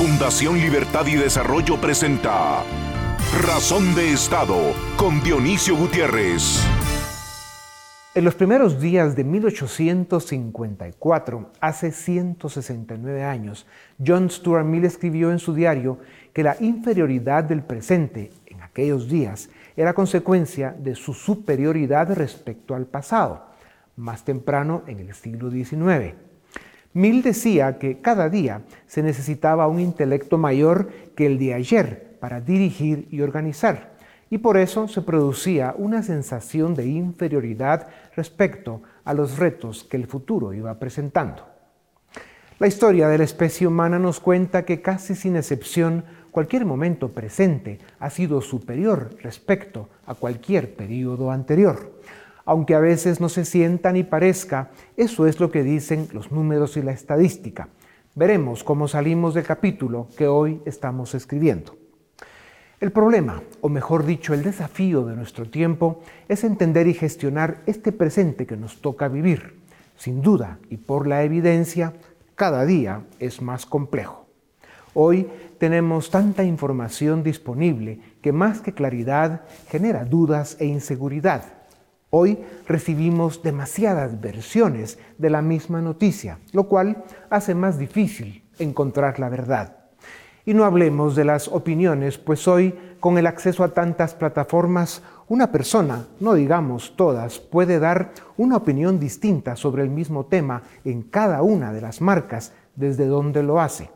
Fundación 0.00 0.56
Libertad 0.58 1.06
y 1.08 1.16
Desarrollo 1.16 1.78
presenta 1.78 2.64
Razón 3.44 3.94
de 3.94 4.14
Estado 4.14 4.56
con 4.96 5.22
Dionisio 5.22 5.76
Gutiérrez. 5.76 6.64
En 8.14 8.24
los 8.24 8.34
primeros 8.34 8.80
días 8.80 9.14
de 9.14 9.24
1854, 9.24 11.50
hace 11.60 11.92
169 11.92 13.24
años, 13.24 13.66
John 14.02 14.30
Stuart 14.30 14.64
Mill 14.64 14.86
escribió 14.86 15.32
en 15.32 15.38
su 15.38 15.52
diario 15.52 15.98
que 16.32 16.44
la 16.44 16.56
inferioridad 16.60 17.44
del 17.44 17.62
presente 17.62 18.30
en 18.46 18.62
aquellos 18.62 19.06
días 19.06 19.50
era 19.76 19.92
consecuencia 19.92 20.74
de 20.78 20.94
su 20.94 21.12
superioridad 21.12 22.10
respecto 22.14 22.74
al 22.74 22.86
pasado, 22.86 23.48
más 23.96 24.24
temprano 24.24 24.82
en 24.86 25.00
el 25.00 25.12
siglo 25.12 25.50
XIX. 25.50 26.29
Mill 26.92 27.22
decía 27.22 27.78
que 27.78 28.00
cada 28.00 28.28
día 28.28 28.62
se 28.86 29.02
necesitaba 29.02 29.68
un 29.68 29.78
intelecto 29.78 30.38
mayor 30.38 30.90
que 31.14 31.26
el 31.26 31.38
de 31.38 31.54
ayer 31.54 32.16
para 32.18 32.40
dirigir 32.40 33.06
y 33.10 33.20
organizar, 33.20 33.92
y 34.28 34.38
por 34.38 34.56
eso 34.56 34.88
se 34.88 35.02
producía 35.02 35.74
una 35.78 36.02
sensación 36.02 36.74
de 36.74 36.86
inferioridad 36.86 37.86
respecto 38.16 38.82
a 39.04 39.14
los 39.14 39.38
retos 39.38 39.84
que 39.84 39.96
el 39.96 40.06
futuro 40.06 40.52
iba 40.52 40.78
presentando. 40.78 41.46
La 42.58 42.66
historia 42.66 43.08
de 43.08 43.18
la 43.18 43.24
especie 43.24 43.66
humana 43.66 43.98
nos 43.98 44.20
cuenta 44.20 44.64
que 44.64 44.82
casi 44.82 45.14
sin 45.14 45.36
excepción 45.36 46.04
cualquier 46.30 46.64
momento 46.64 47.10
presente 47.10 47.78
ha 48.00 48.10
sido 48.10 48.40
superior 48.40 49.16
respecto 49.22 49.88
a 50.06 50.14
cualquier 50.14 50.74
periodo 50.74 51.30
anterior 51.30 51.99
aunque 52.44 52.74
a 52.74 52.80
veces 52.80 53.20
no 53.20 53.28
se 53.28 53.44
sienta 53.44 53.92
ni 53.92 54.02
parezca, 54.02 54.70
eso 54.96 55.26
es 55.26 55.40
lo 55.40 55.50
que 55.50 55.62
dicen 55.62 56.08
los 56.12 56.32
números 56.32 56.76
y 56.76 56.82
la 56.82 56.92
estadística. 56.92 57.68
Veremos 58.14 58.64
cómo 58.64 58.88
salimos 58.88 59.34
del 59.34 59.44
capítulo 59.44 60.08
que 60.16 60.26
hoy 60.26 60.60
estamos 60.64 61.14
escribiendo. 61.14 61.76
El 62.80 62.92
problema, 62.92 63.42
o 63.60 63.68
mejor 63.68 64.06
dicho, 64.06 64.32
el 64.32 64.42
desafío 64.42 65.04
de 65.04 65.14
nuestro 65.14 65.48
tiempo, 65.48 66.00
es 66.28 66.44
entender 66.44 66.86
y 66.86 66.94
gestionar 66.94 67.58
este 67.66 67.92
presente 67.92 68.46
que 68.46 68.56
nos 68.56 68.80
toca 68.80 69.08
vivir. 69.08 69.60
Sin 69.96 70.22
duda, 70.22 70.58
y 70.70 70.78
por 70.78 71.06
la 71.06 71.22
evidencia, 71.22 71.92
cada 72.34 72.64
día 72.64 73.02
es 73.18 73.42
más 73.42 73.66
complejo. 73.66 74.26
Hoy 74.94 75.28
tenemos 75.58 76.10
tanta 76.10 76.42
información 76.42 77.22
disponible 77.22 78.00
que 78.22 78.32
más 78.32 78.60
que 78.60 78.72
claridad 78.72 79.42
genera 79.68 80.04
dudas 80.06 80.56
e 80.58 80.64
inseguridad 80.64 81.59
Hoy 82.12 82.38
recibimos 82.66 83.40
demasiadas 83.40 84.20
versiones 84.20 84.98
de 85.16 85.30
la 85.30 85.42
misma 85.42 85.80
noticia, 85.80 86.40
lo 86.52 86.64
cual 86.64 87.04
hace 87.30 87.54
más 87.54 87.78
difícil 87.78 88.42
encontrar 88.58 89.20
la 89.20 89.28
verdad. 89.28 89.76
Y 90.44 90.52
no 90.52 90.64
hablemos 90.64 91.14
de 91.14 91.24
las 91.24 91.46
opiniones, 91.46 92.18
pues 92.18 92.48
hoy, 92.48 92.74
con 92.98 93.16
el 93.16 93.28
acceso 93.28 93.62
a 93.62 93.72
tantas 93.74 94.14
plataformas, 94.14 95.02
una 95.28 95.52
persona, 95.52 96.06
no 96.18 96.34
digamos 96.34 96.94
todas, 96.96 97.38
puede 97.38 97.78
dar 97.78 98.10
una 98.36 98.56
opinión 98.56 98.98
distinta 98.98 99.54
sobre 99.54 99.84
el 99.84 99.90
mismo 99.90 100.26
tema 100.26 100.62
en 100.84 101.02
cada 101.02 101.42
una 101.42 101.72
de 101.72 101.80
las 101.80 102.00
marcas 102.00 102.52
desde 102.74 103.06
donde 103.06 103.44
lo 103.44 103.60
hace. 103.60 103.88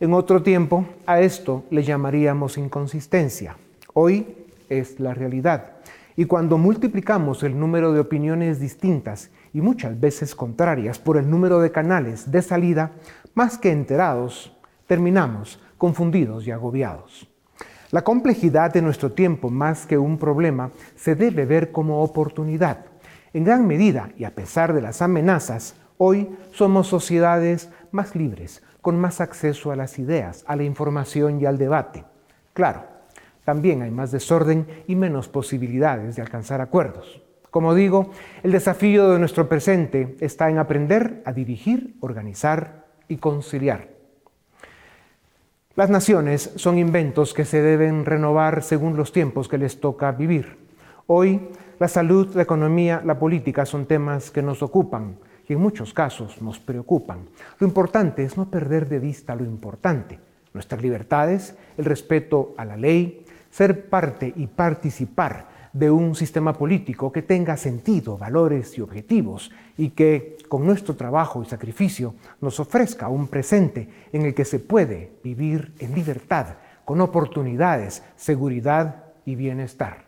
En 0.00 0.12
otro 0.14 0.42
tiempo, 0.42 0.84
a 1.06 1.20
esto 1.20 1.62
le 1.70 1.84
llamaríamos 1.84 2.58
inconsistencia. 2.58 3.56
Hoy 3.92 4.26
es 4.68 4.98
la 4.98 5.14
realidad. 5.14 5.73
Y 6.16 6.26
cuando 6.26 6.58
multiplicamos 6.58 7.42
el 7.42 7.58
número 7.58 7.92
de 7.92 8.00
opiniones 8.00 8.60
distintas 8.60 9.30
y 9.52 9.60
muchas 9.60 9.98
veces 9.98 10.34
contrarias 10.34 10.98
por 10.98 11.16
el 11.16 11.28
número 11.28 11.60
de 11.60 11.72
canales 11.72 12.30
de 12.30 12.40
salida, 12.40 12.92
más 13.34 13.58
que 13.58 13.72
enterados, 13.72 14.56
terminamos 14.86 15.60
confundidos 15.76 16.46
y 16.46 16.52
agobiados. 16.52 17.28
La 17.90 18.02
complejidad 18.02 18.72
de 18.72 18.82
nuestro 18.82 19.12
tiempo, 19.12 19.50
más 19.50 19.86
que 19.86 19.98
un 19.98 20.18
problema, 20.18 20.70
se 20.96 21.14
debe 21.14 21.46
ver 21.46 21.72
como 21.72 22.02
oportunidad. 22.02 22.86
En 23.32 23.44
gran 23.44 23.66
medida, 23.66 24.10
y 24.16 24.24
a 24.24 24.34
pesar 24.34 24.72
de 24.72 24.82
las 24.82 25.02
amenazas, 25.02 25.74
hoy 25.98 26.36
somos 26.52 26.86
sociedades 26.86 27.70
más 27.90 28.14
libres, 28.14 28.62
con 28.80 28.98
más 29.00 29.20
acceso 29.20 29.72
a 29.72 29.76
las 29.76 29.98
ideas, 29.98 30.44
a 30.46 30.54
la 30.56 30.62
información 30.62 31.40
y 31.40 31.46
al 31.46 31.58
debate. 31.58 32.04
Claro, 32.52 32.93
también 33.44 33.82
hay 33.82 33.90
más 33.90 34.10
desorden 34.10 34.66
y 34.86 34.96
menos 34.96 35.28
posibilidades 35.28 36.16
de 36.16 36.22
alcanzar 36.22 36.60
acuerdos. 36.60 37.22
Como 37.50 37.74
digo, 37.74 38.10
el 38.42 38.50
desafío 38.50 39.10
de 39.10 39.18
nuestro 39.18 39.48
presente 39.48 40.16
está 40.20 40.50
en 40.50 40.58
aprender 40.58 41.22
a 41.24 41.32
dirigir, 41.32 41.94
organizar 42.00 42.86
y 43.06 43.18
conciliar. 43.18 43.94
Las 45.76 45.90
naciones 45.90 46.52
son 46.56 46.78
inventos 46.78 47.34
que 47.34 47.44
se 47.44 47.60
deben 47.60 48.06
renovar 48.06 48.62
según 48.62 48.96
los 48.96 49.12
tiempos 49.12 49.48
que 49.48 49.58
les 49.58 49.80
toca 49.80 50.12
vivir. 50.12 50.56
Hoy, 51.06 51.48
la 51.78 51.88
salud, 51.88 52.34
la 52.34 52.42
economía, 52.42 53.02
la 53.04 53.18
política 53.18 53.66
son 53.66 53.86
temas 53.86 54.30
que 54.30 54.42
nos 54.42 54.62
ocupan 54.62 55.16
y 55.48 55.52
en 55.52 55.60
muchos 55.60 55.92
casos 55.92 56.40
nos 56.40 56.58
preocupan. 56.58 57.28
Lo 57.58 57.66
importante 57.66 58.24
es 58.24 58.36
no 58.36 58.50
perder 58.50 58.88
de 58.88 58.98
vista 58.98 59.34
lo 59.34 59.44
importante, 59.44 60.18
nuestras 60.52 60.80
libertades, 60.80 61.56
el 61.76 61.84
respeto 61.84 62.54
a 62.56 62.64
la 62.64 62.76
ley, 62.76 63.23
ser 63.54 63.88
parte 63.88 64.32
y 64.34 64.48
participar 64.48 65.46
de 65.72 65.88
un 65.88 66.16
sistema 66.16 66.52
político 66.54 67.12
que 67.12 67.22
tenga 67.22 67.56
sentido, 67.56 68.18
valores 68.18 68.76
y 68.76 68.80
objetivos 68.80 69.52
y 69.78 69.90
que 69.90 70.36
con 70.48 70.66
nuestro 70.66 70.96
trabajo 70.96 71.40
y 71.40 71.46
sacrificio 71.46 72.16
nos 72.40 72.58
ofrezca 72.58 73.06
un 73.06 73.28
presente 73.28 73.88
en 74.12 74.22
el 74.22 74.34
que 74.34 74.44
se 74.44 74.58
puede 74.58 75.12
vivir 75.22 75.72
en 75.78 75.94
libertad, 75.94 76.56
con 76.84 77.00
oportunidades, 77.00 78.02
seguridad 78.16 79.04
y 79.24 79.36
bienestar. 79.36 80.06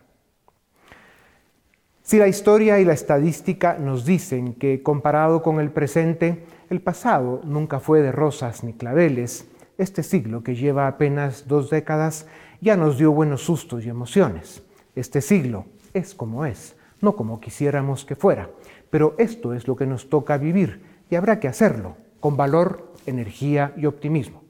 Si 2.01 2.17
la 2.17 2.27
historia 2.27 2.81
y 2.81 2.85
la 2.85 2.93
estadística 2.93 3.77
nos 3.77 4.03
dicen 4.03 4.55
que 4.55 4.83
comparado 4.83 5.41
con 5.41 5.61
el 5.61 5.71
presente, 5.71 6.43
el 6.69 6.81
pasado 6.81 7.39
nunca 7.45 7.79
fue 7.79 8.01
de 8.01 8.11
rosas 8.11 8.65
ni 8.65 8.73
claveles, 8.73 9.47
este 9.77 10.03
siglo 10.03 10.43
que 10.43 10.55
lleva 10.55 10.87
apenas 10.87 11.47
dos 11.47 11.69
décadas 11.69 12.25
ya 12.61 12.75
nos 12.75 12.97
dio 12.97 13.11
buenos 13.11 13.43
sustos 13.43 13.85
y 13.85 13.89
emociones. 13.89 14.63
Este 14.95 15.21
siglo 15.21 15.65
es 15.93 16.15
como 16.15 16.45
es, 16.45 16.75
no 17.01 17.15
como 17.15 17.39
quisiéramos 17.39 18.05
que 18.05 18.15
fuera, 18.15 18.49
pero 18.89 19.15
esto 19.17 19.53
es 19.53 19.67
lo 19.67 19.75
que 19.75 19.85
nos 19.85 20.09
toca 20.09 20.37
vivir 20.37 20.81
y 21.09 21.15
habrá 21.15 21.39
que 21.39 21.47
hacerlo 21.47 21.97
con 22.19 22.35
valor, 22.35 22.93
energía 23.05 23.73
y 23.77 23.85
optimismo. 23.85 24.43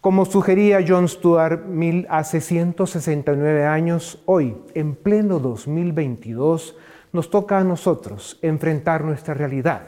Como 0.00 0.24
sugería 0.24 0.84
John 0.86 1.06
Stuart 1.06 1.66
Mill 1.66 2.06
hace 2.10 2.40
169 2.40 3.64
años, 3.66 4.20
hoy, 4.26 4.56
en 4.74 4.96
pleno 4.96 5.38
2022, 5.38 6.76
nos 7.12 7.30
toca 7.30 7.58
a 7.58 7.64
nosotros 7.64 8.38
enfrentar 8.42 9.04
nuestra 9.04 9.34
realidad. 9.34 9.82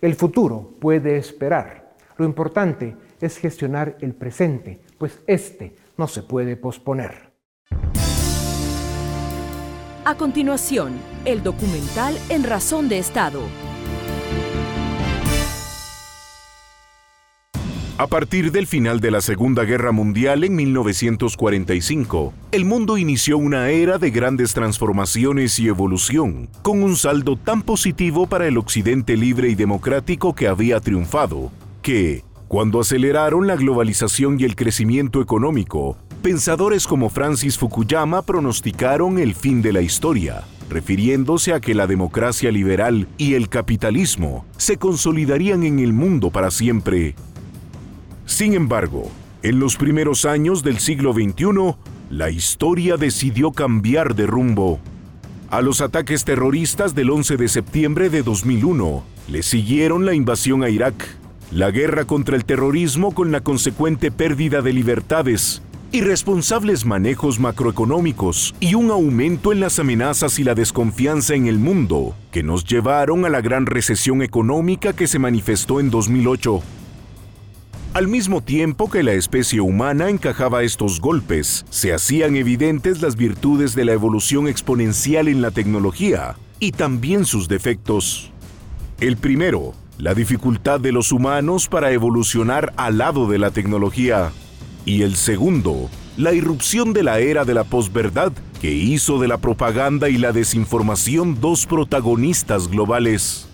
El 0.00 0.16
futuro 0.16 0.72
puede 0.80 1.16
esperar. 1.18 1.94
Lo 2.16 2.24
importante 2.24 2.96
es 3.20 3.36
gestionar 3.38 3.96
el 4.00 4.14
presente, 4.14 4.80
pues 4.98 5.20
este 5.26 5.76
no 5.96 6.08
se 6.08 6.22
puede 6.22 6.56
posponer. 6.56 7.32
A 10.06 10.16
continuación, 10.16 10.92
el 11.24 11.42
documental 11.42 12.18
En 12.28 12.44
Razón 12.44 12.88
de 12.88 12.98
Estado. 12.98 13.40
A 17.96 18.08
partir 18.08 18.50
del 18.50 18.66
final 18.66 18.98
de 18.98 19.12
la 19.12 19.20
Segunda 19.20 19.62
Guerra 19.62 19.92
Mundial 19.92 20.42
en 20.42 20.56
1945, 20.56 22.34
el 22.50 22.64
mundo 22.64 22.98
inició 22.98 23.38
una 23.38 23.70
era 23.70 23.98
de 23.98 24.10
grandes 24.10 24.52
transformaciones 24.52 25.60
y 25.60 25.68
evolución, 25.68 26.48
con 26.62 26.82
un 26.82 26.96
saldo 26.96 27.36
tan 27.36 27.62
positivo 27.62 28.26
para 28.26 28.48
el 28.48 28.58
Occidente 28.58 29.16
libre 29.16 29.48
y 29.48 29.54
democrático 29.54 30.34
que 30.34 30.48
había 30.48 30.80
triunfado, 30.80 31.52
que, 31.82 32.24
cuando 32.54 32.78
aceleraron 32.78 33.48
la 33.48 33.56
globalización 33.56 34.38
y 34.38 34.44
el 34.44 34.54
crecimiento 34.54 35.20
económico, 35.20 35.96
pensadores 36.22 36.86
como 36.86 37.10
Francis 37.10 37.58
Fukuyama 37.58 38.22
pronosticaron 38.22 39.18
el 39.18 39.34
fin 39.34 39.60
de 39.60 39.72
la 39.72 39.80
historia, 39.82 40.44
refiriéndose 40.70 41.52
a 41.52 41.58
que 41.58 41.74
la 41.74 41.88
democracia 41.88 42.52
liberal 42.52 43.08
y 43.18 43.34
el 43.34 43.48
capitalismo 43.48 44.46
se 44.56 44.76
consolidarían 44.76 45.64
en 45.64 45.80
el 45.80 45.92
mundo 45.92 46.30
para 46.30 46.52
siempre. 46.52 47.16
Sin 48.24 48.54
embargo, 48.54 49.10
en 49.42 49.58
los 49.58 49.74
primeros 49.74 50.24
años 50.24 50.62
del 50.62 50.78
siglo 50.78 51.12
XXI, 51.12 51.74
la 52.08 52.30
historia 52.30 52.96
decidió 52.96 53.50
cambiar 53.50 54.14
de 54.14 54.28
rumbo. 54.28 54.78
A 55.50 55.60
los 55.60 55.80
ataques 55.80 56.24
terroristas 56.24 56.94
del 56.94 57.10
11 57.10 57.36
de 57.36 57.48
septiembre 57.48 58.10
de 58.10 58.22
2001 58.22 59.02
le 59.26 59.42
siguieron 59.42 60.06
la 60.06 60.14
invasión 60.14 60.62
a 60.62 60.68
Irak, 60.70 60.94
la 61.54 61.70
guerra 61.70 62.04
contra 62.04 62.34
el 62.34 62.44
terrorismo 62.44 63.14
con 63.14 63.30
la 63.30 63.40
consecuente 63.40 64.10
pérdida 64.10 64.60
de 64.60 64.72
libertades, 64.72 65.62
irresponsables 65.92 66.84
manejos 66.84 67.38
macroeconómicos 67.38 68.56
y 68.58 68.74
un 68.74 68.90
aumento 68.90 69.52
en 69.52 69.60
las 69.60 69.78
amenazas 69.78 70.40
y 70.40 70.42
la 70.42 70.56
desconfianza 70.56 71.36
en 71.36 71.46
el 71.46 71.60
mundo 71.60 72.16
que 72.32 72.42
nos 72.42 72.64
llevaron 72.64 73.24
a 73.24 73.28
la 73.28 73.40
gran 73.40 73.66
recesión 73.66 74.20
económica 74.20 74.94
que 74.94 75.06
se 75.06 75.20
manifestó 75.20 75.78
en 75.78 75.90
2008. 75.90 76.60
Al 77.92 78.08
mismo 78.08 78.40
tiempo 78.40 78.90
que 78.90 79.04
la 79.04 79.12
especie 79.12 79.60
humana 79.60 80.08
encajaba 80.08 80.64
estos 80.64 81.00
golpes, 81.00 81.64
se 81.70 81.94
hacían 81.94 82.34
evidentes 82.34 83.00
las 83.00 83.14
virtudes 83.14 83.76
de 83.76 83.84
la 83.84 83.92
evolución 83.92 84.48
exponencial 84.48 85.28
en 85.28 85.40
la 85.40 85.52
tecnología 85.52 86.34
y 86.58 86.72
también 86.72 87.24
sus 87.24 87.46
defectos. 87.46 88.32
El 88.98 89.16
primero, 89.16 89.74
la 89.98 90.14
dificultad 90.14 90.80
de 90.80 90.92
los 90.92 91.12
humanos 91.12 91.68
para 91.68 91.92
evolucionar 91.92 92.72
al 92.76 92.98
lado 92.98 93.28
de 93.28 93.38
la 93.38 93.50
tecnología. 93.50 94.32
Y 94.84 95.02
el 95.02 95.16
segundo, 95.16 95.88
la 96.16 96.32
irrupción 96.32 96.92
de 96.92 97.02
la 97.02 97.20
era 97.20 97.44
de 97.44 97.54
la 97.54 97.64
posverdad 97.64 98.32
que 98.60 98.72
hizo 98.72 99.18
de 99.18 99.28
la 99.28 99.38
propaganda 99.38 100.08
y 100.08 100.18
la 100.18 100.32
desinformación 100.32 101.40
dos 101.40 101.66
protagonistas 101.66 102.68
globales. 102.68 103.48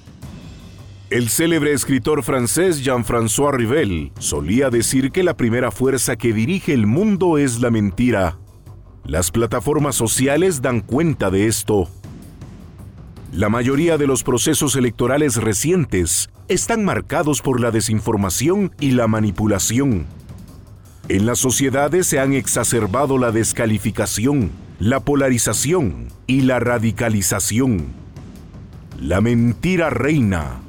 El 1.11 1.29
célebre 1.29 1.73
escritor 1.73 2.23
francés 2.23 2.85
Jean-François 2.85 3.53
Rivel 3.53 4.13
solía 4.21 4.71
decir 4.71 5.11
que 5.11 5.25
la 5.25 5.37
primera 5.37 5.73
fuerza 5.73 6.15
que 6.17 6.33
dirige 6.33 6.73
el 6.73 6.87
mundo 6.87 7.37
es 7.37 7.61
la 7.61 7.71
mentira. 7.71 8.39
Las 9.05 9.33
plataformas 9.33 9.97
sociales 9.97 10.63
dan 10.63 10.81
cuenta 10.81 11.31
de 11.31 11.49
esto. 11.49 11.89
La 13.33 13.49
mayoría 13.49 13.97
de 13.97 14.09
los 14.09 14.25
procesos 14.25 14.75
electorales 14.75 15.37
recientes 15.37 16.31
están 16.49 16.85
marcados 16.85 17.43
por 17.43 17.61
la 17.61 17.71
desinformación 17.71 18.73
y 18.81 18.91
la 18.91 19.07
manipulación. 19.07 20.07
En 21.09 21.27
las 21.27 21.39
sociedades 21.39 22.09
se 22.09 22.19
han 22.19 22.33
exacerbado 22.33 23.19
la 23.19 23.31
descalificación, 23.31 24.51
la 24.81 24.99
polarización 24.99 26.09
y 26.27 26.41
la 26.41 26.59
radicalización. 26.59 27.87
La 29.01 29.21
mentira 29.21 29.91
reina 29.91 30.63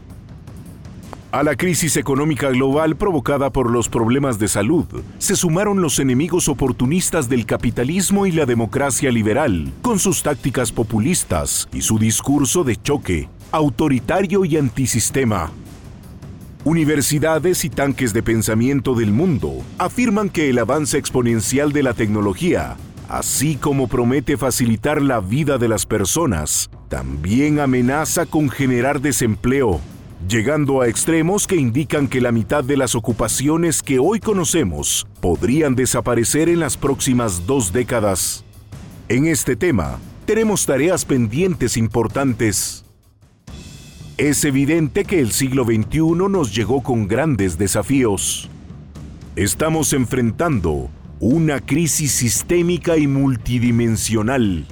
a 1.31 1.43
la 1.43 1.55
crisis 1.55 1.95
económica 1.95 2.49
global 2.49 2.97
provocada 2.97 3.49
por 3.51 3.71
los 3.71 3.87
problemas 3.87 4.37
de 4.37 4.49
salud, 4.49 4.85
se 5.17 5.35
sumaron 5.37 5.81
los 5.81 5.99
enemigos 5.99 6.49
oportunistas 6.49 7.29
del 7.29 7.45
capitalismo 7.45 8.25
y 8.25 8.31
la 8.31 8.45
democracia 8.45 9.11
liberal, 9.11 9.71
con 9.81 9.97
sus 9.97 10.23
tácticas 10.23 10.71
populistas 10.71 11.69
y 11.71 11.81
su 11.81 11.97
discurso 11.97 12.65
de 12.65 12.75
choque, 12.75 13.29
autoritario 13.51 14.43
y 14.43 14.57
antisistema. 14.57 15.51
Universidades 16.65 17.63
y 17.63 17.69
tanques 17.69 18.13
de 18.13 18.21
pensamiento 18.21 18.93
del 18.93 19.11
mundo 19.13 19.53
afirman 19.77 20.29
que 20.29 20.49
el 20.49 20.59
avance 20.59 20.97
exponencial 20.97 21.71
de 21.71 21.83
la 21.83 21.93
tecnología, 21.93 22.75
así 23.07 23.55
como 23.55 23.87
promete 23.87 24.35
facilitar 24.35 25.01
la 25.01 25.21
vida 25.21 25.57
de 25.57 25.69
las 25.69 25.85
personas, 25.85 26.69
también 26.89 27.61
amenaza 27.61 28.25
con 28.25 28.49
generar 28.49 28.99
desempleo 28.99 29.79
llegando 30.27 30.81
a 30.81 30.87
extremos 30.87 31.47
que 31.47 31.55
indican 31.55 32.07
que 32.07 32.21
la 32.21 32.31
mitad 32.31 32.63
de 32.63 32.77
las 32.77 32.95
ocupaciones 32.95 33.81
que 33.81 33.99
hoy 33.99 34.19
conocemos 34.19 35.07
podrían 35.19 35.75
desaparecer 35.75 36.49
en 36.49 36.59
las 36.59 36.77
próximas 36.77 37.45
dos 37.47 37.73
décadas. 37.73 38.43
En 39.09 39.25
este 39.25 39.55
tema, 39.55 39.99
tenemos 40.25 40.65
tareas 40.65 41.05
pendientes 41.05 41.75
importantes. 41.77 42.85
Es 44.17 44.45
evidente 44.45 45.03
que 45.03 45.19
el 45.19 45.31
siglo 45.31 45.65
XXI 45.65 46.29
nos 46.29 46.53
llegó 46.55 46.83
con 46.83 47.07
grandes 47.07 47.57
desafíos. 47.57 48.49
Estamos 49.35 49.93
enfrentando 49.93 50.89
una 51.19 51.59
crisis 51.59 52.11
sistémica 52.11 52.97
y 52.97 53.07
multidimensional. 53.07 54.65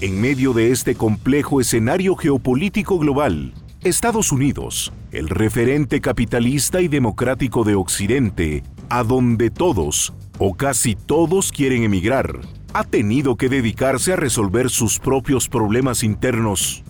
En 0.00 0.20
medio 0.20 0.52
de 0.52 0.70
este 0.70 0.94
complejo 0.94 1.60
escenario 1.60 2.14
geopolítico 2.14 2.98
global, 2.98 3.52
Estados 3.84 4.32
Unidos, 4.32 4.92
el 5.12 5.28
referente 5.28 6.00
capitalista 6.00 6.80
y 6.80 6.88
democrático 6.88 7.62
de 7.62 7.76
Occidente, 7.76 8.64
a 8.88 9.04
donde 9.04 9.50
todos, 9.50 10.12
o 10.38 10.54
casi 10.54 10.96
todos 10.96 11.52
quieren 11.52 11.84
emigrar, 11.84 12.40
ha 12.72 12.82
tenido 12.82 13.36
que 13.36 13.48
dedicarse 13.48 14.14
a 14.14 14.16
resolver 14.16 14.68
sus 14.68 14.98
propios 14.98 15.48
problemas 15.48 16.02
internos. 16.02 16.82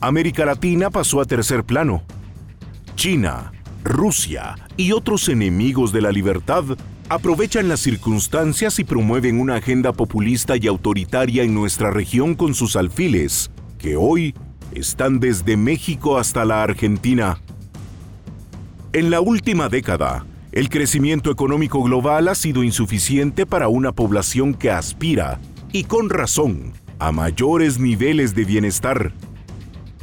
América 0.00 0.44
Latina 0.44 0.88
pasó 0.88 1.20
a 1.20 1.24
tercer 1.24 1.64
plano. 1.64 2.04
China, 2.94 3.50
Rusia 3.82 4.54
y 4.76 4.92
otros 4.92 5.28
enemigos 5.28 5.92
de 5.92 6.00
la 6.00 6.12
libertad 6.12 6.64
aprovechan 7.08 7.68
las 7.68 7.80
circunstancias 7.80 8.78
y 8.78 8.84
promueven 8.84 9.40
una 9.40 9.56
agenda 9.56 9.92
populista 9.92 10.56
y 10.56 10.68
autoritaria 10.68 11.42
en 11.42 11.54
nuestra 11.54 11.90
región 11.90 12.36
con 12.36 12.54
sus 12.54 12.76
alfiles, 12.76 13.50
que 13.78 13.96
hoy 13.96 14.32
están 14.74 15.20
desde 15.20 15.56
México 15.56 16.18
hasta 16.18 16.44
la 16.44 16.62
Argentina. 16.62 17.38
En 18.92 19.10
la 19.10 19.20
última 19.20 19.68
década, 19.68 20.26
el 20.52 20.68
crecimiento 20.68 21.30
económico 21.30 21.82
global 21.82 22.28
ha 22.28 22.34
sido 22.34 22.62
insuficiente 22.62 23.46
para 23.46 23.68
una 23.68 23.92
población 23.92 24.54
que 24.54 24.70
aspira, 24.70 25.40
y 25.72 25.84
con 25.84 26.10
razón, 26.10 26.72
a 26.98 27.10
mayores 27.10 27.78
niveles 27.78 28.34
de 28.34 28.44
bienestar. 28.44 29.12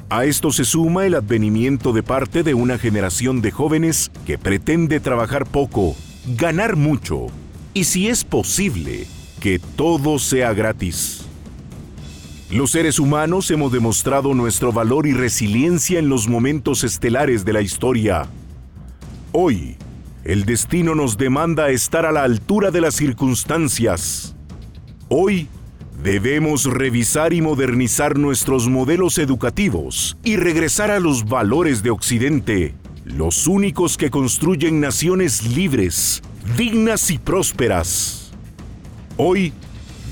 A 0.09 0.25
esto 0.25 0.51
se 0.51 0.65
suma 0.65 1.05
el 1.05 1.15
advenimiento 1.15 1.93
de 1.93 2.03
parte 2.03 2.43
de 2.43 2.53
una 2.53 2.77
generación 2.77 3.41
de 3.41 3.51
jóvenes 3.51 4.11
que 4.25 4.37
pretende 4.37 4.99
trabajar 4.99 5.45
poco, 5.45 5.95
ganar 6.37 6.75
mucho 6.75 7.27
y 7.73 7.85
si 7.85 8.09
es 8.09 8.25
posible, 8.25 9.07
que 9.39 9.59
todo 9.59 10.19
sea 10.19 10.53
gratis. 10.53 11.20
Los 12.51 12.71
seres 12.71 12.99
humanos 12.99 13.49
hemos 13.49 13.71
demostrado 13.71 14.33
nuestro 14.33 14.73
valor 14.73 15.07
y 15.07 15.13
resiliencia 15.13 15.99
en 15.99 16.09
los 16.09 16.27
momentos 16.27 16.83
estelares 16.83 17.45
de 17.45 17.53
la 17.53 17.61
historia. 17.61 18.27
Hoy, 19.31 19.77
el 20.25 20.43
destino 20.43 20.93
nos 20.93 21.17
demanda 21.17 21.69
estar 21.69 22.05
a 22.05 22.11
la 22.11 22.23
altura 22.23 22.69
de 22.69 22.81
las 22.81 22.95
circunstancias. 22.95 24.35
Hoy, 25.07 25.47
debemos 26.03 26.65
revisar 26.65 27.31
y 27.31 27.41
modernizar 27.41 28.17
nuestros 28.17 28.67
modelos 28.67 29.17
educativos 29.17 30.17
y 30.21 30.35
regresar 30.35 30.91
a 30.91 30.99
los 30.99 31.29
valores 31.29 31.83
de 31.83 31.91
Occidente, 31.91 32.75
los 33.05 33.47
únicos 33.47 33.95
que 33.95 34.09
construyen 34.09 34.81
naciones 34.81 35.47
libres, 35.55 36.21
dignas 36.57 37.11
y 37.11 37.17
prósperas. 37.17 38.33
Hoy, 39.15 39.53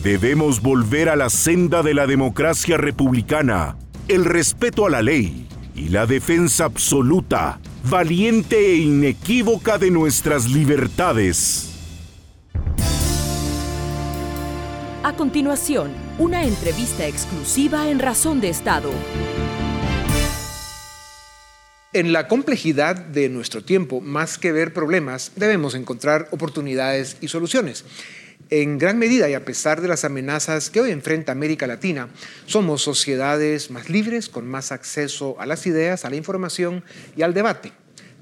Debemos 0.04 0.62
volver 0.62 1.10
a 1.10 1.18
la 1.18 1.30
senda 1.30 1.84
de 1.84 1.94
la 1.94 2.07
democracia 2.07 2.78
republicana, 2.78 3.75
el 4.07 4.24
respeto 4.24 4.86
a 4.86 4.90
la 4.90 5.01
ley 5.01 5.46
y 5.75 5.90
la 5.90 6.06
defensa 6.06 6.63
absoluta, 6.63 7.60
valiente 7.84 8.56
e 8.72 8.75
inequívoca 8.78 9.77
de 9.77 9.91
nuestras 9.91 10.50
libertades. 10.50 11.65
A 15.03 15.13
continuación, 15.18 15.91
una 16.18 16.46
entrevista 16.46 17.06
exclusiva 17.06 17.89
en 17.89 18.00
Razón 18.00 18.39
de 18.39 18.48
Estado. 18.48 18.91
En 21.91 22.13
la 22.13 22.29
complejidad 22.29 22.96
de 22.96 23.27
nuestro 23.27 23.65
tiempo, 23.65 24.00
más 24.00 24.38
que 24.38 24.53
ver 24.53 24.74
problemas, 24.74 25.32
debemos 25.36 25.74
encontrar 25.74 26.29
oportunidades 26.32 27.18
y 27.20 27.27
soluciones. 27.27 27.84
En 28.51 28.79
gran 28.79 28.98
medida 28.98 29.29
y 29.29 29.36
a 29.36 29.46
pesar 29.46 29.79
de 29.79 29.88
las 29.88 30.06
amenazas 30.06 30.72
que 30.72 30.82
hoy 30.82 30.89
enfrenta 30.89 31.32
América 31.32 31.68
Latina, 31.68 32.10
somos 32.48 32.82
sociedades 32.82 33.70
más 33.70 33.89
libres, 33.89 34.27
con 34.27 34.48
más 34.48 34.72
acceso 34.72 35.39
a 35.39 35.46
las 35.46 35.68
ideas, 35.68 36.03
a 36.03 36.10
la 36.10 36.15
información 36.15 36.84
y 37.15 37.22
al 37.22 37.36
debate. 37.36 37.74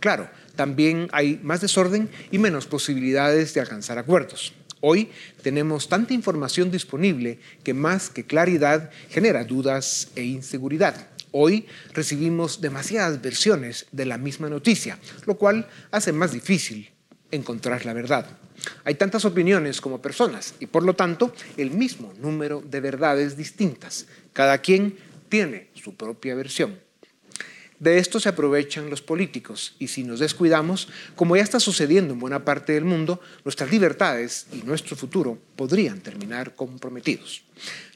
Claro, 0.02 0.30
también 0.58 1.08
hay 1.14 1.40
más 1.44 1.62
desorden 1.62 2.10
y 2.30 2.40
menos 2.40 2.66
posibilidades 2.66 3.54
de 3.54 3.62
alcanzar 3.62 4.00
acuerdos. 4.00 4.54
Hoy 4.82 5.10
tenemos 5.44 5.88
tanta 5.88 6.14
información 6.14 6.72
disponible 6.72 7.40
que 7.64 7.74
más 7.74 8.10
que 8.10 8.26
claridad 8.26 8.92
genera 9.10 9.46
dudas 9.46 10.10
e 10.18 10.24
inseguridad. 10.24 11.08
Hoy 11.32 11.68
recibimos 11.94 12.60
demasiadas 12.60 13.22
versiones 13.22 13.86
de 13.94 14.06
la 14.06 14.18
misma 14.18 14.50
noticia, 14.50 15.00
lo 15.26 15.38
cual 15.38 15.70
hace 15.90 16.12
más 16.12 16.34
difícil 16.34 16.92
encontrar 17.32 17.86
la 17.86 17.94
verdad. 17.94 18.28
Hay 18.84 18.96
tantas 18.96 19.26
opiniones 19.26 19.82
como 19.82 20.02
personas 20.02 20.56
y 20.60 20.66
por 20.68 20.84
lo 20.84 20.96
tanto 20.96 21.34
el 21.58 21.72
mismo 21.72 22.14
número 22.20 22.62
de 22.62 22.80
verdades 22.82 23.38
distintas. 23.38 24.08
Cada 24.34 24.60
quien 24.60 24.98
tiene 25.30 25.70
su 25.74 25.96
propia 25.96 26.36
versión. 26.36 26.80
De 27.80 28.00
esto 28.00 28.20
se 28.20 28.30
aprovechan 28.30 28.90
los 28.90 29.04
políticos 29.04 29.76
y 29.78 29.90
si 29.90 30.04
nos 30.04 30.20
descuidamos, 30.20 30.88
como 31.16 31.36
ya 31.36 31.44
está 31.44 31.60
sucediendo 31.60 32.14
en 32.14 32.20
buena 32.20 32.44
parte 32.44 32.74
del 32.74 32.86
mundo, 32.86 33.22
nuestras 33.46 33.70
libertades 33.70 34.48
y 34.52 34.64
nuestro 34.64 34.96
futuro 34.96 35.38
podrían 35.56 36.02
terminar 36.02 36.56
comprometidos. 36.56 37.44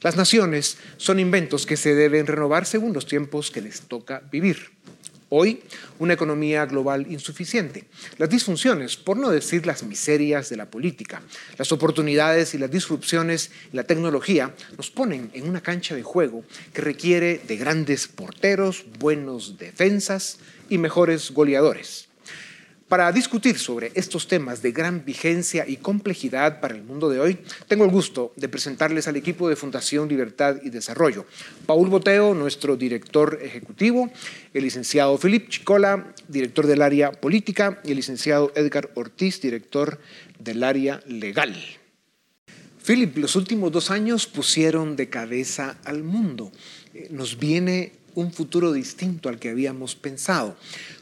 Las 0.02 0.16
naciones 0.16 0.78
son 0.98 1.20
inventos 1.20 1.66
que 1.66 1.78
se 1.78 1.96
deben 1.96 2.28
renovar 2.28 2.68
según 2.68 2.94
los 2.94 3.08
tiempos 3.08 3.50
que 3.50 3.62
les 3.62 3.82
toca 3.82 4.22
vivir. 4.32 4.70
Hoy, 5.34 5.64
una 5.98 6.16
economía 6.16 6.66
global 6.66 7.10
insuficiente. 7.10 7.86
Las 8.18 8.30
disfunciones, 8.30 8.98
por 8.98 9.16
no 9.16 9.30
decir 9.30 9.66
las 9.66 9.82
miserias 9.82 10.50
de 10.50 10.58
la 10.58 10.70
política, 10.70 11.22
las 11.58 11.72
oportunidades 11.72 12.54
y 12.54 12.58
las 12.58 12.70
disrupciones 12.70 13.50
la 13.72 13.86
tecnología 13.86 14.54
nos 14.76 14.92
ponen 14.92 15.32
en 15.34 15.48
una 15.48 15.62
cancha 15.62 15.96
de 15.96 16.04
juego 16.04 16.44
que 16.74 16.82
requiere 16.82 17.40
de 17.48 17.56
grandes 17.56 18.10
porteros, 18.10 18.84
buenos 19.00 19.58
defensas 19.58 20.40
y 20.68 20.78
mejores 20.78 21.32
goleadores. 21.32 22.11
Para 22.92 23.10
discutir 23.14 23.58
sobre 23.58 23.94
estos 23.96 24.28
temas 24.28 24.62
de 24.62 24.74
gran 24.74 25.06
vigencia 25.06 25.66
y 25.66 25.78
complejidad 25.78 26.60
para 26.60 26.76
el 26.76 26.84
mundo 26.84 27.08
de 27.08 27.22
hoy, 27.22 27.38
tengo 27.70 27.86
el 27.86 27.90
gusto 27.90 28.34
de 28.36 28.50
presentarles 28.50 29.08
al 29.08 29.16
equipo 29.16 29.48
de 29.48 29.56
Fundación 29.56 30.10
Libertad 30.10 30.58
y 30.62 30.72
Desarrollo. 30.72 31.26
Paul 31.66 31.88
Boteo, 31.88 32.34
nuestro 32.34 32.76
director 32.76 33.40
ejecutivo, 33.42 34.12
el 34.54 34.64
licenciado 34.64 35.18
Philip 35.18 35.48
Chicola, 35.48 36.14
director 36.28 36.68
del 36.68 36.82
área 36.82 37.14
política, 37.14 37.80
y 37.86 37.92
el 37.92 37.96
licenciado 37.96 38.52
Edgar 38.56 38.90
Ortiz, 38.96 39.40
director 39.40 39.98
del 40.38 40.62
área 40.62 41.00
legal. 41.08 41.56
Philip, 42.86 43.16
los 43.20 43.38
últimos 43.38 43.72
dos 43.72 43.90
años 43.90 44.28
pusieron 44.28 44.98
de 44.98 45.08
cabeza 45.08 45.78
al 45.86 46.04
mundo. 46.04 46.52
Eh, 46.94 47.08
nos 47.10 47.40
viene 47.40 47.94
un 48.16 48.34
futuro 48.34 48.74
distinto 48.74 49.30
al 49.30 49.40
que 49.40 49.50
habíamos 49.50 49.96
pensado. 49.96 50.58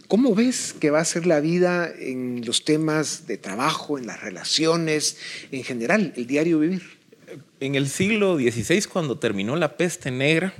¿Cómo 0.09 0.33
ves 0.33 0.73
que 0.73 0.89
va 0.89 1.01
a 1.01 1.05
ser 1.05 1.27
la 1.27 1.39
vida 1.39 1.87
en 1.95 2.41
los 2.43 2.65
temas 2.65 3.27
de 3.27 3.37
trabajo, 3.37 3.99
en 3.99 4.07
las 4.07 4.19
relaciones, 4.19 5.17
en 5.51 5.63
general, 5.63 6.13
el 6.17 6.25
diario 6.25 6.57
vivir? 6.57 6.81
En 7.59 7.75
el 7.75 7.87
siglo 7.87 8.35
XVI, 8.35 8.85
cuando 8.91 9.19
terminó 9.19 9.55
la 9.55 9.77
peste 9.77 10.09
negra, 10.09 10.55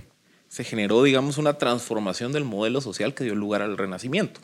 se 0.50 0.64
generó, 0.64 1.02
digamos, 1.02 1.40
una 1.40 1.58
transformación 1.58 2.32
del 2.32 2.44
modelo 2.44 2.80
social 2.80 3.16
que 3.16 3.24
dio 3.24 3.34
lugar 3.34 3.64
al 3.64 3.76
Renacimiento. 3.76 4.40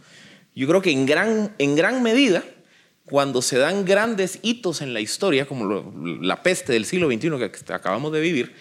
Yo 0.55 0.67
creo 0.67 0.81
que 0.81 0.89
en 0.89 1.05
gran, 1.05 1.53
en 1.59 1.75
gran 1.75 2.01
medida, 2.01 2.43
cuando 3.05 3.43
se 3.43 3.59
dan 3.59 3.85
grandes 3.85 4.39
hitos 4.41 4.81
en 4.81 4.95
la 4.95 5.01
historia, 5.01 5.45
como 5.45 5.93
la 6.19 6.41
peste 6.41 6.73
del 6.73 6.85
siglo 6.85 7.11
XXI 7.11 7.29
que 7.29 7.73
acabamos 7.73 8.11
de 8.11 8.21
vivir, 8.21 8.55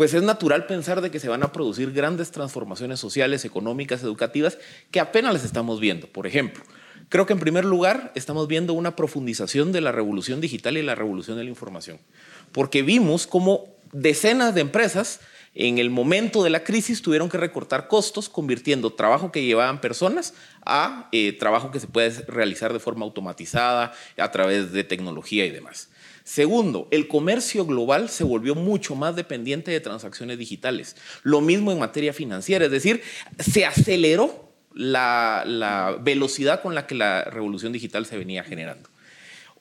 pues 0.00 0.14
es 0.14 0.22
natural 0.22 0.64
pensar 0.64 1.02
de 1.02 1.10
que 1.10 1.20
se 1.20 1.28
van 1.28 1.42
a 1.42 1.52
producir 1.52 1.92
grandes 1.92 2.30
transformaciones 2.30 2.98
sociales, 2.98 3.44
económicas, 3.44 4.02
educativas, 4.02 4.56
que 4.90 4.98
apenas 4.98 5.34
las 5.34 5.44
estamos 5.44 5.78
viendo. 5.78 6.06
Por 6.06 6.26
ejemplo, 6.26 6.64
creo 7.10 7.26
que 7.26 7.34
en 7.34 7.38
primer 7.38 7.66
lugar 7.66 8.10
estamos 8.14 8.48
viendo 8.48 8.72
una 8.72 8.96
profundización 8.96 9.72
de 9.72 9.82
la 9.82 9.92
revolución 9.92 10.40
digital 10.40 10.78
y 10.78 10.82
la 10.82 10.94
revolución 10.94 11.36
de 11.36 11.44
la 11.44 11.50
información, 11.50 11.98
porque 12.50 12.80
vimos 12.80 13.26
cómo 13.26 13.66
decenas 13.92 14.54
de 14.54 14.62
empresas 14.62 15.20
en 15.54 15.76
el 15.76 15.90
momento 15.90 16.42
de 16.42 16.48
la 16.48 16.64
crisis 16.64 17.02
tuvieron 17.02 17.28
que 17.28 17.36
recortar 17.36 17.86
costos, 17.86 18.30
convirtiendo 18.30 18.94
trabajo 18.94 19.30
que 19.30 19.44
llevaban 19.44 19.82
personas 19.82 20.32
a 20.64 21.10
eh, 21.12 21.34
trabajo 21.34 21.72
que 21.72 21.80
se 21.80 21.88
puede 21.88 22.08
realizar 22.26 22.72
de 22.72 22.80
forma 22.80 23.04
automatizada 23.04 23.92
a 24.16 24.30
través 24.30 24.72
de 24.72 24.82
tecnología 24.82 25.44
y 25.44 25.50
demás. 25.50 25.90
Segundo, 26.24 26.88
el 26.90 27.08
comercio 27.08 27.64
global 27.64 28.08
se 28.08 28.24
volvió 28.24 28.54
mucho 28.54 28.94
más 28.94 29.16
dependiente 29.16 29.70
de 29.70 29.80
transacciones 29.80 30.38
digitales. 30.38 30.96
Lo 31.22 31.40
mismo 31.40 31.72
en 31.72 31.78
materia 31.78 32.12
financiera, 32.12 32.66
es 32.66 32.70
decir, 32.70 33.02
se 33.38 33.64
aceleró 33.64 34.50
la, 34.74 35.98
velocidad 36.02 36.62
con 36.62 36.74
la 36.74 36.86
que 36.86 36.94
la 36.94 37.24
revolución 37.24 37.72
digital 37.72 38.06
se 38.06 38.18
venía 38.18 38.44
generando. 38.44 38.88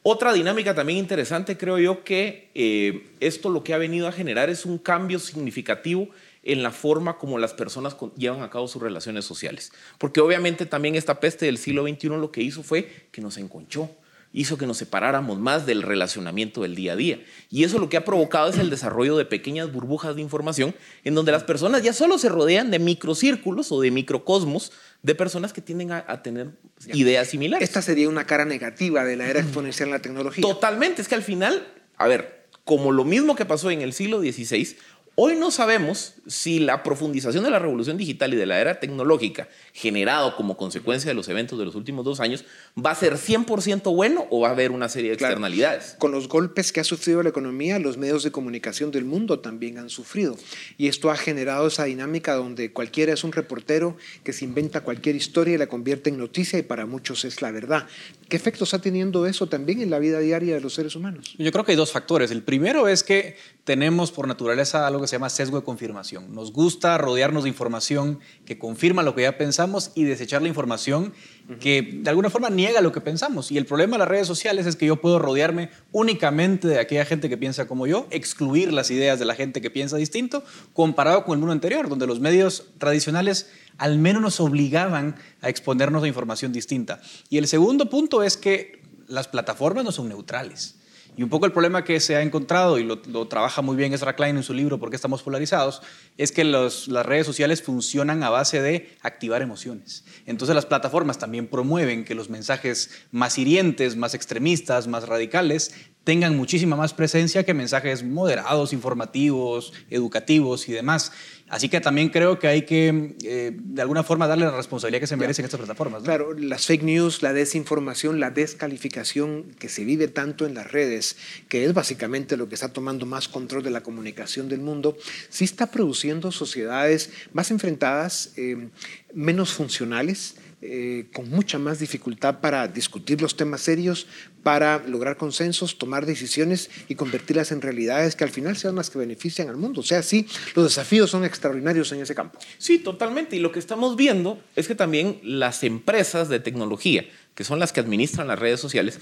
Otra 0.01 0.31
dinámica 0.31 0.73
también 0.75 0.99
interesante, 0.99 1.57
creo 1.57 1.77
yo, 1.77 2.03
que 2.03 2.51
eh, 2.55 3.11
esto 3.19 3.49
lo 3.49 3.63
que 3.63 3.73
ha 3.73 3.77
venido 3.77 4.07
a 4.07 4.11
generar 4.11 4.49
es 4.49 4.65
un 4.65 4.77
cambio 4.77 5.19
significativo 5.19 6.09
en 6.43 6.63
la 6.63 6.71
forma 6.71 7.17
como 7.17 7.37
las 7.37 7.53
personas 7.53 7.97
llevan 8.15 8.41
a 8.41 8.49
cabo 8.49 8.67
sus 8.67 8.81
relaciones 8.81 9.25
sociales. 9.25 9.73
Porque 9.97 10.21
obviamente 10.21 10.65
también 10.65 10.95
esta 10.95 11.19
peste 11.19 11.45
del 11.45 11.57
siglo 11.57 11.83
XXI 11.83 12.07
lo 12.09 12.31
que 12.31 12.41
hizo 12.41 12.63
fue 12.63 13.07
que 13.11 13.21
nos 13.21 13.37
enconchó 13.37 13.91
hizo 14.31 14.57
que 14.57 14.67
nos 14.67 14.77
separáramos 14.77 15.39
más 15.39 15.65
del 15.65 15.81
relacionamiento 15.81 16.61
del 16.61 16.75
día 16.75 16.93
a 16.93 16.95
día. 16.95 17.19
Y 17.49 17.63
eso 17.63 17.79
lo 17.79 17.89
que 17.89 17.97
ha 17.97 18.05
provocado 18.05 18.49
es 18.49 18.57
el 18.57 18.69
desarrollo 18.69 19.17
de 19.17 19.25
pequeñas 19.25 19.71
burbujas 19.71 20.15
de 20.15 20.21
información 20.21 20.75
en 21.03 21.15
donde 21.15 21.31
las 21.31 21.43
personas 21.43 21.81
ya 21.81 21.93
solo 21.93 22.17
se 22.17 22.29
rodean 22.29 22.69
de 22.69 22.79
microcírculos 22.79 23.71
o 23.71 23.81
de 23.81 23.91
microcosmos 23.91 24.71
de 25.01 25.15
personas 25.15 25.53
que 25.53 25.61
tienden 25.61 25.91
a, 25.91 26.21
tener 26.21 26.51
ideas 26.93 27.29
similares. 27.29 27.67
Esta 27.67 27.81
sería 27.81 28.09
una 28.09 28.25
cara 28.25 28.45
negativa 28.45 29.03
de 29.03 29.15
la 29.15 29.27
era 29.27 29.39
exponencial 29.39 29.89
en 29.89 29.93
la 29.93 30.01
tecnología. 30.01 30.41
Totalmente, 30.41 31.01
es 31.01 31.07
que 31.07 31.15
al 31.15 31.23
final, 31.23 31.67
a 31.97 32.07
ver, 32.07 32.47
como 32.65 32.91
lo 32.91 33.05
mismo 33.05 33.35
que 33.35 33.45
pasó 33.45 33.71
en 33.71 33.81
el 33.81 33.93
siglo 33.93 34.19
XVI, 34.19 34.75
Hoy 35.21 35.35
no 35.35 35.51
sabemos 35.51 36.13
si 36.27 36.59
la 36.59 36.81
profundización 36.81 37.43
de 37.43 37.49
la 37.49 37.59
revolución 37.59 37.97
digital 37.97 38.33
y 38.33 38.37
de 38.37 38.45
la 38.45 38.61
era 38.61 38.79
tecnológica 38.79 39.49
generado 39.79 40.35
como 40.35 40.57
consecuencia 40.57 41.09
de 41.09 41.15
los 41.15 41.29
eventos 41.29 41.57
de 41.57 41.63
los 41.63 41.73
últimos 41.73 42.03
dos 42.03 42.19
años 42.19 42.43
va 42.77 42.91
a 42.91 42.95
ser 42.95 43.13
100% 43.13 43.95
bueno 43.95 44.27
o 44.29 44.41
va 44.41 44.49
a 44.49 44.51
haber 44.51 44.71
una 44.71 44.89
serie 44.89 45.11
de 45.11 45.13
externalidades. 45.15 45.95
Con 45.99 46.11
los 46.11 46.27
golpes 46.27 46.73
que 46.73 46.81
ha 46.81 46.83
sufrido 46.83 47.23
la 47.23 47.29
economía, 47.29 47.79
los 47.79 47.97
medios 47.97 48.23
de 48.23 48.31
comunicación 48.31 48.91
del 48.91 49.05
mundo 49.05 49.39
también 49.39 49.77
han 49.77 49.89
sufrido. 49.89 50.35
Y 50.77 50.89
esto 50.89 51.09
ha 51.09 51.15
generado 51.15 51.67
esa 51.67 51.85
dinámica 51.85 52.35
donde 52.35 52.73
cualquiera 52.73 53.13
es 53.13 53.23
un 53.23 53.31
reportero 53.31 53.95
que 54.25 54.33
se 54.33 54.43
inventa 54.43 54.81
cualquier 54.81 55.15
historia 55.15 55.55
y 55.55 55.57
la 55.57 55.67
convierte 55.67 56.09
en 56.09 56.17
noticia 56.17 56.59
y 56.59 56.63
para 56.63 56.85
muchos 56.85 57.23
es 57.23 57.41
la 57.41 57.51
verdad. 57.51 57.87
¿Qué 58.27 58.35
efectos 58.35 58.67
está 58.69 58.81
teniendo 58.81 59.25
eso 59.27 59.47
también 59.47 59.81
en 59.81 59.89
la 59.89 59.99
vida 59.99 60.19
diaria 60.19 60.55
de 60.55 60.61
los 60.61 60.73
seres 60.73 60.95
humanos? 60.97 61.35
Yo 61.37 61.51
creo 61.53 61.63
que 61.63 61.71
hay 61.71 61.77
dos 61.77 61.93
factores. 61.93 62.31
El 62.31 62.43
primero 62.43 62.89
es 62.89 63.03
que 63.03 63.37
tenemos 63.63 64.11
por 64.11 64.27
naturaleza 64.27 64.85
algo 64.85 65.01
que 65.01 65.07
se 65.07 65.15
llama 65.15 65.29
sesgo 65.29 65.57
de 65.57 65.63
confirmación. 65.63 66.33
Nos 66.33 66.51
gusta 66.51 66.97
rodearnos 66.97 67.43
de 67.43 67.49
información 67.49 68.19
que 68.45 68.59
confirma 68.59 69.03
lo 69.03 69.15
que 69.15 69.21
ya 69.21 69.37
pensamos 69.37 69.68
y 69.95 70.03
desechar 70.03 70.41
la 70.41 70.47
información 70.47 71.13
que 71.59 71.99
de 72.03 72.09
alguna 72.09 72.29
forma 72.29 72.49
niega 72.49 72.81
lo 72.81 72.91
que 72.91 73.01
pensamos. 73.01 73.51
Y 73.51 73.57
el 73.57 73.65
problema 73.65 73.95
de 73.95 73.99
las 73.99 74.07
redes 74.07 74.27
sociales 74.27 74.65
es 74.65 74.75
que 74.75 74.85
yo 74.85 74.97
puedo 74.97 75.19
rodearme 75.19 75.69
únicamente 75.91 76.67
de 76.67 76.79
aquella 76.79 77.05
gente 77.05 77.29
que 77.29 77.37
piensa 77.37 77.67
como 77.67 77.87
yo, 77.87 78.07
excluir 78.11 78.71
las 78.71 78.91
ideas 78.91 79.19
de 79.19 79.25
la 79.25 79.35
gente 79.35 79.61
que 79.61 79.71
piensa 79.71 79.97
distinto, 79.97 80.43
comparado 80.73 81.23
con 81.25 81.33
el 81.33 81.39
mundo 81.39 81.53
anterior, 81.53 81.89
donde 81.89 82.07
los 82.07 82.19
medios 82.19 82.65
tradicionales 82.77 83.49
al 83.77 83.97
menos 83.97 84.21
nos 84.21 84.39
obligaban 84.39 85.15
a 85.41 85.49
exponernos 85.49 86.03
a 86.03 86.07
información 86.07 86.51
distinta. 86.51 87.01
Y 87.29 87.37
el 87.37 87.47
segundo 87.47 87.89
punto 87.89 88.23
es 88.23 88.37
que 88.37 88.81
las 89.07 89.27
plataformas 89.27 89.83
no 89.83 89.91
son 89.91 90.09
neutrales. 90.09 90.78
Y 91.19 91.23
un 91.23 91.27
poco 91.27 91.45
el 91.45 91.51
problema 91.51 91.83
que 91.83 91.99
se 91.99 92.15
ha 92.15 92.21
encontrado, 92.21 92.79
y 92.79 92.85
lo, 92.85 93.27
trabaja 93.27 93.61
muy 93.61 93.75
bien 93.75 93.93
Ezra 93.93 94.15
Klein 94.15 94.37
en 94.37 94.43
su 94.43 94.53
libro 94.53 94.79
¿Por 94.79 94.89
qué 94.89 94.95
estamos 94.95 95.21
polarizados?, 95.21 95.81
es 96.15 96.31
que 96.31 96.45
las 96.45 96.87
redes 96.87 97.25
sociales 97.25 97.61
funcionan 97.61 98.23
a 98.23 98.29
base 98.29 98.61
de 98.61 98.95
activar 99.01 99.41
emociones. 99.41 100.05
Entonces 100.25 100.55
las 100.55 100.65
plataformas 100.65 101.17
también 101.17 101.47
promueven 101.47 102.05
que 102.05 102.15
los 102.15 102.29
mensajes 102.29 102.91
más 103.11 103.37
hirientes, 103.37 103.97
más 103.97 104.13
extremistas, 104.13 104.87
más 104.87 105.09
radicales 105.09 105.75
tengan 106.09 106.35
muchísima 106.35 106.75
más 106.75 106.91
presencia 106.95 107.43
que 107.43 107.53
mensajes 107.53 108.03
moderados, 108.03 108.73
informativos, 108.73 109.73
educativos 109.91 110.67
y 110.67 110.71
demás. 110.71 111.11
Así 111.49 111.69
que 111.69 111.81
también 111.81 112.09
creo 112.09 112.39
que 112.39 112.47
hay 112.47 112.63
que, 112.63 113.15
eh, 113.23 113.51
de 113.55 113.81
alguna 113.83 114.01
forma, 114.01 114.25
darle 114.25 114.45
la 114.45 114.57
responsabilidad 114.57 115.01
que 115.01 115.05
se 115.05 115.15
merecen 115.17 115.45
estas 115.45 115.59
plataformas. 115.59 116.01
Claro, 116.01 116.33
las 116.33 116.65
fake 116.65 116.81
news, 116.81 117.21
la 117.21 117.31
desinformación, 117.31 118.19
la 118.19 118.31
descalificación 118.31 119.51
que 119.59 119.69
se 119.69 119.83
vive 119.83 120.07
tanto 120.07 120.47
en 120.47 120.55
las 120.55 120.71
redes, 120.71 121.15
que 121.47 121.63
es 121.63 121.75
básicamente 121.75 122.37
lo 122.37 122.49
que 122.49 122.55
está 122.55 122.69
tomando 122.69 123.05
más 123.05 123.27
control 123.27 123.61
de 123.61 123.69
la 123.69 123.81
comunicación 123.81 124.49
del 124.49 124.61
mundo, 124.61 124.97
sí 125.29 125.43
está 125.43 125.69
produciendo 125.69 126.31
sociedades 126.31 127.11
más 127.33 127.51
enfrentadas, 127.51 128.33
eh, 128.35 128.69
menos 129.13 129.53
funcionales, 129.53 130.37
eh, 130.61 131.07
con 131.13 131.29
mucha 131.29 131.57
más 131.57 131.79
dificultad 131.79 132.41
para 132.41 132.67
discutir 132.67 133.21
los 133.21 133.37
temas 133.37 133.61
serios, 133.61 134.07
para 134.43 134.79
lograr 134.85 135.15
consensos, 135.15 135.77
tomar 135.77 136.05
decisiones 136.05 136.69
y 136.89 136.95
convertirlas 136.95 137.53
en 137.53 137.61
realidades 137.61 138.15
que 138.15 138.25
al 138.25 138.29
final 138.29 138.57
sean 138.57 138.75
las 138.75 138.89
que 138.89 138.99
benefician 138.99 139.47
al 139.47 139.55
mundo. 139.55 139.79
O 139.79 139.83
sea, 139.83 140.03
sí, 140.03 140.27
los 140.55 140.65
desafíos 140.65 141.09
son 141.09 141.23
extraordinarios 141.23 141.91
en 141.93 142.01
ese 142.01 142.13
campo. 142.13 142.39
Sí, 142.57 142.79
totalmente. 142.79 143.37
Y 143.37 143.39
lo 143.39 143.53
que 143.53 143.59
estamos 143.59 143.95
viendo 143.95 144.41
es 144.57 144.67
que 144.67 144.75
también 144.75 145.21
las 145.23 145.63
empresas 145.63 146.27
de 146.27 146.41
tecnología, 146.41 147.05
que 147.35 147.45
son 147.45 147.59
las 147.59 147.71
que 147.71 147.79
administran 147.79 148.27
las 148.27 148.39
redes 148.39 148.59
sociales, 148.59 148.99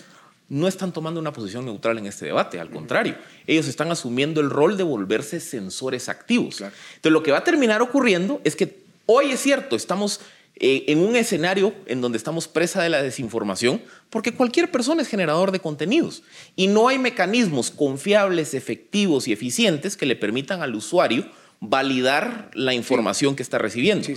no 0.50 0.68
están 0.68 0.94
tomando 0.94 1.20
una 1.20 1.34
posición 1.34 1.66
neutral 1.66 1.98
en 1.98 2.06
este 2.06 2.26
debate, 2.26 2.60
al 2.60 2.70
contrario, 2.70 3.16
ellos 3.48 3.68
están 3.68 3.92
asumiendo 3.92 4.40
el 4.42 4.50
rol 4.50 4.78
de 4.78 4.84
volverse 4.84 5.40
sensores 5.40 6.08
activos. 6.08 6.62
Entonces, 6.62 7.12
lo 7.12 7.24
que 7.24 7.32
va 7.32 7.40
a 7.40 7.44
terminar 7.44 7.82
ocurriendo 7.82 8.40
es 8.44 8.56
que 8.56 8.80
hoy 9.08 9.32
es 9.32 9.42
cierto, 9.42 9.76
estamos 9.76 10.22
eh, 10.60 10.86
en 10.88 11.00
un 11.00 11.16
escenario 11.16 11.74
en 11.86 12.02
donde 12.02 12.18
estamos 12.18 12.48
presa 12.48 12.82
de 12.82 12.90
la 12.90 13.04
desinformación, 13.04 13.82
porque 14.10 14.34
cualquier 14.34 14.72
persona 14.72 15.02
es 15.02 15.08
generador 15.08 15.52
de 15.52 15.60
contenidos 15.60 16.24
y 16.56 16.68
no 16.68 16.88
hay 16.88 16.98
mecanismos 16.98 17.70
confiables, 17.70 18.54
efectivos 18.54 19.28
y 19.28 19.34
eficientes 19.34 19.96
que 19.96 20.06
le 20.06 20.16
permitan 20.16 20.62
al 20.62 20.74
usuario 20.74 21.30
validar 21.60 22.50
la 22.54 22.74
información 22.74 23.36
que 23.36 23.44
está 23.44 23.58
recibiendo. 23.58 24.08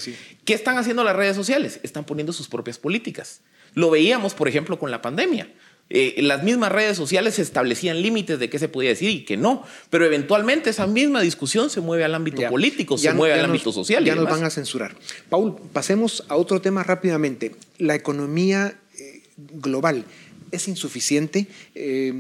¿Qué 0.45 0.55
están 0.55 0.79
haciendo 0.79 1.05
las 1.05 1.17
redes 1.17 1.37
sociales? 1.37 1.81
Están 1.83 2.05
poniendo 2.05 2.33
sus 2.33 2.49
propias 2.49 2.79
políticas. 2.79 3.43
Lo 3.75 3.91
veíamos, 3.91 4.35
por 4.35 4.49
ejemplo, 4.49 4.79
con 4.79 4.91
la 4.91 5.03
pandemia. 5.03 5.53
Eh, 5.93 6.23
las 6.23 6.45
mismas 6.45 6.71
redes 6.71 6.97
sociales 6.97 7.41
establecían 7.41 8.01
límites 8.01 8.39
de 8.39 8.49
qué 8.49 8.61
se 8.61 8.69
podía 8.69 8.91
decir 8.91 9.11
y 9.11 9.25
qué 9.25 9.37
no, 9.37 9.65
pero 9.91 10.07
eventualmente 10.07 10.71
esa 10.71 10.87
misma 10.87 11.21
discusión 11.21 11.69
se 11.69 11.81
mueve 11.81 12.05
al 12.05 12.15
ámbito 12.15 12.49
político, 12.49 12.97
se 12.97 13.13
mueve 13.13 13.35
al 13.35 13.45
ámbito 13.47 13.73
social. 13.73 14.05
Ya 14.05 14.15
nos 14.15 14.27
van 14.27 14.45
a 14.45 14.51
censurar. 14.51 14.95
Paul, 15.29 15.57
pasemos 15.73 16.25
a 16.29 16.37
otro 16.37 16.61
tema 16.61 16.85
rápidamente. 16.85 17.57
La 17.79 17.97
economía 17.97 18.79
eh, 18.99 19.23
global 19.37 20.05
es 20.53 20.69
insuficiente, 20.69 21.47
eh, 21.75 22.13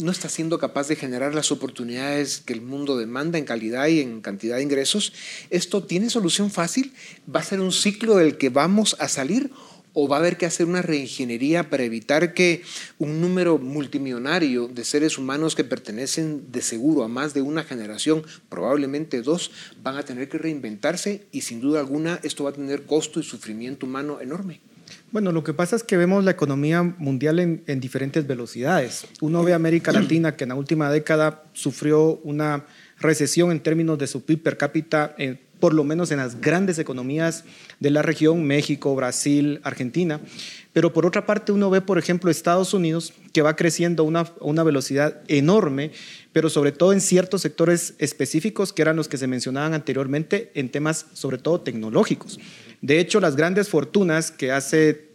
no 0.00 0.10
está 0.10 0.28
siendo 0.28 0.58
capaz 0.58 0.88
de 0.88 0.96
generar 0.96 1.34
las 1.34 1.52
oportunidades 1.52 2.40
que 2.40 2.52
el 2.52 2.60
mundo 2.60 2.96
demanda 2.96 3.38
en 3.38 3.44
calidad 3.44 3.86
y 3.88 4.00
en 4.00 4.20
cantidad 4.20 4.56
de 4.56 4.62
ingresos. 4.62 5.12
¿Esto 5.50 5.82
tiene 5.82 6.10
solución 6.10 6.50
fácil? 6.50 6.92
¿Va 7.34 7.40
a 7.40 7.44
ser 7.44 7.60
un 7.60 7.72
ciclo 7.72 8.16
del 8.16 8.36
que 8.36 8.48
vamos 8.48 8.96
a 8.98 9.08
salir 9.08 9.50
o 9.94 10.08
va 10.08 10.16
a 10.16 10.18
haber 10.18 10.36
que 10.36 10.44
hacer 10.44 10.66
una 10.66 10.82
reingeniería 10.82 11.70
para 11.70 11.84
evitar 11.84 12.34
que 12.34 12.62
un 12.98 13.20
número 13.20 13.58
multimillonario 13.58 14.68
de 14.68 14.84
seres 14.84 15.16
humanos 15.16 15.54
que 15.54 15.64
pertenecen 15.64 16.52
de 16.52 16.60
seguro 16.60 17.04
a 17.04 17.08
más 17.08 17.32
de 17.32 17.42
una 17.42 17.62
generación, 17.64 18.24
probablemente 18.48 19.22
dos, 19.22 19.52
van 19.82 19.96
a 19.96 20.02
tener 20.02 20.28
que 20.28 20.38
reinventarse 20.38 21.26
y 21.32 21.40
sin 21.40 21.60
duda 21.60 21.80
alguna 21.80 22.20
esto 22.22 22.44
va 22.44 22.50
a 22.50 22.54
tener 22.54 22.82
costo 22.82 23.20
y 23.20 23.22
sufrimiento 23.22 23.86
humano 23.86 24.20
enorme. 24.20 24.60
Bueno, 25.12 25.30
lo 25.30 25.44
que 25.44 25.54
pasa 25.54 25.76
es 25.76 25.84
que 25.84 25.96
vemos 25.96 26.24
la 26.24 26.32
economía 26.32 26.82
mundial 26.82 27.38
en, 27.38 27.80
diferentes 27.80 28.26
velocidades. 28.26 29.06
Uno 29.20 29.44
ve 29.44 29.54
América 29.54 29.92
Latina, 29.92 30.36
que 30.36 30.44
en 30.44 30.48
la 30.48 30.56
última 30.56 30.90
década 30.90 31.44
sufrió 31.52 32.20
una 32.24 32.66
recesión 32.98 33.52
en 33.52 33.60
términos 33.60 33.98
de 33.98 34.08
su 34.08 34.24
PIB 34.24 34.42
per 34.42 34.56
cápita, 34.56 35.14
eh, 35.18 35.38
por 35.64 35.72
lo 35.72 35.82
menos 35.82 36.10
en 36.10 36.18
las 36.18 36.42
grandes 36.42 36.78
economías 36.78 37.44
de 37.80 37.88
la 37.88 38.02
región, 38.02 38.44
México, 38.44 38.94
Brasil, 38.94 39.60
Argentina. 39.62 40.20
Pero 40.74 40.92
por 40.92 41.06
otra 41.06 41.24
parte, 41.24 41.52
uno 41.52 41.70
ve, 41.70 41.80
por 41.80 41.96
ejemplo, 41.96 42.30
Estados 42.30 42.74
Unidos, 42.74 43.14
que 43.32 43.40
va 43.40 43.56
creciendo 43.56 44.02
a 44.02 44.06
una, 44.06 44.30
una 44.40 44.62
velocidad 44.62 45.22
enorme, 45.26 45.90
pero 46.34 46.50
sobre 46.50 46.72
todo 46.72 46.92
en 46.92 47.00
ciertos 47.00 47.40
sectores 47.40 47.94
específicos 47.96 48.74
que 48.74 48.82
eran 48.82 48.96
los 48.96 49.08
que 49.08 49.16
se 49.16 49.26
mencionaban 49.26 49.72
anteriormente 49.72 50.50
en 50.54 50.68
temas 50.68 51.06
sobre 51.14 51.38
todo 51.38 51.62
tecnológicos. 51.62 52.38
De 52.82 53.00
hecho, 53.00 53.18
las 53.18 53.34
grandes 53.34 53.70
fortunas 53.70 54.30
que 54.30 54.52
hace 54.52 55.13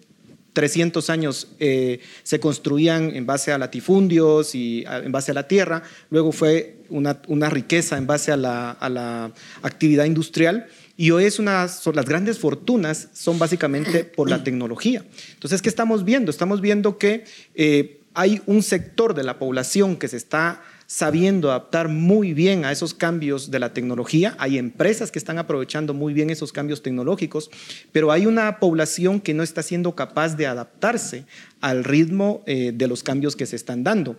300 0.60 1.10
años 1.10 1.48
eh, 1.62 2.02
se 2.24 2.42
construían 2.42 3.16
en 3.16 3.26
base 3.26 3.54
a 3.54 3.58
latifundios 3.58 4.54
y 4.56 4.84
en 4.86 5.10
base 5.10 5.32
a 5.32 5.34
la 5.34 5.48
tierra, 5.48 5.84
luego 6.10 6.34
fue 6.34 6.80
una, 6.90 7.50
riqueza 7.50 7.98
en 7.98 8.06
base 8.06 8.34
a 8.34 8.36
la, 8.36 9.32
actividad 9.62 10.04
industrial 10.04 10.68
y 10.98 11.12
hoy 11.12 11.24
es 11.24 11.40
una, 11.40 11.66
las 11.94 12.06
grandes 12.06 12.40
fortunas 12.40 13.08
son 13.14 13.40
básicamente 13.40 14.04
por 14.18 14.30
la 14.30 14.44
tecnología. 14.44 15.06
Entonces, 15.34 15.62
¿qué 15.62 15.70
estamos 15.70 16.04
viendo? 16.04 16.30
Estamos 16.30 16.60
viendo 16.60 16.98
que 16.98 17.24
eh, 17.56 18.02
hay 18.14 18.42
un 18.46 18.62
sector 18.62 19.14
de 19.14 19.24
la 19.24 19.40
población 19.40 19.96
que 19.96 20.10
se 20.10 20.18
está 20.18 20.62
sabiendo 20.90 21.52
adaptar 21.52 21.88
muy 21.88 22.34
bien 22.34 22.66
a 22.66 22.72
esos 22.72 22.96
cambios 22.96 23.52
de 23.52 23.60
la 23.60 23.74
tecnología. 23.74 24.36
Hay 24.40 24.58
empresas 24.58 25.12
que 25.12 25.20
están 25.20 25.38
aprovechando 25.38 25.94
muy 25.94 26.14
bien 26.14 26.32
esos 26.32 26.52
cambios 26.52 26.82
tecnológicos, 26.82 27.52
pero 27.92 28.12
hay 28.12 28.26
una 28.26 28.58
población 28.58 29.22
que 29.22 29.36
no 29.36 29.44
está 29.44 29.62
siendo 29.62 29.94
capaz 29.94 30.36
de 30.36 30.48
adaptarse 30.48 31.26
al 31.62 31.84
ritmo 31.84 32.42
eh, 32.48 32.72
de 32.74 32.88
los 32.88 33.04
cambios 33.04 33.36
que 33.36 33.46
se 33.46 33.56
están 33.56 33.84
dando. 33.84 34.18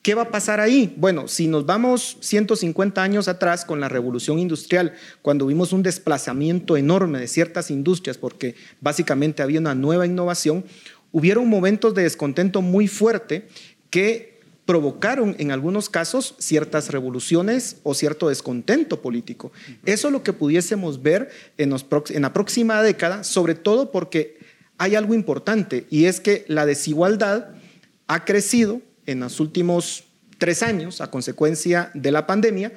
¿Qué 0.00 0.14
va 0.14 0.22
a 0.22 0.30
pasar 0.30 0.58
ahí? 0.58 0.94
Bueno, 0.96 1.28
si 1.28 1.48
nos 1.48 1.66
vamos 1.66 2.16
150 2.20 3.02
años 3.02 3.28
atrás 3.28 3.66
con 3.66 3.78
la 3.80 3.90
revolución 3.90 4.38
industrial, 4.38 4.94
cuando 5.20 5.44
vimos 5.44 5.74
un 5.74 5.82
desplazamiento 5.82 6.78
enorme 6.78 7.18
de 7.18 7.28
ciertas 7.28 7.70
industrias 7.70 8.16
porque 8.16 8.54
básicamente 8.80 9.42
había 9.42 9.60
una 9.60 9.74
nueva 9.74 10.06
innovación, 10.06 10.64
hubieron 11.12 11.46
momentos 11.46 11.94
de 11.94 12.04
descontento 12.04 12.62
muy 12.62 12.88
fuerte 12.88 13.48
que 13.90 14.35
provocaron 14.66 15.36
en 15.38 15.52
algunos 15.52 15.88
casos 15.88 16.34
ciertas 16.38 16.90
revoluciones 16.90 17.76
o 17.84 17.94
cierto 17.94 18.28
descontento 18.28 19.00
político. 19.00 19.52
Eso 19.86 20.08
es 20.08 20.12
lo 20.12 20.24
que 20.24 20.32
pudiésemos 20.32 21.02
ver 21.02 21.30
en, 21.56 21.70
la 21.70 22.32
próxima 22.32 22.82
década, 22.82 23.22
sobre 23.22 23.54
todo 23.54 23.92
porque 23.92 24.38
hay 24.76 24.96
algo 24.96 25.14
importante 25.14 25.86
y 25.88 26.04
es 26.04 26.20
que 26.20 26.44
la 26.48 26.66
desigualdad 26.66 27.50
ha 28.08 28.24
crecido 28.24 28.82
en 29.06 29.20
los 29.20 29.38
últimos 29.38 30.04
tres 30.38 30.62
años 30.62 31.00
a 31.00 31.10
consecuencia 31.10 31.90
de 31.94 32.10
la 32.10 32.26
pandemia 32.26 32.72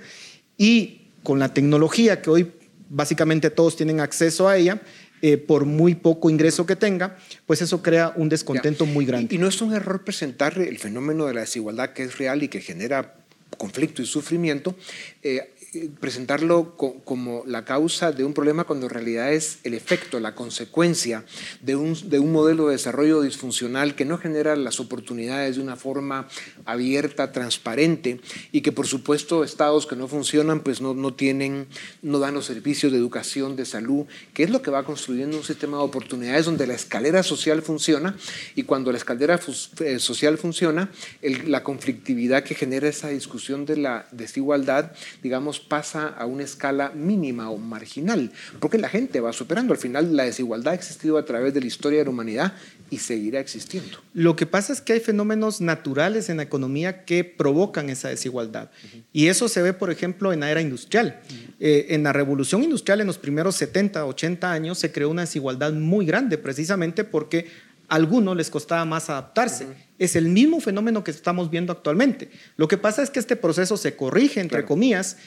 y 0.57 1.07
con 1.23 1.39
la 1.39 1.53
tecnología 1.53 2.21
que 2.21 2.29
hoy 2.29 2.51
básicamente 2.87 3.49
todos 3.49 3.75
tienen 3.75 3.99
acceso 3.99 4.47
a 4.47 4.57
ella, 4.57 4.79
eh, 5.21 5.37
por 5.37 5.65
muy 5.65 5.95
poco 5.95 6.29
ingreso 6.29 6.65
que 6.65 6.75
tenga, 6.75 7.17
pues 7.45 7.61
eso 7.61 7.81
crea 7.81 8.13
un 8.15 8.29
descontento 8.29 8.85
muy 8.85 9.05
grande. 9.05 9.35
Y, 9.35 9.37
no 9.37 9.47
es 9.47 9.61
un 9.61 9.73
error 9.73 10.03
presentar 10.03 10.57
el 10.57 10.77
fenómeno 10.77 11.25
de 11.25 11.33
la 11.33 11.41
desigualdad 11.41 11.93
que 11.93 12.03
es 12.03 12.17
real 12.17 12.43
y 12.43 12.47
que 12.47 12.61
genera 12.61 13.15
conflicto 13.57 14.01
y 14.01 14.05
sufrimiento, 14.05 14.75
eh, 15.23 15.53
presentarlo 15.99 16.75
como 16.75 17.43
la 17.45 17.63
causa 17.63 18.11
de 18.11 18.23
un 18.23 18.33
problema 18.33 18.63
cuando 18.63 18.87
en 18.87 18.91
realidad 18.91 19.33
es 19.33 19.59
el 19.63 19.75
efecto, 19.75 20.19
la 20.19 20.33
consecuencia 20.33 21.25
de 21.61 21.75
un, 21.75 22.09
de 22.09 22.17
un 22.17 22.31
modelo 22.31 22.67
de 22.67 22.73
desarrollo 22.73 23.21
disfuncional 23.21 23.95
que 23.95 24.05
no 24.05 24.17
genera 24.17 24.55
las 24.55 24.79
oportunidades 24.79 25.57
de 25.57 25.61
una 25.61 25.75
forma 25.75 26.27
abierta, 26.65 27.31
transparente 27.31 28.19
y 28.51 28.61
que 28.61 28.71
por 28.71 28.87
supuesto 28.87 29.43
estados 29.43 29.85
que 29.85 29.95
no 29.95 30.07
funcionan 30.07 30.61
pues 30.61 30.81
no, 30.81 30.95
no 30.95 31.13
tienen, 31.13 31.67
no 32.01 32.17
dan 32.17 32.33
los 32.33 32.45
servicios 32.45 32.91
de 32.91 32.97
educación, 32.97 33.55
de 33.55 33.65
salud, 33.65 34.05
que 34.33 34.43
es 34.43 34.49
lo 34.49 34.63
que 34.63 34.71
va 34.71 34.83
construyendo 34.83 35.37
un 35.37 35.43
sistema 35.43 35.77
de 35.77 35.83
oportunidades 35.83 36.45
donde 36.45 36.65
la 36.65 36.73
escalera 36.73 37.21
social 37.21 37.61
funciona 37.61 38.15
y 38.55 38.63
cuando 38.63 38.91
la 38.91 38.97
escalera 38.97 39.39
eh, 39.81 39.99
social 39.99 40.37
funciona, 40.37 40.89
la 41.21 41.63
conflictividad 41.63 42.43
que 42.43 42.55
genera 42.55 42.87
esa 42.87 43.09
discusión 43.09 43.65
de 43.65 43.77
la 43.77 44.07
desigualdad, 44.11 44.93
digamos, 45.21 45.58
pasa 45.59 46.07
a 46.07 46.25
una 46.25 46.43
escala 46.43 46.91
mínima 46.95 47.49
o 47.49 47.57
marginal, 47.57 48.31
porque 48.59 48.77
la 48.77 48.89
gente 48.89 49.19
va 49.19 49.33
superando. 49.33 49.73
Al 49.73 49.79
final 49.79 50.15
la 50.15 50.23
desigualdad 50.23 50.73
ha 50.73 50.75
existido 50.75 51.17
a 51.17 51.25
través 51.25 51.53
de 51.53 51.61
la 51.61 51.67
historia 51.67 51.99
de 51.99 52.05
la 52.05 52.11
humanidad 52.11 52.53
y 52.89 52.97
seguirá 52.97 53.39
existiendo. 53.39 53.99
Lo 54.13 54.35
que 54.35 54.45
pasa 54.45 54.73
es 54.73 54.81
que 54.81 54.93
hay 54.93 54.99
fenómenos 54.99 55.61
naturales 55.61 56.29
en 56.29 56.37
la 56.37 56.43
economía 56.43 57.05
que 57.05 57.23
provocan 57.23 57.89
esa 57.89 58.09
desigualdad. 58.09 58.71
Y 59.13 59.27
eso 59.27 59.47
se 59.47 59.61
ve, 59.61 59.73
por 59.73 59.91
ejemplo, 59.91 60.33
en 60.33 60.39
la 60.39 60.51
era 60.51 60.61
industrial. 60.61 61.21
Eh, 61.59 61.87
en 61.89 62.03
la 62.03 62.13
revolución 62.13 62.63
industrial, 62.63 63.01
en 63.01 63.07
los 63.07 63.17
primeros 63.17 63.55
70, 63.55 64.05
80 64.05 64.51
años, 64.51 64.79
se 64.79 64.91
creó 64.91 65.09
una 65.09 65.21
desigualdad 65.21 65.73
muy 65.73 66.05
grande, 66.05 66.37
precisamente 66.37 67.03
porque 67.03 67.47
a 67.87 67.95
algunos 67.95 68.35
les 68.35 68.49
costaba 68.49 68.85
más 68.85 69.09
adaptarse. 69.09 69.67
Es 69.97 70.15
el 70.15 70.29
mismo 70.29 70.61
fenómeno 70.61 71.03
que 71.03 71.11
estamos 71.11 71.49
viendo 71.49 71.73
actualmente. 71.73 72.29
Lo 72.55 72.67
que 72.67 72.77
pasa 72.77 73.01
es 73.01 73.09
que 73.09 73.19
este 73.19 73.35
proceso 73.35 73.77
se 73.77 73.95
corrige, 73.95 74.39
entre 74.39 74.63
comillas, 74.63 75.17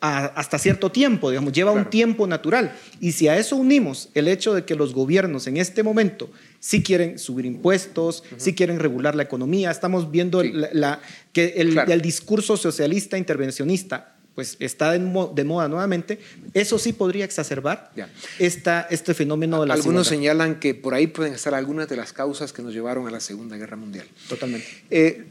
hasta 0.00 0.58
cierto 0.58 0.90
tiempo, 0.90 1.30
digamos, 1.30 1.52
lleva 1.52 1.72
un 1.72 1.90
tiempo 1.90 2.26
natural. 2.26 2.72
Y 3.00 3.12
si 3.12 3.28
a 3.28 3.36
eso 3.36 3.56
unimos 3.56 4.10
el 4.14 4.28
hecho 4.28 4.54
de 4.54 4.64
que 4.64 4.74
los 4.74 4.94
gobiernos 4.94 5.46
en 5.46 5.56
este 5.56 5.82
momento 5.82 6.30
sí 6.60 6.82
quieren 6.82 7.18
subir 7.18 7.46
impuestos, 7.46 8.22
sí 8.36 8.54
quieren 8.54 8.78
regular 8.78 9.14
la 9.14 9.24
economía, 9.24 9.70
estamos 9.70 10.10
viendo 10.10 10.42
la, 10.42 11.00
que 11.32 11.54
el, 11.56 12.00
discurso 12.00 12.56
socialista 12.56 13.18
intervencionista 13.18 14.14
pues 14.34 14.56
está 14.60 14.92
de, 14.92 15.00
moda 15.00 15.66
nuevamente, 15.66 16.20
eso 16.54 16.78
sí 16.78 16.92
podría 16.92 17.24
exacerbar 17.24 17.90
esta, 18.38 18.86
este 18.88 19.12
fenómeno 19.12 19.60
de 19.60 19.66
la 19.66 19.74
Algunos 19.74 20.06
señalan 20.06 20.60
que 20.60 20.74
por 20.76 20.94
ahí 20.94 21.08
pueden 21.08 21.34
estar 21.34 21.54
algunas 21.54 21.88
de 21.88 21.96
las 21.96 22.12
causas 22.12 22.52
que 22.52 22.62
nos 22.62 22.72
llevaron 22.72 23.08
a 23.08 23.10
la 23.10 23.18
Segunda 23.18 23.56
Guerra 23.56 23.76
Mundial. 23.76 24.06
Totalmente. 24.28 24.68
Eh, 24.90 25.24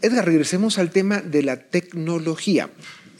Edgar, 0.00 0.24
regresemos 0.24 0.78
al 0.78 0.90
tema 0.90 1.20
de 1.20 1.42
la 1.42 1.56
tecnología. 1.56 2.70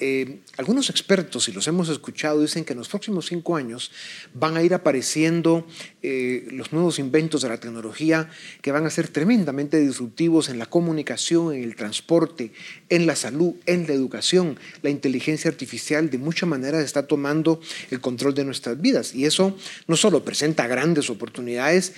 Eh, 0.00 0.40
algunos 0.56 0.90
expertos, 0.90 1.48
y 1.48 1.52
los 1.52 1.68
hemos 1.68 1.88
escuchado, 1.88 2.40
dicen 2.40 2.64
que 2.64 2.72
en 2.72 2.78
los 2.78 2.88
próximos 2.88 3.26
cinco 3.26 3.56
años 3.56 3.90
van 4.34 4.56
a 4.56 4.62
ir 4.62 4.74
apareciendo 4.74 5.66
eh, 6.02 6.46
los 6.50 6.72
nuevos 6.72 6.98
inventos 6.98 7.42
de 7.42 7.48
la 7.48 7.58
tecnología 7.58 8.30
que 8.62 8.72
van 8.72 8.86
a 8.86 8.90
ser 8.90 9.08
tremendamente 9.08 9.78
disruptivos 9.78 10.48
en 10.48 10.58
la 10.58 10.66
comunicación, 10.66 11.54
en 11.54 11.62
el 11.62 11.76
transporte, 11.76 12.52
en 12.88 13.06
la 13.06 13.16
salud, 13.16 13.54
en 13.66 13.86
la 13.86 13.92
educación. 13.92 14.58
La 14.82 14.90
inteligencia 14.90 15.50
artificial 15.50 16.10
de 16.10 16.18
muchas 16.18 16.48
maneras 16.48 16.84
está 16.84 17.06
tomando 17.06 17.60
el 17.90 18.00
control 18.00 18.34
de 18.34 18.44
nuestras 18.44 18.80
vidas 18.80 19.14
y 19.14 19.26
eso 19.26 19.56
no 19.86 19.96
solo 19.96 20.24
presenta 20.24 20.66
grandes 20.66 21.10
oportunidades, 21.10 21.92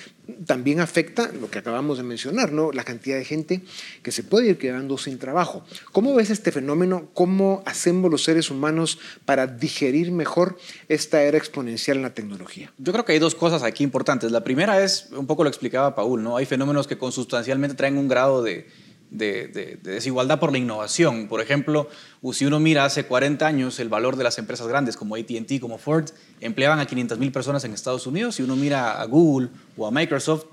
también 0.46 0.80
afecta 0.80 1.30
lo 1.32 1.50
que 1.50 1.58
acabamos 1.58 1.98
de 1.98 2.04
mencionar, 2.04 2.52
¿no? 2.52 2.72
la 2.72 2.84
cantidad 2.84 3.16
de 3.16 3.24
gente 3.24 3.62
que 4.02 4.12
se 4.12 4.22
puede 4.22 4.50
ir 4.50 4.58
quedando 4.58 4.98
sin 4.98 5.18
trabajo. 5.18 5.64
¿Cómo 5.92 6.14
ves 6.14 6.30
este 6.30 6.52
fenómeno? 6.52 7.08
¿Cómo 7.14 7.62
hacemos 7.66 8.10
los 8.10 8.24
seres 8.24 8.50
humanos 8.50 8.98
para 9.24 9.46
digerir 9.46 10.12
mejor 10.12 10.58
esta 10.88 11.22
era 11.22 11.38
exponencial 11.38 11.96
en 11.96 12.02
la 12.02 12.14
tecnología? 12.14 12.72
Yo 12.78 12.92
creo 12.92 13.04
que 13.04 13.12
hay 13.12 13.18
dos 13.18 13.34
cosas 13.34 13.62
aquí 13.62 13.84
importantes. 13.84 14.30
La 14.30 14.44
primera 14.44 14.82
es, 14.82 15.08
un 15.16 15.26
poco 15.26 15.44
lo 15.44 15.48
explicaba 15.48 15.94
Paul, 15.94 16.22
¿no? 16.22 16.36
hay 16.36 16.46
fenómenos 16.46 16.86
que 16.86 16.98
consustancialmente 16.98 17.76
traen 17.76 17.96
un 17.96 18.08
grado 18.08 18.42
de, 18.42 18.66
de, 19.10 19.78
desigualdad 19.82 20.38
por 20.38 20.52
la 20.52 20.58
innovación. 20.58 21.28
Por 21.28 21.40
ejemplo, 21.40 21.88
si 22.32 22.46
uno 22.46 22.60
mira 22.60 22.84
hace 22.84 23.04
40 23.04 23.46
años 23.46 23.80
el 23.80 23.88
valor 23.88 24.16
de 24.16 24.24
las 24.24 24.38
empresas 24.38 24.66
grandes 24.68 24.96
como 24.96 25.16
ATT, 25.16 25.60
como 25.60 25.78
Ford, 25.78 26.10
empleaban 26.40 26.80
a 26.80 26.86
500 26.86 27.18
mil 27.18 27.32
personas 27.32 27.64
en 27.64 27.72
Estados 27.72 28.06
Unidos. 28.06 28.36
Si 28.36 28.42
uno 28.42 28.56
mira 28.56 29.00
a 29.00 29.04
Google 29.06 29.48
o 29.76 29.86
a 29.86 29.90
Microsoft, 29.90 30.46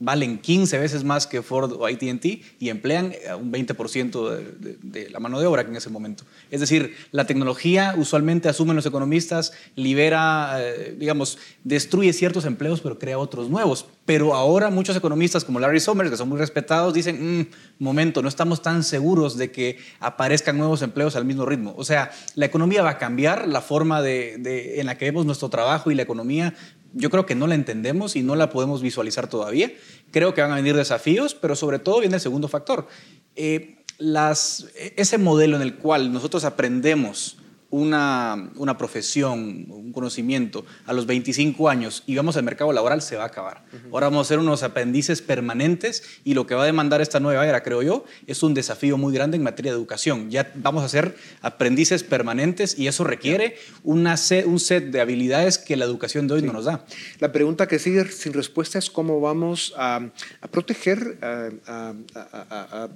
valen 0.00 0.38
15 0.38 0.78
veces 0.78 1.04
más 1.04 1.26
que 1.26 1.42
Ford 1.42 1.72
o 1.74 1.86
ATT 1.86 2.24
y 2.58 2.68
emplean 2.70 3.12
eh, 3.12 3.34
un 3.34 3.52
20% 3.52 4.78
de, 4.82 5.10
la 5.10 5.20
mano 5.20 5.38
de 5.38 5.46
obra 5.46 5.62
en 5.62 5.76
ese 5.76 5.90
momento. 5.90 6.24
Es 6.50 6.60
decir, 6.60 6.96
la 7.12 7.26
tecnología 7.26 7.94
usualmente, 7.96 8.48
asumen 8.48 8.74
los 8.74 8.86
economistas, 8.86 9.52
libera, 9.76 10.56
eh, 10.58 10.96
digamos, 10.98 11.38
destruye 11.64 12.12
ciertos 12.12 12.46
empleos 12.46 12.80
pero 12.80 12.98
crea 12.98 13.18
otros 13.18 13.50
nuevos. 13.50 13.86
Pero 14.06 14.34
ahora 14.34 14.70
muchos 14.70 14.96
economistas 14.96 15.44
como 15.44 15.60
Larry 15.60 15.80
Summers, 15.80 16.10
que 16.10 16.16
son 16.16 16.28
muy 16.28 16.38
respetados, 16.38 16.94
dicen, 16.94 17.40
mm, 17.40 17.46
momento, 17.78 18.22
no 18.22 18.28
estamos 18.28 18.62
tan 18.62 18.82
seguros 18.82 19.36
de 19.36 19.52
que 19.52 19.78
aparezcan 20.00 20.58
nuevos 20.58 20.82
empleos 20.82 21.14
al 21.14 21.24
mismo 21.24 21.44
ritmo. 21.44 21.74
O 21.76 21.84
sea, 21.84 22.10
la 22.34 22.46
economía 22.46 22.82
va 22.82 22.90
a 22.90 22.98
cambiar, 22.98 23.46
la 23.46 23.60
forma 23.60 24.00
de, 24.02 24.80
en 24.80 24.86
la 24.86 24.96
que 24.96 25.04
vemos 25.04 25.26
nuestro 25.26 25.50
trabajo 25.50 25.90
y 25.90 25.94
la 25.94 26.02
economía 26.02 26.54
yo 26.92 27.10
creo 27.10 27.26
que 27.26 27.34
no 27.34 27.46
la 27.46 27.54
entendemos 27.54 28.16
y 28.16 28.22
no 28.22 28.36
la 28.36 28.50
podemos 28.50 28.82
visualizar 28.82 29.28
todavía. 29.28 29.72
Creo 30.10 30.34
que 30.34 30.42
van 30.42 30.52
a 30.52 30.56
venir 30.56 30.76
desafíos, 30.76 31.34
pero 31.34 31.56
sobre 31.56 31.78
todo 31.78 32.00
viene 32.00 32.16
el 32.16 32.20
segundo 32.20 32.48
factor. 32.48 32.88
Eh, 33.36 33.76
las, 33.98 34.66
ese 34.96 35.18
modelo 35.18 35.56
en 35.56 35.62
el 35.62 35.76
cual 35.76 36.12
nosotros 36.12 36.44
aprendemos 36.44 37.39
una, 37.70 38.50
una, 38.56 38.76
profesión, 38.76 39.66
un 39.68 39.92
conocimiento 39.92 40.64
a 40.86 40.92
los 40.92 41.06
25 41.06 41.68
años 41.68 42.02
y 42.06 42.16
vamos 42.16 42.36
al 42.36 42.42
mercado 42.42 42.72
laboral, 42.72 43.00
se 43.02 43.16
va 43.16 43.24
a 43.24 43.26
acabar. 43.26 43.64
Ahora 43.92 44.08
vamos 44.08 44.26
a 44.26 44.28
ser 44.28 44.38
unos 44.38 44.62
aprendices 44.62 45.22
permanentes 45.22 46.02
y 46.24 46.34
lo 46.34 46.46
que 46.46 46.54
va 46.54 46.64
a 46.64 46.66
demandar 46.66 47.00
esta 47.00 47.20
nueva 47.20 47.46
era, 47.46 47.62
creo 47.62 47.82
yo, 47.82 48.04
es 48.26 48.42
un 48.42 48.54
desafío 48.54 48.98
muy 48.98 49.14
grande 49.14 49.36
en 49.36 49.42
materia 49.42 49.72
de 49.72 49.78
educación. 49.78 50.30
Ya 50.30 50.52
vamos 50.56 50.84
a 50.84 50.88
ser 50.88 51.16
aprendices 51.42 52.02
permanentes 52.02 52.78
y 52.78 52.88
eso 52.88 53.04
requiere 53.04 53.56
una 53.84 54.16
un 54.46 54.60
set 54.60 54.90
de 54.90 55.00
habilidades 55.00 55.58
que 55.58 55.76
la 55.76 55.84
educación 55.84 56.26
de 56.26 56.34
hoy 56.34 56.42
no 56.42 56.52
nos 56.52 56.64
da. 56.64 56.84
La 57.20 57.32
pregunta 57.32 57.68
que 57.68 57.78
sigue 57.78 58.06
sin 58.10 58.32
respuesta 58.32 58.78
es 58.78 58.90
cómo 58.90 59.20
vamos 59.20 59.72
a, 59.76 60.10
proteger, 60.50 61.18
a, 61.22 61.50
a 61.66 62.88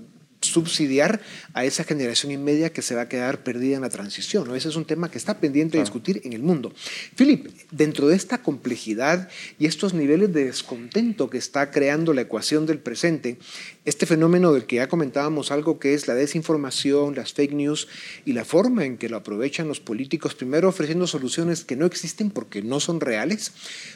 subsidiar 0.55 1.21
a 1.53 1.65
esa 1.65 1.83
generación 1.83 2.31
inmedia 2.31 2.73
que 2.73 2.81
se 2.81 2.95
va 2.95 3.03
a 3.03 3.09
quedar 3.09 3.43
perdida 3.43 3.75
en 3.75 3.83
la 3.83 3.89
transición. 3.89 4.55
Ese 4.55 4.69
es 4.69 4.77
un 4.77 4.85
tema 4.85 5.11
que 5.11 5.19
está 5.19 5.41
pendiente 5.41 5.79
de 5.79 5.83
discutir 5.83 6.21
en 6.25 6.33
el 6.33 6.43
mundo. 6.43 6.73
Philip, 7.17 7.49
dentro 7.73 8.07
de 8.07 8.15
esta 8.15 8.39
complejidad 8.39 9.29
y 9.59 9.67
estos 9.67 9.95
niveles 9.95 10.33
de 10.33 10.45
descontento 10.45 11.29
que 11.29 11.39
está 11.39 11.73
creando 11.73 12.13
la 12.13 12.21
ecuación 12.21 12.67
del 12.67 12.79
presente, 12.79 13.39
este 13.85 14.07
fenómeno 14.07 14.53
del 14.53 14.67
que 14.67 14.77
ya 14.77 14.89
comentábamos 14.89 15.51
algo 15.51 15.79
que 15.81 15.95
es 15.95 16.07
la 16.07 16.15
desinformación, 16.15 17.17
las 17.17 17.33
fake 17.33 17.53
news 17.53 17.89
y 18.25 18.33
la 18.33 18.45
forma 18.45 18.85
en 18.85 18.97
que 18.97 19.09
lo 19.09 19.17
aprovechan 19.17 19.67
los 19.67 19.81
políticos, 19.81 20.37
primero 20.37 20.69
ofreciendo 20.69 21.07
soluciones 21.09 21.65
que 21.65 21.77
no 21.77 21.85
existen 21.85 22.31
porque 22.31 22.63
no 22.63 22.79
son 22.79 23.01
reales 23.01 23.53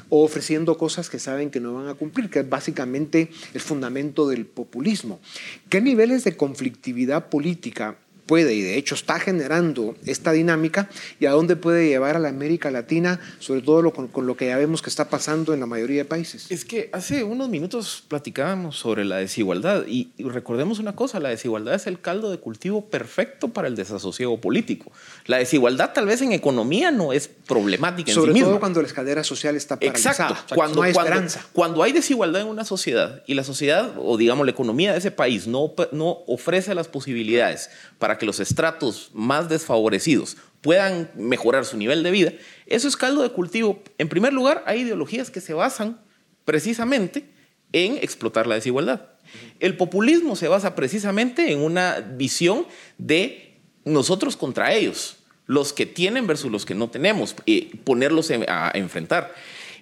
o 0.09 0.25
ofreciendo 0.25 0.77
cosas 0.77 1.09
que 1.09 1.21
saben 1.21 1.51
que 1.51 1.61
no 1.61 1.75
van 1.75 1.89
a 1.89 1.95
cumplir, 1.95 2.31
que 2.31 2.41
es 2.41 2.49
básicamente 2.49 3.31
el 3.55 3.61
fundamento 3.61 4.29
del 4.29 4.45
populismo. 4.45 5.21
¿Qué 5.69 5.81
niveles 5.81 6.25
de 6.25 6.37
conflictividad 6.49 7.29
política 7.29 7.99
puede 8.29 8.55
y 8.55 8.63
de 8.63 8.77
hecho 8.77 8.95
está 8.95 9.19
generando 9.19 9.97
esta 10.07 10.31
dinámica 10.31 10.89
y 11.19 11.27
a 11.27 11.33
dónde 11.33 11.57
puede 11.57 11.89
llevar 11.89 12.15
a 12.15 12.19
la 12.21 12.29
América 12.29 12.71
Latina, 12.71 13.19
sobre 13.41 13.63
todo 13.63 13.93
con, 13.93 14.27
lo 14.27 14.37
que 14.37 14.47
ya 14.47 14.59
vemos 14.59 14.83
que 14.83 14.91
está 14.91 15.09
pasando 15.09 15.55
en 15.55 15.61
la 15.61 15.67
mayoría 15.67 16.03
de 16.03 16.05
países. 16.05 16.47
Es 16.51 16.65
que 16.65 16.91
hace 16.93 17.25
unos 17.25 17.49
minutos 17.49 18.05
platicábamos 18.07 18.79
sobre 18.79 19.05
la 19.05 19.17
desigualdad 19.17 19.85
y, 19.89 20.11
recordemos 20.19 20.79
una 20.79 20.95
cosa, 20.95 21.19
la 21.19 21.31
desigualdad 21.31 21.75
es 21.75 21.87
el 21.87 22.01
caldo 22.01 22.31
de 22.31 22.39
cultivo 22.39 22.85
perfecto 22.85 23.49
para 23.49 23.67
el 23.67 23.75
desasosiego 23.75 24.41
político. 24.41 24.93
La 25.27 25.39
desigualdad 25.39 25.93
tal 25.95 26.07
vez 26.07 26.21
en 26.21 26.33
economía 26.33 26.91
no 26.91 27.13
es 27.13 27.29
problemática 27.29 28.13
sobre 28.13 28.33
en 28.33 28.37
sí 28.37 28.43
todo 28.43 28.61
cuando 28.61 28.83
la 28.83 28.89
escalera 28.89 29.25
social 29.25 29.57
está 29.57 29.77
paralizada. 29.79 30.29
Exacto, 30.29 30.55
cuando, 30.55 30.83
hay 30.83 30.91
esperanza. 30.91 31.47
Cuando, 31.55 31.83
hay 31.83 31.93
desigualdad 31.93 32.43
en 32.43 32.49
una 32.49 32.65
sociedad 32.65 33.23
y 33.27 33.33
la 33.33 33.45
sociedad 33.45 33.95
o 33.97 34.19
digamos 34.19 34.45
la 34.45 34.53
economía 34.53 34.93
de 34.93 34.99
ese 34.99 35.11
país 35.11 35.47
no, 35.47 35.73
no 35.93 36.19
ofrece 36.27 36.75
las 36.75 36.89
posibilidades 36.89 37.71
para 37.99 38.18
que 38.19 38.27
los 38.27 38.41
estratos 38.41 39.11
más 39.15 39.49
desfavorecidos 39.49 40.37
puedan 40.61 41.11
mejorar 41.15 41.65
su 41.65 41.77
nivel 41.77 42.03
de 42.03 42.11
vida, 42.11 42.33
eso 42.67 42.89
es 42.89 42.97
caldo 42.97 43.23
de 43.23 43.31
cultivo. 43.31 43.83
En 43.99 44.09
primer 44.09 44.33
lugar, 44.33 44.65
hay 44.67 44.81
ideologías 44.81 45.31
que 45.31 45.41
se 45.41 45.55
basan 45.55 46.01
precisamente 46.45 47.29
en 47.73 47.97
explotar 47.99 48.47
la 48.47 48.55
desigualdad. 48.57 49.03
El 49.61 49.77
populismo 49.77 50.37
se 50.37 50.49
basa 50.49 50.75
precisamente 50.75 51.53
en 51.53 51.61
una 51.61 52.01
visión 52.01 52.67
de 52.97 53.61
nosotros 53.85 54.37
contra 54.37 54.75
ellos, 54.75 55.17
los 55.47 55.73
que 55.73 55.87
tienen 55.87 56.27
versus 56.27 56.51
los 56.51 56.67
que 56.67 56.75
no 56.75 56.89
tenemos, 56.89 57.35
y 57.45 57.63
ponerlos 57.79 58.31
a 58.49 58.71
enfrentar. 58.75 59.35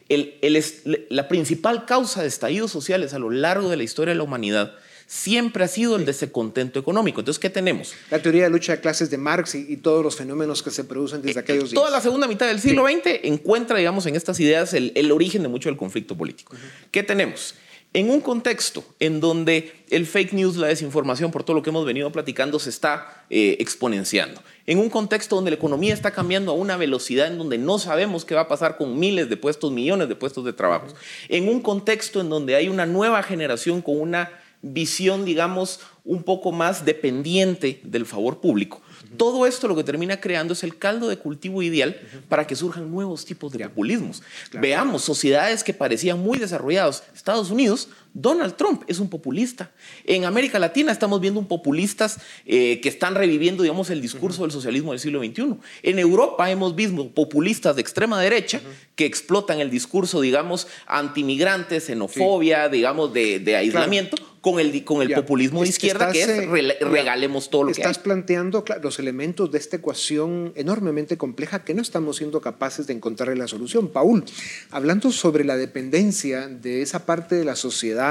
la 0.09 1.29
principal 1.29 1.87
causa 1.87 2.23
de 2.23 2.29
estallidos 2.29 2.71
sociales 2.71 3.15
a 3.15 3.19
lo 3.19 3.31
largo 3.31 3.69
de 3.69 3.77
la 3.77 3.83
historia 3.83 4.13
de 4.13 4.19
la 4.19 4.25
humanidad 4.25 4.75
siempre 5.07 5.65
ha 5.65 5.69
sido 5.69 5.97
el 5.97 6.05
descontento 6.05 6.79
económico. 6.79 7.21
Entonces, 7.21 7.39
¿qué 7.39 7.51
tenemos? 7.51 7.95
La 8.11 8.21
teoría 8.21 8.45
de 8.45 8.51
lucha 8.51 8.73
de 8.73 8.81
clases 8.81 9.09
de 9.11 9.19
Marx 9.19 9.55
y, 9.55 9.77
todos 9.77 10.03
los 10.03 10.17
fenómenos 10.17 10.63
que 10.63 10.71
se 10.71 10.85
producen 10.85 11.23
desde 11.23 11.41
eh, 11.41 11.43
aquellos 11.43 11.71
días. 11.71 11.75
Toda 11.75 11.91
la 11.91 12.01
segunda 12.01 12.27
mitad 12.27 12.47
del 12.47 12.61
siglo 12.61 12.87
XX 12.87 13.21
encuentra, 13.23 13.79
digamos, 13.79 14.07
en 14.07 14.17
estas 14.17 14.41
ideas 14.41 14.75
el, 14.75 15.13
origen 15.13 15.43
de 15.43 15.49
mucho 15.49 15.69
del 15.69 15.79
conflicto 15.79 16.17
político. 16.17 16.55
¿Qué 16.91 17.03
tenemos? 17.03 17.55
En 17.93 18.11
un 18.11 18.21
contexto 18.21 18.85
en 19.01 19.21
donde 19.21 19.73
el 19.89 20.07
fake 20.07 20.35
news, 20.35 20.57
la 20.57 20.67
desinformación, 20.67 21.31
por 21.31 21.45
todo 21.45 21.57
lo 21.57 21.63
que 21.63 21.71
hemos 21.71 21.87
venido 21.87 22.11
platicando, 22.11 22.59
se 22.59 22.69
está 22.69 23.25
eh, 23.31 23.57
exponenciando. 23.61 24.43
En 24.67 24.79
un 24.79 24.91
contexto 24.91 25.37
donde 25.37 25.53
la 25.53 25.57
economía 25.57 25.95
está 25.95 26.11
cambiando 26.11 26.51
a 26.51 26.55
una 26.57 26.77
velocidad 26.77 27.29
en 27.29 27.39
donde 27.39 27.57
no 27.57 27.79
sabemos 27.79 28.25
qué 28.25 28.35
va 28.35 28.43
a 28.43 28.49
pasar 28.49 28.77
con 28.77 28.99
miles 28.99 29.31
de 29.31 29.37
puestos, 29.37 29.71
millones 29.73 30.09
de 30.09 30.17
puestos 30.17 30.45
de 30.45 30.53
trabajo. 30.53 30.89
En 31.29 31.49
un 31.49 31.61
contexto 31.61 32.21
en 32.21 32.29
donde 32.29 32.57
hay 32.57 32.69
una 32.69 32.85
nueva 32.85 33.23
generación 33.23 33.81
con 33.81 33.99
una 33.99 34.31
visión, 34.73 35.25
digamos, 35.25 35.81
un 36.05 36.23
poco 36.23 36.53
más 36.53 36.85
dependiente 36.85 37.81
del 37.85 38.07
favor 38.07 38.41
público. 38.41 38.81
Todo 39.17 39.47
esto 39.47 39.69
lo 39.69 39.77
que 39.77 39.85
termina 39.85 40.21
creando 40.21 40.53
es 40.53 40.63
el 40.63 40.79
caldo 40.79 41.09
de 41.09 41.19
cultivo 41.19 41.63
ideal 41.63 42.01
para 42.29 42.47
que 42.47 42.57
surjan 42.57 42.91
nuevos 42.91 43.25
tipos 43.25 43.53
de 43.53 43.67
populismos. 43.69 44.23
Veamos 44.53 45.03
sociedades 45.03 45.65
que 45.65 45.75
parecían 45.75 46.21
muy 46.21 46.39
desarrolladas. 46.39 47.05
Estados 47.15 47.51
Unidos, 47.51 47.89
Donald 48.19 48.55
Trump 48.57 48.83
es 48.87 48.99
un 48.99 49.11
populista. 49.11 49.73
En 50.05 50.25
América 50.25 50.59
Latina 50.59 50.91
estamos 50.91 51.21
viendo 51.21 51.39
un 51.39 51.47
populistas 51.47 52.19
eh, 52.47 52.81
que 52.81 52.89
están 52.89 53.15
reviviendo, 53.15 53.63
digamos, 53.63 53.91
el 53.91 54.01
discurso 54.01 54.41
del 54.41 54.53
socialismo 54.53 54.93
del 54.93 55.01
siglo 55.01 55.23
XXI. 55.23 55.57
En 55.83 55.99
Europa 55.99 56.51
hemos 56.51 56.75
visto 56.75 57.11
populistas 57.11 57.77
de 57.77 57.83
extrema 57.83 58.19
derecha 58.19 58.63
que 58.95 59.05
explotan 59.05 59.61
el 59.61 59.71
discurso, 59.71 60.23
digamos, 60.23 60.67
antimigrante, 60.87 61.79
xenofobia, 61.79 62.71
digamos, 62.71 63.13
de, 63.13 63.55
aislamiento 63.55 64.17
con 64.41 64.61
el, 64.61 64.85
con 64.85 65.03
el 65.03 65.13
populismo 65.13 65.63
de 65.63 65.69
izquierda, 65.69 66.13
que 66.13 66.23
es 66.23 66.81
regalemos 66.81 67.51
todo 67.51 67.65
lo 67.65 67.73
que 67.73 67.81
Estás 67.81 67.99
planteando 67.99 68.65
los 68.81 68.99
elementos 69.01 69.51
de 69.51 69.59
esta 69.59 69.77
ecuación 69.77 70.53
enormemente 70.55 71.19
compleja 71.19 71.65
que 71.65 71.75
no 71.75 71.83
estamos 71.83 72.19
siendo 72.19 72.41
capaces 72.41 72.87
de 72.87 72.95
encontrarle 72.95 73.35
la 73.35 73.49
solución. 73.49 73.89
Paul, 73.89 74.25
hablando 74.71 75.11
sobre 75.11 75.45
la 75.45 75.57
dependencia 75.57 76.47
de 76.47 76.81
esa 76.81 77.05
parte 77.05 77.35
de 77.35 77.45
la 77.45 77.57
sociedad 77.57 78.06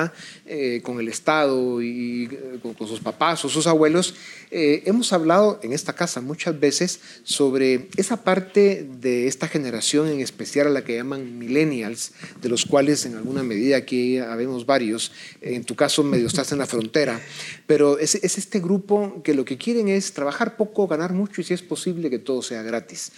eh, 0.45 0.81
con 0.84 0.99
el 0.99 1.08
Estado 1.08 1.81
y 1.81 2.29
eh, 2.31 2.60
con, 2.62 2.88
sus 2.88 2.99
papás 2.99 3.43
o 3.45 3.49
sus 3.49 3.67
abuelos, 3.67 4.15
eh, 4.51 4.84
hemos 4.86 5.12
hablado 5.13 5.60
en 5.63 5.73
esta 5.73 5.93
casa 5.93 6.21
muchas 6.21 6.60
veces 6.60 6.99
sobre 7.23 7.89
esa 7.97 8.23
parte 8.23 8.88
de 9.01 9.27
esta 9.27 9.47
generación 9.47 10.08
en 10.08 10.19
especial 10.19 10.67
a 10.67 10.69
la 10.69 10.84
que 10.84 10.95
llaman 10.95 11.38
millennials, 11.38 12.12
de 12.41 12.49
los 12.49 12.65
cuales 12.65 13.05
en 13.05 13.15
alguna 13.15 13.43
medida 13.43 13.77
aquí 13.77 14.17
habemos 14.17 14.65
varios, 14.65 15.12
en 15.41 15.63
tu 15.63 15.75
caso 15.75 16.03
medio 16.03 16.27
estás 16.27 16.51
en 16.51 16.60
la 16.60 16.65
frontera, 16.65 17.19
pero 17.67 17.97
es, 17.99 18.15
este 18.15 18.60
grupo 18.60 19.21
que 19.23 19.34
lo 19.34 19.45
que 19.45 19.58
quieren 19.58 19.88
es 19.88 20.13
trabajar 20.13 20.58
poco, 20.58 20.88
ganar 20.88 21.13
mucho 21.13 21.41
y 21.41 21.43
si 21.43 21.53
es 21.53 21.62
posible 21.62 22.10
que 22.10 22.19
todo 22.19 22.41
sea 22.41 22.62
gratis. 22.62 23.12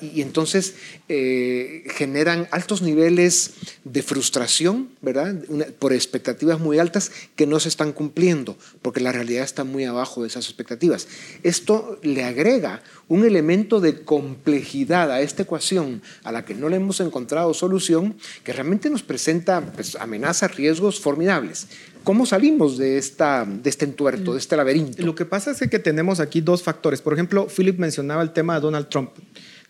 Y, 0.00 0.22
entonces 0.22 0.74
eh, 1.08 1.84
generan 1.90 2.48
altos 2.50 2.80
niveles 2.80 3.52
de 3.84 4.02
frustración 4.02 4.88
¿verdad? 5.02 5.34
por 5.78 5.92
expectativas 5.92 6.58
muy 6.58 6.78
altas 6.78 7.12
que 7.36 7.46
no 7.46 7.60
se 7.60 7.68
están 7.68 7.92
cumpliendo, 7.92 8.56
porque 8.80 9.00
la 9.00 9.12
realidad 9.12 9.44
está 9.44 9.64
muy 9.64 9.84
abajo 9.84 10.22
de 10.22 10.28
esas 10.28 10.46
expectativas. 10.46 11.08
Esto 11.42 11.98
le 12.02 12.24
agrega 12.24 12.82
un 13.08 13.26
elemento 13.26 13.80
de 13.80 14.02
complejidad 14.02 15.10
a 15.10 15.20
esta 15.20 15.42
ecuación 15.42 16.00
a 16.24 16.32
la 16.32 16.44
que 16.44 16.54
no 16.54 16.70
le 16.70 16.76
hemos 16.76 17.00
encontrado 17.00 17.52
solución, 17.52 18.16
que 18.44 18.54
realmente 18.54 18.88
nos 18.88 19.02
presenta 19.02 19.60
pues, 19.60 19.94
amenazas, 19.96 20.56
riesgos 20.56 21.00
formidables. 21.00 21.66
¿Cómo 22.02 22.24
salimos 22.24 22.78
de, 22.78 22.98
esta, 22.98 23.44
de 23.44 23.68
este 23.68 23.84
entuerto, 23.84 24.32
de 24.32 24.38
este 24.38 24.56
laberinto? 24.56 25.02
Lo 25.02 25.14
que 25.14 25.24
pasa 25.24 25.50
es 25.50 25.58
que 25.68 25.78
tenemos 25.80 26.20
aquí 26.20 26.40
dos 26.40 26.62
factores. 26.62 27.02
Por 27.02 27.12
ejemplo, 27.12 27.48
Philip 27.48 27.78
mencionaba 27.78 28.22
el 28.22 28.32
tema 28.32 28.54
de 28.54 28.60
Donald 28.60 28.88
Trump. 28.88 29.10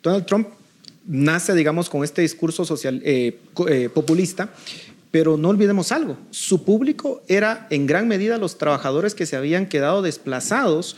Donald 0.06 0.26
Trump 0.26 0.48
nace, 1.04 1.52
digamos, 1.54 1.90
con 1.90 2.04
este 2.04 2.22
discurso 2.22 2.64
social, 2.64 3.02
eh, 3.04 3.38
eh, 3.68 3.88
populista, 3.92 4.50
pero 5.10 5.36
no 5.36 5.48
olvidemos 5.48 5.92
algo, 5.92 6.16
su 6.30 6.64
público 6.64 7.22
era 7.26 7.66
en 7.70 7.86
gran 7.86 8.06
medida 8.06 8.38
los 8.38 8.58
trabajadores 8.58 9.14
que 9.14 9.26
se 9.26 9.36
habían 9.36 9.66
quedado 9.66 10.02
desplazados 10.02 10.96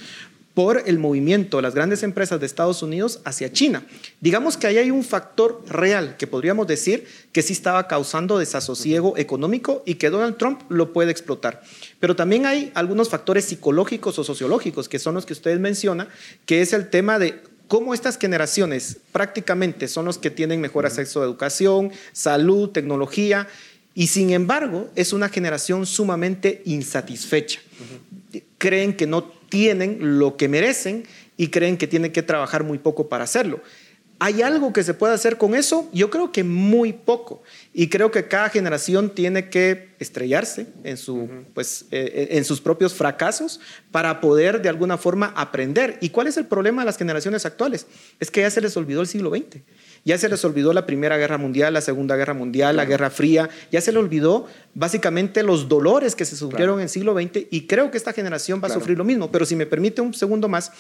por 0.59 0.83
el 0.87 0.99
movimiento 0.99 1.59
de 1.59 1.63
las 1.63 1.75
grandes 1.77 2.03
empresas 2.03 2.41
de 2.41 2.47
Estados 2.47 2.83
Unidos 2.83 3.21
hacia 3.25 3.53
China. 3.53 3.85
Digamos 4.21 4.57
que 4.57 4.67
ahí 4.67 4.77
hay 4.77 4.91
un 4.91 5.05
factor 5.05 5.63
real 5.69 6.17
que 6.17 6.27
podríamos 6.27 6.67
decir 6.67 7.07
que 7.31 7.43
sí 7.43 7.53
estaba 7.53 7.87
causando 7.87 8.39
desasosiego 8.39 9.17
económico 9.17 9.85
y 9.87 9.95
que 9.95 10.11
Donald 10.11 10.37
Trump 10.37 10.63
lo 10.69 10.93
puede 10.93 11.13
explotar. 11.13 11.63
Pero 12.01 12.17
también 12.17 12.45
hay 12.45 12.73
algunos 12.75 13.09
factores 13.09 13.45
psicológicos 13.45 14.19
o 14.19 14.25
sociológicos 14.25 14.89
que 14.89 14.99
son 14.99 15.15
los 15.15 15.27
que 15.27 15.33
ustedes 15.33 15.61
mencionan, 15.61 16.09
que 16.45 16.61
es 16.61 16.73
el 16.73 16.91
tema 16.91 17.21
de 17.21 17.41
cómo 17.69 17.95
estas 17.95 18.19
generaciones 18.19 18.97
prácticamente 19.13 19.87
son 19.87 20.07
los 20.07 20.19
que 20.19 20.31
tienen 20.31 20.61
mejor 20.61 20.87
acceso 20.87 21.21
a 21.21 21.25
educación, 21.25 21.93
salud, 22.13 22.71
tecnología, 22.71 23.47
y 23.95 24.09
sin 24.09 24.31
embargo 24.31 24.91
es 24.97 25.13
una 25.13 25.29
generación 25.29 25.87
sumamente 25.87 26.63
insatisfecha. 26.65 27.61
Creen 28.57 28.97
que 28.97 29.07
no 29.07 29.25
tienen 29.49 30.19
lo 30.19 30.37
que 30.37 30.49
merecen 30.49 31.05
y 31.37 31.49
creen 31.49 31.77
que 31.77 31.87
tienen 31.87 32.13
que 32.13 32.23
trabajar 32.23 32.65
muy 32.65 32.79
poco 32.79 33.09
para 33.09 33.25
hacerlo. 33.25 33.61
¿Hay 34.21 34.43
algo 34.43 34.73
que 34.73 34.83
se 34.83 34.95
pueda 34.95 35.15
hacer 35.15 35.39
con 35.39 35.55
eso? 35.55 35.89
Yo 35.93 36.11
creo 36.11 36.33
que 36.33 36.43
muy 36.43 36.93
poco. 36.93 37.43
Y 37.73 37.89
creo 37.89 38.11
que 38.11 38.27
cada 38.27 38.49
generación 38.49 39.11
tiene 39.15 39.49
que 39.49 39.91
estrellarse 40.01 40.67
en, 40.83 40.97
su, 40.97 41.29
pues, 41.55 41.87
eh, 41.93 42.29
en 42.33 42.45
sus 42.45 42.61
propios 42.61 42.95
fracasos 42.95 43.61
para 43.93 44.21
poder 44.21 44.61
de 44.61 44.69
alguna 44.69 44.99
forma 44.99 45.33
aprender. 45.37 45.99
¿Y 46.01 46.11
cuál 46.11 46.27
es 46.27 46.37
el 46.37 46.47
problema 46.47 46.83
de 46.83 46.87
las 46.87 46.97
generaciones 46.97 47.47
actuales? 47.47 47.87
Es 48.19 48.31
que 48.31 48.41
ya 48.41 48.51
se 48.51 48.61
les 48.61 48.77
olvidó 48.77 49.03
el 49.03 49.07
siglo 49.07 49.31
XX. 49.31 49.63
Ya 50.05 50.19
se 50.19 50.29
les 50.29 50.45
olvidó 50.45 50.73
la 50.73 50.87
Primera 50.87 51.17
Guerra 51.17 51.39
Mundial, 51.39 51.75
la 51.75 51.81
Segunda 51.81 52.17
Guerra 52.17 52.35
Mundial, 52.35 52.77
la 52.77 52.87
Guerra 52.87 53.11
Fría. 53.11 53.49
Ya 53.71 53.81
se 53.81 53.93
les 53.93 54.01
olvidó 54.01 54.47
básicamente 54.75 55.45
los 55.45 55.69
dolores 55.69 56.17
que 56.17 56.25
se 56.25 56.35
sufrieron 56.35 56.79
en 56.79 56.85
el 56.85 56.89
siglo 56.89 57.15
XX 57.15 57.47
y 57.51 57.67
creo 57.67 57.91
que 57.91 57.99
esta 57.99 58.13
generación 58.13 58.61
va 58.63 58.67
a 58.69 58.73
sufrir 58.73 58.99
lo 58.99 59.05
mismo. 59.05 59.31
Pero 59.31 59.45
si 59.45 59.55
me 59.55 59.67
permite 59.67 60.01
un 60.01 60.15
segundo 60.15 60.49
más, 60.49 60.73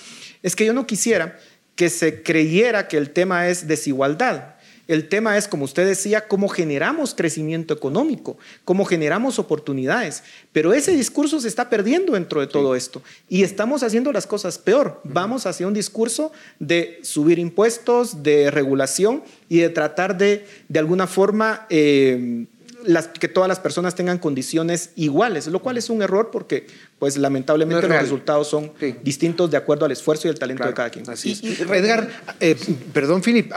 es 0.42 0.56
que 0.56 0.64
yo 0.64 0.72
no 0.72 0.86
quisiera 0.86 1.38
que 1.78 1.90
se 1.90 2.24
creyera 2.24 2.88
que 2.88 2.96
el 2.96 3.10
tema 3.10 3.46
es 3.46 3.68
desigualdad. 3.68 4.56
El 4.88 5.08
tema 5.08 5.38
es, 5.38 5.46
como 5.46 5.64
usted 5.64 5.86
decía, 5.86 6.26
cómo 6.26 6.48
generamos 6.48 7.14
crecimiento 7.14 7.72
económico, 7.72 8.36
cómo 8.64 8.84
generamos 8.84 9.38
oportunidades. 9.38 10.24
Pero 10.50 10.72
ese 10.72 10.90
discurso 10.90 11.38
se 11.38 11.46
está 11.46 11.70
perdiendo 11.70 12.14
dentro 12.14 12.40
de 12.40 12.48
todo 12.48 12.74
esto 12.74 13.00
y 13.28 13.44
estamos 13.44 13.84
haciendo 13.84 14.10
las 14.10 14.26
cosas 14.26 14.58
peor. 14.58 15.00
Vamos 15.04 15.46
hacia 15.46 15.68
un 15.68 15.74
discurso 15.74 16.32
de 16.58 16.98
subir 17.02 17.38
impuestos, 17.38 18.24
de 18.24 18.50
regulación 18.50 19.22
y 19.48 19.58
de 19.58 19.68
tratar 19.68 20.18
de, 20.18 20.46
de 20.68 20.78
alguna 20.80 21.06
forma, 21.06 21.64
eh, 21.70 22.46
que 23.18 23.28
todas 23.28 23.48
las 23.48 23.60
personas 23.60 23.94
tengan 23.94 24.18
condiciones 24.18 24.90
iguales, 24.96 25.46
lo 25.46 25.60
cual 25.60 25.76
es 25.76 25.90
un 25.90 26.02
error 26.02 26.30
porque, 26.30 26.66
pues, 26.98 27.16
lamentablemente 27.16 27.88
los 27.88 28.00
resultados 28.00 28.48
son 28.48 28.72
distintos 29.02 29.50
de 29.50 29.56
acuerdo 29.56 29.84
al 29.84 29.92
esfuerzo 29.92 30.28
y 30.28 30.30
el 30.30 30.38
talento 30.38 30.66
de 30.66 30.74
cada 30.74 30.90
quien. 30.90 31.08
Así 31.08 31.38
Edgar, 31.72 32.08
eh, 32.40 32.56
perdón, 32.92 33.22
Philip, 33.22 33.52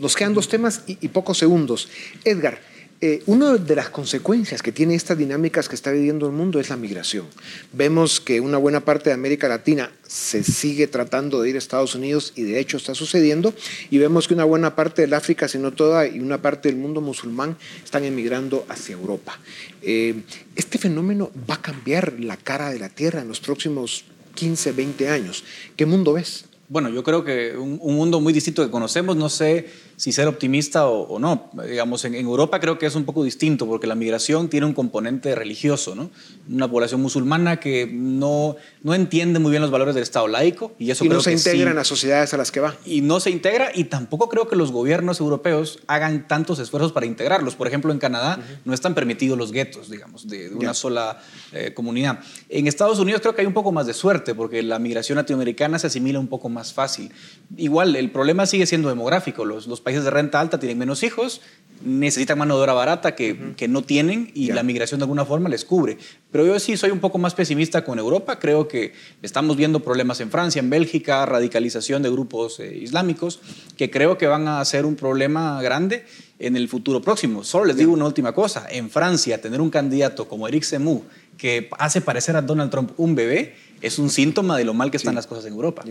nos 0.00 0.16
quedan 0.16 0.34
dos 0.34 0.48
temas 0.48 0.82
y 0.86 1.08
pocos 1.08 1.38
segundos. 1.38 1.88
Edgar, 2.24 2.58
eh, 3.02 3.22
una 3.24 3.56
de 3.56 3.76
las 3.76 3.88
consecuencias 3.88 4.60
que 4.60 4.72
tiene 4.72 4.94
estas 4.94 5.16
dinámicas 5.16 5.70
que 5.70 5.74
está 5.74 5.90
viviendo 5.90 6.26
el 6.26 6.32
mundo 6.32 6.60
es 6.60 6.68
la 6.68 6.76
migración. 6.76 7.24
Vemos 7.72 8.20
que 8.20 8.42
una 8.42 8.58
buena 8.58 8.84
parte 8.84 9.08
de 9.08 9.14
América 9.14 9.48
Latina 9.48 9.90
se 10.06 10.44
sigue 10.44 10.86
tratando 10.86 11.40
de 11.40 11.48
ir 11.48 11.54
a 11.54 11.58
Estados 11.58 11.94
Unidos 11.94 12.34
y 12.36 12.42
de 12.42 12.60
hecho 12.60 12.76
está 12.76 12.94
sucediendo, 12.94 13.54
y 13.88 13.96
vemos 13.96 14.28
que 14.28 14.34
una 14.34 14.44
buena 14.44 14.76
parte 14.76 15.00
del 15.00 15.14
África, 15.14 15.48
si 15.48 15.56
no 15.56 15.72
toda, 15.72 16.06
y 16.06 16.18
una 16.18 16.42
parte 16.42 16.68
del 16.68 16.76
mundo 16.76 17.00
musulmán 17.00 17.56
están 17.82 18.04
emigrando 18.04 18.66
hacia 18.68 18.96
Europa. 18.96 19.38
Eh, 19.80 20.16
este 20.54 20.76
fenómeno 20.76 21.30
va 21.48 21.54
a 21.54 21.62
cambiar 21.62 22.20
la 22.20 22.36
cara 22.36 22.68
de 22.68 22.78
la 22.78 22.90
Tierra 22.90 23.22
en 23.22 23.28
los 23.28 23.40
próximos 23.40 24.04
15, 24.34 24.72
20 24.72 25.08
años. 25.08 25.42
¿Qué 25.74 25.86
mundo 25.86 26.12
ves? 26.12 26.44
Bueno, 26.68 26.90
yo 26.90 27.02
creo 27.02 27.24
que 27.24 27.56
un, 27.56 27.78
un 27.80 27.96
mundo 27.96 28.20
muy 28.20 28.34
distinto 28.34 28.62
que 28.62 28.70
conocemos, 28.70 29.16
no 29.16 29.30
sé 29.30 29.88
si 30.00 30.12
ser 30.12 30.28
optimista 30.28 30.86
o, 30.86 31.18
no. 31.18 31.50
Digamos, 31.68 32.06
en, 32.06 32.14
Europa 32.14 32.58
creo 32.58 32.78
que 32.78 32.86
es 32.86 32.94
un 32.94 33.04
poco 33.04 33.22
distinto 33.22 33.66
porque 33.66 33.86
la 33.86 33.94
migración 33.94 34.48
tiene 34.48 34.64
un 34.64 34.72
componente 34.72 35.34
religioso, 35.34 35.94
¿no? 35.94 36.08
Una 36.48 36.70
población 36.70 37.02
musulmana 37.02 37.60
que 37.60 37.86
no, 37.86 38.56
no 38.82 38.94
entiende 38.94 39.40
muy 39.40 39.50
bien 39.50 39.60
los 39.60 39.70
valores 39.70 39.94
del 39.94 40.02
Estado 40.02 40.26
laico 40.26 40.72
y 40.78 40.90
eso 40.90 41.04
y 41.04 41.10
no 41.10 41.20
se 41.20 41.32
integra 41.32 41.68
en 41.68 41.76
las 41.76 41.86
sociedades 41.86 42.32
a 42.32 42.38
las 42.38 42.50
que 42.50 42.60
va. 42.60 42.76
Y 42.86 43.02
no 43.02 43.20
se 43.20 43.28
integra 43.28 43.72
y 43.74 43.84
tampoco 43.84 44.30
creo 44.30 44.48
que 44.48 44.56
los 44.56 44.72
gobiernos 44.72 45.20
europeos 45.20 45.80
hagan 45.86 46.26
tantos 46.26 46.60
esfuerzos 46.60 46.92
para 46.92 47.04
integrarlos. 47.04 47.54
Por 47.54 47.66
ejemplo, 47.66 47.92
en 47.92 47.98
Canadá 47.98 48.38
no 48.64 48.72
están 48.72 48.94
permitidos 48.94 49.36
los 49.36 49.52
guetos, 49.52 49.90
digamos, 49.90 50.26
de, 50.26 50.48
una 50.54 50.72
sola 50.72 51.20
eh, 51.52 51.74
comunidad. 51.74 52.20
En 52.48 52.68
Estados 52.68 52.98
Unidos 53.00 53.20
creo 53.20 53.34
que 53.34 53.42
hay 53.42 53.46
un 53.46 53.52
poco 53.52 53.70
más 53.70 53.86
de 53.86 53.92
suerte 53.92 54.34
porque 54.34 54.62
la 54.62 54.78
migración 54.78 55.16
latinoamericana 55.16 55.78
se 55.78 55.88
asimila 55.88 56.18
un 56.18 56.28
poco 56.28 56.48
más 56.48 56.72
fácil. 56.72 57.12
Igual, 57.58 57.96
el 57.96 58.10
problema 58.10 58.46
sigue 58.46 58.64
siendo 58.64 58.88
demográfico. 58.88 59.44
Los, 59.44 59.66
los 59.66 59.82
países 59.82 59.89
de 59.92 60.10
renta 60.10 60.40
alta 60.40 60.58
tienen 60.58 60.78
menos 60.78 61.02
hijos, 61.02 61.40
necesitan 61.82 62.38
mano 62.38 62.56
de 62.56 62.62
obra 62.62 62.72
barata 62.74 63.14
que, 63.14 63.54
que 63.56 63.68
no 63.68 63.82
tienen 63.82 64.30
y 64.34 64.52
la 64.52 64.62
migración 64.62 65.00
de 65.00 65.04
alguna 65.04 65.24
forma 65.24 65.48
les 65.48 65.64
cubre. 65.64 65.98
Pero 66.30 66.46
yo 66.46 66.58
sí 66.60 66.76
soy 66.76 66.90
un 66.90 67.00
poco 67.00 67.18
más 67.18 67.34
pesimista 67.34 67.84
con 67.84 67.98
Europa. 67.98 68.38
Creo 68.38 68.68
que 68.68 68.92
estamos 69.22 69.56
viendo 69.56 69.80
problemas 69.80 70.20
en 70.20 70.30
Francia, 70.30 70.60
en 70.60 70.70
Bélgica, 70.70 71.24
radicalización 71.26 72.02
de 72.02 72.10
grupos 72.10 72.60
eh, 72.60 72.76
islámicos, 72.76 73.40
que 73.76 73.90
creo 73.90 74.18
que 74.18 74.26
van 74.26 74.46
a 74.46 74.64
ser 74.64 74.84
un 74.84 74.96
problema 74.96 75.60
grande 75.62 76.04
en 76.38 76.56
el 76.56 76.68
futuro 76.68 77.00
próximo. 77.02 77.44
Solo 77.44 77.66
les 77.66 77.76
digo 77.76 77.92
una 77.92 78.06
última 78.06 78.32
cosa. 78.32 78.66
En 78.70 78.90
Francia, 78.90 79.40
tener 79.40 79.60
un 79.60 79.70
candidato 79.70 80.28
como 80.28 80.48
Eric 80.48 80.64
Zemmour 80.64 81.02
que 81.36 81.70
hace 81.78 82.02
parecer 82.02 82.36
a 82.36 82.42
Donald 82.42 82.70
Trump 82.70 82.92
un 82.98 83.14
bebé 83.14 83.56
es 83.80 83.98
un 83.98 84.10
síntoma 84.10 84.58
de 84.58 84.64
lo 84.64 84.74
mal 84.74 84.90
que 84.90 84.98
están 84.98 85.14
las 85.14 85.26
cosas 85.26 85.46
en 85.46 85.54
Europa. 85.54 85.82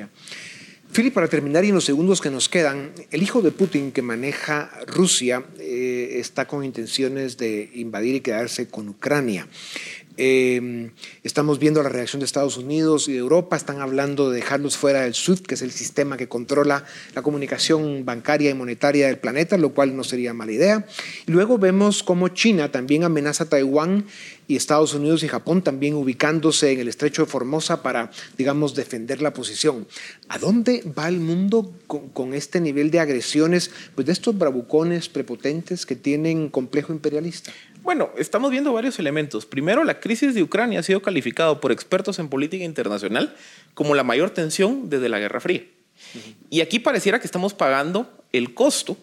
Philip, 0.92 1.14
para 1.14 1.28
terminar 1.28 1.64
y 1.64 1.70
en 1.70 1.76
los 1.76 1.86
segundos 1.86 2.20
que 2.20 2.32
nos 2.32 2.50
quedan, 2.50 2.92
el 3.12 3.22
hijo 3.22 3.44
de 3.44 3.52
Putin 3.52 3.92
que 3.92 4.02
maneja 4.02 4.72
Rusia 4.88 5.44
eh, 5.60 6.18
está 6.20 6.48
con 6.48 6.64
intenciones 6.64 7.38
de 7.38 7.70
invadir 7.76 8.16
y 8.16 8.22
quedarse 8.22 8.68
con 8.68 8.90
Ucrania. 8.90 9.48
Eh, 10.18 10.90
estamos 11.24 11.60
viendo 11.60 11.82
la 11.82 11.90
reacción 11.90 12.20
de 12.20 12.26
Estados 12.26 12.58
Unidos 12.58 13.08
y 13.08 13.14
de 13.14 13.20
Europa, 13.20 13.56
están 13.56 13.80
hablando 13.82 14.32
de 14.32 14.38
dejarlos 14.38 14.76
fuera 14.78 15.04
del 15.04 15.14
SWIFT, 15.14 15.46
que 15.46 15.56
es 15.56 15.62
el 15.62 15.72
sistema 15.72 16.18
que 16.18 16.28
controla 16.28 16.84
la 17.14 17.22
comunicación 17.22 18.04
bancaria 18.04 18.50
y 18.50 18.54
monetaria 18.54 19.08
del 19.08 19.20
planeta, 19.20 19.58
lo 19.58 19.70
cual 19.70 19.96
no 19.96 20.04
sería 20.04 20.34
mala 20.34 20.52
idea. 20.52 20.86
Luego 21.28 21.58
vemos 21.58 22.04
cómo 22.04 22.30
China 22.30 22.72
también 22.72 23.04
amenaza 23.04 23.46
a 23.46 23.50
Taiwán 23.50 24.06
y 24.50 24.56
Estados 24.56 24.96
Unidos 24.96 25.22
y 25.22 25.28
Japón 25.28 25.62
también 25.62 25.94
ubicándose 25.94 26.72
en 26.72 26.80
el 26.80 26.88
estrecho 26.88 27.24
de 27.24 27.32
Formosa 27.32 27.84
para, 27.84 28.10
digamos, 28.36 28.74
defender 28.74 29.22
la 29.22 29.32
posición. 29.32 29.88
¿A 30.28 30.40
dónde 30.40 30.84
va 30.98 31.08
el 31.08 31.20
mundo 31.20 31.72
con, 31.86 32.34
este 32.34 32.60
nivel 32.60 32.90
de 32.90 33.00
agresiones 33.00 33.70
pues, 33.94 34.08
de 34.08 34.14
estos 34.14 34.36
bravucones 34.36 35.08
prepotentes 35.08 35.86
que 35.86 35.96
tienen 35.96 36.50
complejo 36.50 36.92
imperialista? 36.92 37.54
Bueno, 37.84 38.10
estamos 38.18 38.50
viendo 38.50 38.74
varios 38.74 38.98
elementos. 38.98 39.46
Primero, 39.46 39.84
la 39.84 40.00
crisis 40.00 40.34
de 40.34 40.42
Ucrania 40.42 40.80
ha 40.80 40.84
sido 40.84 41.04
calificado 41.04 41.62
por 41.62 41.72
expertos 41.72 42.18
en 42.18 42.28
política 42.28 42.66
internacional 42.66 43.36
como 43.76 43.94
la 43.94 44.04
mayor 44.04 44.32
tensión 44.32 44.90
desde 44.90 45.10
la 45.10 45.20
Guerra 45.20 45.42
Fría. 45.42 45.64
Y 46.50 46.62
aquí 46.62 46.80
pareciera 46.80 47.20
que 47.20 47.28
estamos 47.28 47.54
pagando 47.54 48.12
el 48.32 48.56
costo 48.56 48.98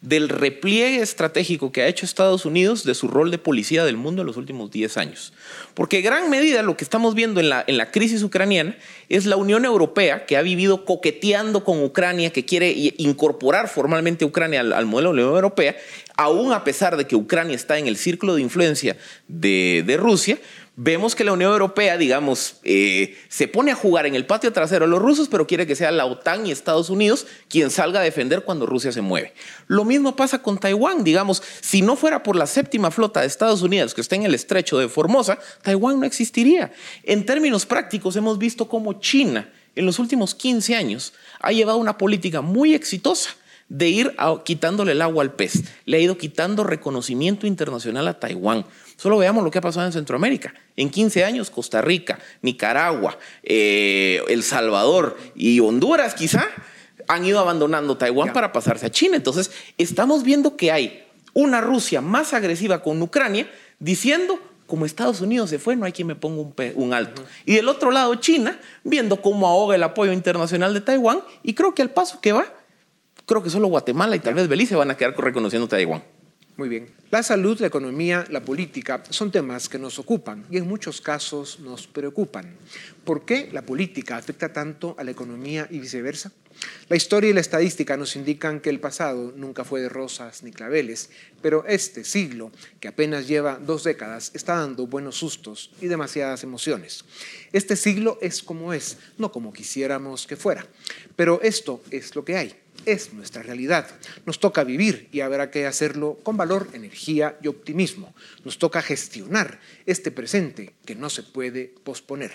del 0.00 0.28
repliegue 0.28 1.02
estratégico 1.02 1.72
que 1.72 1.82
ha 1.82 1.88
hecho 1.88 2.06
Estados 2.06 2.46
Unidos 2.46 2.84
de 2.84 2.94
su 2.94 3.08
rol 3.08 3.32
de 3.32 3.38
policía 3.38 3.84
del 3.84 3.96
mundo 3.96 4.22
en 4.22 4.26
los 4.26 4.36
últimos 4.36 4.70
10 4.70 4.96
años. 4.96 5.32
Porque 5.74 5.98
en 5.98 6.04
gran 6.04 6.30
medida 6.30 6.62
lo 6.62 6.76
que 6.76 6.84
estamos 6.84 7.16
viendo 7.16 7.40
en 7.40 7.48
la, 7.48 7.64
en 7.66 7.76
la 7.76 7.90
crisis 7.90 8.22
ucraniana 8.22 8.76
es 9.08 9.26
la 9.26 9.36
Unión 9.36 9.64
Europea 9.64 10.24
que 10.24 10.36
ha 10.36 10.42
vivido 10.42 10.84
coqueteando 10.84 11.64
con 11.64 11.82
Ucrania, 11.82 12.30
que 12.30 12.44
quiere 12.44 12.72
incorporar 12.98 13.68
formalmente 13.68 14.24
Ucrania 14.24 14.60
al, 14.60 14.72
al 14.72 14.86
modelo 14.86 15.10
de 15.10 15.16
la 15.16 15.22
Unión 15.22 15.36
Europea, 15.36 15.76
aún 16.16 16.52
a 16.52 16.62
pesar 16.62 16.96
de 16.96 17.06
que 17.06 17.16
Ucrania 17.16 17.56
está 17.56 17.78
en 17.78 17.88
el 17.88 17.96
círculo 17.96 18.36
de 18.36 18.42
influencia 18.42 18.96
de, 19.26 19.82
de 19.84 19.96
Rusia, 19.96 20.38
vemos 20.80 21.16
que 21.16 21.24
la 21.24 21.32
Unión 21.32 21.50
Europea, 21.50 21.98
digamos, 21.98 22.54
eh, 22.62 23.18
se 23.28 23.48
pone 23.48 23.72
a 23.72 23.74
jugar 23.74 24.06
en 24.06 24.14
el 24.14 24.26
patio 24.26 24.52
trasero 24.52 24.84
a 24.84 24.88
los 24.88 25.02
rusos, 25.02 25.26
pero 25.28 25.44
quiere 25.44 25.66
que 25.66 25.74
sea 25.74 25.90
la 25.90 26.06
OTAN 26.06 26.46
y 26.46 26.52
Estados 26.52 26.88
Unidos 26.88 27.26
quien 27.48 27.70
salga 27.70 27.98
a 27.98 28.04
defender 28.04 28.44
cuando 28.44 28.64
Rusia 28.64 28.92
se 28.92 29.00
mueve. 29.00 29.34
Lo 29.66 29.84
mismo 29.84 30.14
pasa 30.14 30.40
con 30.40 30.56
Taiwán, 30.56 31.02
digamos, 31.02 31.42
si 31.60 31.82
no 31.82 31.96
fuera 31.96 32.22
por 32.22 32.36
la 32.36 32.46
séptima 32.46 32.92
flota 32.92 33.20
de 33.20 33.26
Estados 33.26 33.62
Unidos 33.62 33.92
que 33.92 34.00
está 34.00 34.14
en 34.14 34.22
el 34.22 34.36
estrecho 34.36 34.78
de 34.78 34.88
Formosa, 34.88 35.40
Taiwán 35.62 35.98
no 35.98 36.06
existiría. 36.06 36.72
En 37.02 37.26
términos 37.26 37.66
prácticos, 37.66 38.14
hemos 38.14 38.38
visto 38.38 38.68
cómo 38.68 39.00
China 39.00 39.52
en 39.74 39.84
los 39.84 39.98
últimos 39.98 40.36
15 40.36 40.76
años 40.76 41.12
ha 41.40 41.50
llevado 41.50 41.78
una 41.78 41.98
política 41.98 42.40
muy 42.40 42.74
exitosa 42.74 43.30
de 43.68 43.88
ir 43.88 44.16
quitándole 44.44 44.92
el 44.92 45.02
agua 45.02 45.24
al 45.24 45.32
pez. 45.32 45.64
Le 45.86 45.96
ha 45.96 46.00
ido 46.00 46.16
quitando 46.16 46.62
reconocimiento 46.62 47.48
internacional 47.48 48.06
a 48.06 48.20
Taiwán. 48.20 48.64
Solo 48.98 49.16
veamos 49.16 49.44
lo 49.44 49.50
que 49.52 49.58
ha 49.58 49.62
pasado 49.62 49.86
en 49.86 49.92
Centroamérica. 49.92 50.52
En 50.74 50.90
15 50.90 51.22
años, 51.22 51.50
Costa 51.50 51.80
Rica, 51.80 52.18
Nicaragua, 52.42 53.16
eh, 53.44 54.20
El 54.26 54.42
Salvador 54.42 55.16
y 55.36 55.60
Honduras 55.60 56.14
quizá 56.14 56.44
han 57.06 57.24
ido 57.24 57.38
abandonando 57.38 57.96
Taiwán 57.96 58.32
para 58.32 58.52
pasarse 58.52 58.86
a 58.86 58.90
China. 58.90 59.14
Entonces, 59.14 59.52
estamos 59.78 60.24
viendo 60.24 60.56
que 60.56 60.72
hay 60.72 61.06
una 61.32 61.60
Rusia 61.60 62.00
más 62.00 62.34
agresiva 62.34 62.82
con 62.82 63.00
Ucrania 63.00 63.48
diciendo, 63.78 64.40
como 64.66 64.84
Estados 64.84 65.20
Unidos 65.20 65.48
se 65.48 65.60
fue, 65.60 65.76
no 65.76 65.86
hay 65.86 65.92
quien 65.92 66.08
me 66.08 66.16
ponga 66.16 66.42
un, 66.42 66.54
un 66.74 66.92
alto. 66.92 67.22
Y 67.44 67.54
del 67.54 67.68
otro 67.68 67.92
lado, 67.92 68.16
China, 68.16 68.58
viendo 68.82 69.22
cómo 69.22 69.46
ahoga 69.46 69.76
el 69.76 69.82
apoyo 69.84 70.12
internacional 70.12 70.74
de 70.74 70.80
Taiwán, 70.80 71.20
y 71.44 71.54
creo 71.54 71.72
que 71.72 71.82
al 71.82 71.90
paso 71.90 72.20
que 72.20 72.32
va, 72.32 72.52
creo 73.26 73.44
que 73.44 73.50
solo 73.50 73.68
Guatemala 73.68 74.16
y 74.16 74.18
tal 74.18 74.34
vez 74.34 74.48
Belice 74.48 74.74
van 74.74 74.90
a 74.90 74.96
quedar 74.96 75.16
reconociendo 75.16 75.68
Taiwán. 75.68 76.02
Muy 76.58 76.68
bien. 76.68 76.90
La 77.12 77.22
salud, 77.22 77.56
la 77.60 77.68
economía, 77.68 78.26
la 78.30 78.42
política 78.42 79.04
son 79.10 79.30
temas 79.30 79.68
que 79.68 79.78
nos 79.78 80.00
ocupan 80.00 80.44
y 80.50 80.56
en 80.56 80.66
muchos 80.66 81.00
casos 81.00 81.60
nos 81.60 81.86
preocupan. 81.86 82.56
¿Por 83.04 83.24
qué 83.24 83.48
la 83.52 83.62
política 83.62 84.16
afecta 84.16 84.52
tanto 84.52 84.96
a 84.98 85.04
la 85.04 85.12
economía 85.12 85.68
y 85.70 85.78
viceversa? 85.78 86.32
La 86.88 86.96
historia 86.96 87.30
y 87.30 87.32
la 87.32 87.42
estadística 87.42 87.96
nos 87.96 88.16
indican 88.16 88.58
que 88.58 88.70
el 88.70 88.80
pasado 88.80 89.32
nunca 89.36 89.62
fue 89.62 89.80
de 89.80 89.88
rosas 89.88 90.42
ni 90.42 90.50
claveles, 90.50 91.10
pero 91.40 91.64
este 91.64 92.02
siglo, 92.02 92.50
que 92.80 92.88
apenas 92.88 93.28
lleva 93.28 93.60
dos 93.64 93.84
décadas, 93.84 94.32
está 94.34 94.56
dando 94.56 94.88
buenos 94.88 95.14
sustos 95.14 95.70
y 95.80 95.86
demasiadas 95.86 96.42
emociones. 96.42 97.04
Este 97.52 97.76
siglo 97.76 98.18
es 98.20 98.42
como 98.42 98.72
es, 98.72 98.96
no 99.16 99.30
como 99.30 99.52
quisiéramos 99.52 100.26
que 100.26 100.34
fuera, 100.34 100.66
pero 101.14 101.40
esto 101.40 101.80
es 101.92 102.16
lo 102.16 102.24
que 102.24 102.36
hay. 102.36 102.52
Es 102.86 103.12
nuestra 103.12 103.42
realidad. 103.42 103.86
Nos 104.26 104.40
toca 104.40 104.64
vivir 104.64 105.08
y 105.12 105.20
habrá 105.20 105.50
que 105.50 105.66
hacerlo 105.66 106.18
con 106.22 106.36
valor, 106.36 106.68
energía 106.72 107.38
y 107.42 107.48
optimismo. 107.48 108.14
Nos 108.44 108.58
toca 108.58 108.82
gestionar 108.82 109.60
este 109.86 110.10
presente 110.10 110.74
que 110.84 110.94
no 110.94 111.10
se 111.10 111.22
puede 111.22 111.72
posponer. 111.84 112.32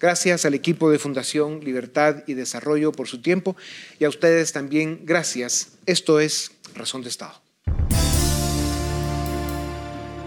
Gracias 0.00 0.44
al 0.44 0.54
equipo 0.54 0.90
de 0.90 0.98
Fundación 0.98 1.60
Libertad 1.60 2.24
y 2.26 2.34
Desarrollo 2.34 2.92
por 2.92 3.08
su 3.08 3.20
tiempo 3.22 3.56
y 3.98 4.04
a 4.04 4.08
ustedes 4.08 4.52
también 4.52 5.00
gracias. 5.04 5.72
Esto 5.86 6.20
es 6.20 6.52
Razón 6.74 7.02
de 7.02 7.08
Estado. 7.08 7.40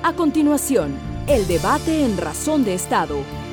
A 0.04 0.14
continuación, 0.16 0.94
el 1.28 1.48
debate 1.48 2.06
en 2.06 2.18
Razón 2.18 2.64
de 2.64 2.76
Estado 2.76 3.45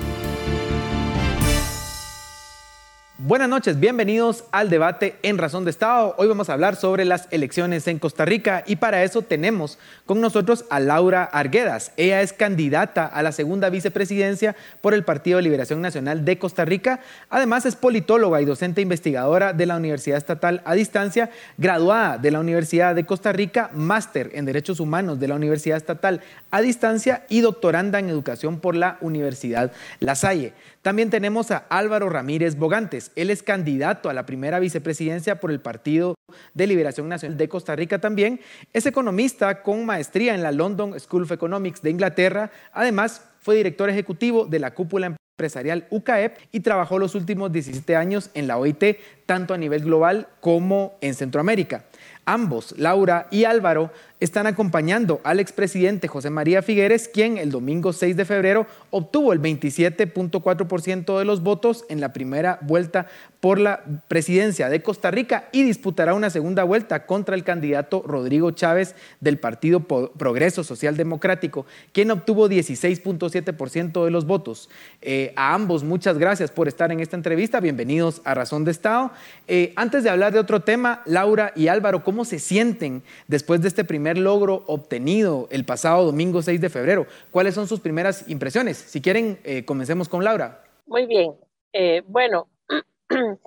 Buenas 3.25 3.49
noches, 3.49 3.79
bienvenidos 3.79 4.43
al 4.51 4.69
debate 4.69 5.15
en 5.23 5.39
Razón 5.39 5.65
de 5.65 5.71
Estado. 5.71 6.17
Hoy 6.19 6.27
vamos 6.27 6.49
a 6.49 6.55
hablar 6.55 6.75
sobre 6.75 7.05
las 7.05 7.29
elecciones 7.31 7.87
en 7.87 8.01
Costa 8.01 8.25
Rica 8.25 8.65
y 8.67 8.75
para 8.75 9.05
eso 9.05 9.23
tenemos 9.23 9.79
con 10.07 10.21
nosotros 10.21 10.65
a 10.71 10.81
Laura 10.81 11.23
Arguedas. 11.23 11.93
Ella 11.97 12.21
es 12.21 12.33
candidata 12.33 13.07
a 13.07 13.23
la 13.23 13.31
segunda 13.31 13.71
vicepresidencia 13.71 14.57
por 14.81 14.93
el 14.93 15.05
Partido 15.05 15.37
de 15.37 15.45
Liberación 15.45 15.81
Nacional 15.81 16.25
de 16.25 16.37
Costa 16.37 16.65
Rica. 16.65 16.99
Además 17.31 17.65
es 17.65 17.77
politóloga 17.77 18.43
y 18.43 18.45
docente 18.45 18.81
investigadora 18.81 19.53
de 19.53 19.67
la 19.67 19.77
Universidad 19.77 20.19
Estatal 20.19 20.61
a 20.65 20.75
Distancia, 20.75 21.31
graduada 21.59 22.19
de 22.19 22.33
la 22.33 22.41
Universidad 22.41 22.97
de 22.97 23.07
Costa 23.07 23.33
Rica, 23.33 23.71
máster 23.73 24.31
en 24.35 24.47
Derechos 24.47 24.81
Humanos 24.81 25.21
de 25.21 25.29
la 25.29 25.37
Universidad 25.37 25.77
Estatal 25.77 26.23
a 26.51 26.61
Distancia 26.61 27.25
y 27.29 27.41
doctoranda 27.41 28.01
en 28.01 28.09
Educación 28.09 28.59
por 28.59 28.75
la 28.75 28.99
Universidad 29.01 29.71
La 30.01 30.17
Salle. 30.17 30.55
También 30.83 31.11
tenemos 31.11 31.53
a 31.53 31.59
Álvaro 31.68 32.09
Ramírez 32.09 32.57
Bogantes. 32.57 33.12
Él 33.14 33.31
es 33.31 33.45
candidato 33.45 34.11
a 34.11 34.12
la 34.12 34.27
primera 34.27 34.59
vicepresidencia 34.59 35.38
por 35.38 35.53
el 35.53 35.61
Partido 35.61 36.16
de 36.55 36.66
Liberación 36.66 37.09
Nacional 37.09 37.38
de 37.38 37.49
Costa 37.49 37.77
Rica 37.77 38.01
también. 38.01 38.40
Es 38.73 38.85
economista 38.85 39.62
con 39.62 39.87
maestría 39.87 40.35
en 40.35 40.42
la 40.42 40.51
London 40.51 40.99
School 40.99 41.23
of 41.23 41.31
Economics 41.31 41.83
de 41.83 41.90
Inglaterra. 41.90 42.51
Además, 42.73 43.23
fue 43.40 43.55
director 43.55 43.88
ejecutivo 43.90 44.45
de 44.47 44.59
la 44.59 44.75
cúpula 44.75 45.07
empresarial 45.07 45.87
UCAEP 45.90 46.37
y 46.51 46.61
trabajó 46.61 46.99
los 46.99 47.14
últimos 47.14 47.53
17 47.53 47.95
años 47.95 48.31
en 48.35 48.49
la 48.49 48.59
OIT, 48.59 48.99
tanto 49.25 49.55
a 49.55 49.59
nivel 49.59 49.85
global 49.85 50.27
como 50.40 50.97
en 51.01 51.14
Centroamérica. 51.14 51.85
Ambos, 52.25 52.75
Laura 52.79 53.29
y 53.31 53.45
Álvaro, 53.45 53.90
están 54.23 54.47
acompañando 54.47 55.21
al 55.25 55.41
expresidente 55.41 56.07
José 56.07 56.31
María 56.31 56.63
Figueres, 56.63 57.09
quien 57.09 57.39
el 57.39 57.51
domingo 57.51 57.93
6 57.93 58.17
de 58.17 58.25
febrero 58.25 58.69
obtuvo 58.91 59.33
el 59.33 59.43
27.4% 59.43 61.19
de 61.19 61.25
los 61.25 61.43
votos 61.43 61.85
en 61.89 62.01
la 62.01 62.13
primera 62.13 62.61
vuelta 62.63 63.09
por 63.41 63.59
la 63.59 63.83
presidencia 64.07 64.69
de 64.69 64.81
Costa 64.81 65.11
Rica 65.11 65.49
y 65.51 65.65
disputará 65.65 66.15
una 66.15 66.31
segunda 66.31 66.63
vuelta 66.63 67.05
contra 67.07 67.35
el 67.35 67.43
candidato 67.43 68.05
Rodrigo 68.07 68.53
Chávez 68.53 68.95
del 69.19 69.41
Partido 69.41 69.81
Progreso 69.81 70.63
Social 70.63 70.97
Democrático, 70.97 71.67
quien 71.91 72.13
obtuvo 72.13 72.49
16.7% 72.49 74.05
de 74.05 74.11
los 74.13 74.27
votos. 74.27 74.71
Eh, 75.01 75.33
a 75.35 75.55
ambos, 75.55 75.83
muchas 75.83 76.19
gracias 76.19 76.53
por 76.53 76.69
estar 76.69 76.93
en 76.93 77.01
esta 77.01 77.17
entrevista. 77.17 77.59
Bienvenidos 77.59 78.23
a 78.23 78.35
Razón 78.35 78.65
de 78.65 78.71
Estado. 78.71 79.11
Eh, 79.49 79.73
antes 79.75 80.05
de 80.05 80.11
hablar 80.11 80.33
de 80.33 80.39
otro 80.39 80.61
tema, 80.61 81.03
Laura 81.07 81.53
y 81.57 81.67
Álvaro, 81.67 82.05
¿cómo 82.05 82.25
se 82.25 82.39
sienten 82.39 83.03
después 83.27 83.61
de 83.61 83.67
este 83.67 83.83
primer 83.83 84.12
logro 84.18 84.64
obtenido 84.66 85.48
el 85.51 85.64
pasado 85.64 86.05
domingo 86.05 86.42
6 86.42 86.61
de 86.61 86.70
febrero. 86.70 87.07
¿Cuáles 87.31 87.55
son 87.55 87.68
sus 87.68 87.81
primeras 87.81 88.29
impresiones? 88.29 88.77
Si 88.77 89.01
quieren, 89.01 89.38
eh, 89.44 89.64
comencemos 89.64 90.09
con 90.09 90.25
Laura. 90.25 90.64
Muy 90.87 91.07
bien. 91.07 91.35
Eh, 91.72 92.03
bueno, 92.07 92.48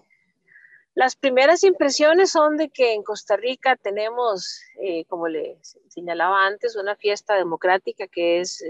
las 0.95 1.15
primeras 1.15 1.63
impresiones 1.63 2.31
son 2.31 2.57
de 2.57 2.69
que 2.69 2.93
en 2.93 3.03
Costa 3.03 3.37
Rica 3.37 3.75
tenemos, 3.75 4.61
eh, 4.81 5.05
como 5.05 5.27
le 5.27 5.57
señalaba 5.89 6.45
antes, 6.45 6.75
una 6.75 6.95
fiesta 6.95 7.35
democrática 7.35 8.07
que 8.07 8.39
es 8.41 8.63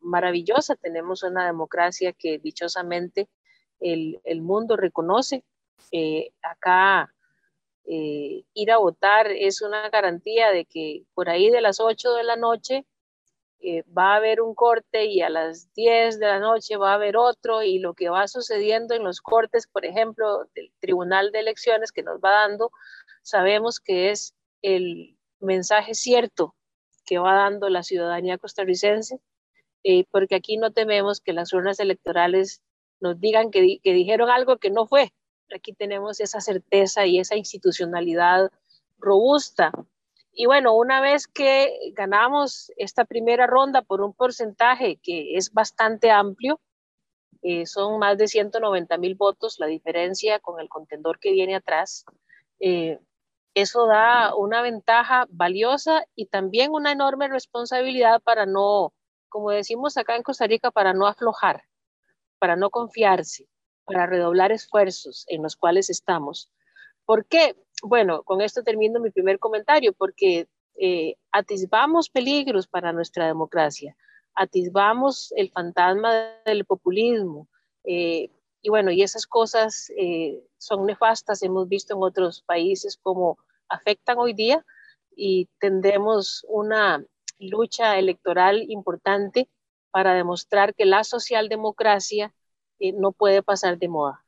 maravillosa. 0.00 0.76
Tenemos 0.76 1.22
una 1.22 1.46
democracia 1.46 2.12
que 2.12 2.38
dichosamente 2.38 3.28
el, 3.80 4.20
el 4.24 4.42
mundo 4.42 4.76
reconoce. 4.76 5.44
acá 6.42 7.13
eh, 7.86 8.44
ir 8.54 8.72
a 8.72 8.78
votar 8.78 9.30
es 9.30 9.62
una 9.62 9.88
garantía 9.90 10.50
de 10.50 10.64
que 10.64 11.04
por 11.14 11.28
ahí 11.28 11.50
de 11.50 11.60
las 11.60 11.80
8 11.80 12.14
de 12.14 12.24
la 12.24 12.36
noche 12.36 12.86
eh, 13.60 13.82
va 13.96 14.12
a 14.12 14.16
haber 14.16 14.40
un 14.42 14.54
corte 14.54 15.06
y 15.06 15.22
a 15.22 15.30
las 15.30 15.72
10 15.74 16.18
de 16.18 16.26
la 16.26 16.38
noche 16.38 16.76
va 16.76 16.92
a 16.92 16.94
haber 16.94 17.16
otro 17.16 17.62
y 17.62 17.78
lo 17.78 17.94
que 17.94 18.10
va 18.10 18.28
sucediendo 18.28 18.94
en 18.94 19.04
los 19.04 19.20
cortes, 19.20 19.66
por 19.66 19.86
ejemplo, 19.86 20.44
del 20.54 20.70
Tribunal 20.80 21.32
de 21.32 21.40
Elecciones 21.40 21.92
que 21.92 22.02
nos 22.02 22.20
va 22.20 22.30
dando, 22.30 22.70
sabemos 23.22 23.80
que 23.80 24.10
es 24.10 24.34
el 24.62 25.16
mensaje 25.40 25.94
cierto 25.94 26.54
que 27.06 27.18
va 27.18 27.34
dando 27.34 27.68
la 27.68 27.82
ciudadanía 27.82 28.38
costarricense, 28.38 29.18
eh, 29.82 30.04
porque 30.10 30.34
aquí 30.34 30.56
no 30.56 30.72
tememos 30.72 31.20
que 31.20 31.32
las 31.32 31.52
urnas 31.52 31.80
electorales 31.80 32.62
nos 33.00 33.20
digan 33.20 33.50
que, 33.50 33.78
que 33.82 33.92
dijeron 33.92 34.30
algo 34.30 34.58
que 34.58 34.70
no 34.70 34.86
fue, 34.86 35.12
Aquí 35.54 35.72
tenemos 35.72 36.20
esa 36.20 36.40
certeza 36.40 37.06
y 37.06 37.18
esa 37.18 37.36
institucionalidad 37.36 38.50
robusta. 38.98 39.72
Y 40.32 40.46
bueno, 40.46 40.74
una 40.74 41.00
vez 41.00 41.28
que 41.28 41.92
ganamos 41.92 42.72
esta 42.76 43.04
primera 43.04 43.46
ronda 43.46 43.82
por 43.82 44.00
un 44.00 44.12
porcentaje 44.12 44.98
que 45.02 45.36
es 45.36 45.52
bastante 45.52 46.10
amplio, 46.10 46.60
eh, 47.42 47.66
son 47.66 47.98
más 47.98 48.16
de 48.18 48.26
190 48.26 48.96
mil 48.98 49.14
votos, 49.14 49.58
la 49.58 49.66
diferencia 49.66 50.40
con 50.40 50.60
el 50.60 50.68
contendor 50.68 51.18
que 51.20 51.32
viene 51.32 51.54
atrás, 51.54 52.04
eh, 52.58 52.98
eso 53.54 53.86
da 53.86 54.34
una 54.34 54.62
ventaja 54.62 55.26
valiosa 55.28 56.04
y 56.16 56.26
también 56.26 56.72
una 56.72 56.90
enorme 56.90 57.28
responsabilidad 57.28 58.20
para 58.22 58.46
no, 58.46 58.92
como 59.28 59.50
decimos 59.50 59.96
acá 59.96 60.16
en 60.16 60.22
Costa 60.24 60.46
Rica, 60.46 60.70
para 60.72 60.94
no 60.94 61.06
aflojar, 61.06 61.64
para 62.38 62.56
no 62.56 62.70
confiarse 62.70 63.46
para 63.84 64.06
redoblar 64.06 64.52
esfuerzos 64.52 65.24
en 65.28 65.42
los 65.42 65.56
cuales 65.56 65.90
estamos. 65.90 66.50
¿Por 67.04 67.26
qué? 67.26 67.56
Bueno, 67.82 68.22
con 68.22 68.40
esto 68.40 68.62
termino 68.62 69.00
mi 69.00 69.10
primer 69.10 69.38
comentario, 69.38 69.92
porque 69.92 70.48
eh, 70.76 71.16
atisbamos 71.32 72.08
peligros 72.08 72.66
para 72.66 72.92
nuestra 72.92 73.26
democracia, 73.26 73.96
atisbamos 74.34 75.32
el 75.36 75.50
fantasma 75.50 76.12
del 76.44 76.64
populismo, 76.64 77.48
eh, 77.84 78.30
y 78.62 78.70
bueno, 78.70 78.90
y 78.90 79.02
esas 79.02 79.26
cosas 79.26 79.92
eh, 79.96 80.42
son 80.56 80.86
nefastas, 80.86 81.42
hemos 81.42 81.68
visto 81.68 81.94
en 81.94 82.02
otros 82.02 82.40
países 82.40 82.96
cómo 82.96 83.36
afectan 83.68 84.16
hoy 84.18 84.32
día 84.32 84.64
y 85.14 85.50
tendremos 85.60 86.46
una 86.48 87.04
lucha 87.38 87.98
electoral 87.98 88.64
importante 88.70 89.50
para 89.90 90.14
demostrar 90.14 90.74
que 90.74 90.86
la 90.86 91.04
socialdemocracia 91.04 92.32
no 92.96 93.12
puede 93.12 93.42
pasar 93.42 93.78
de 93.78 93.88
moda. 93.88 94.24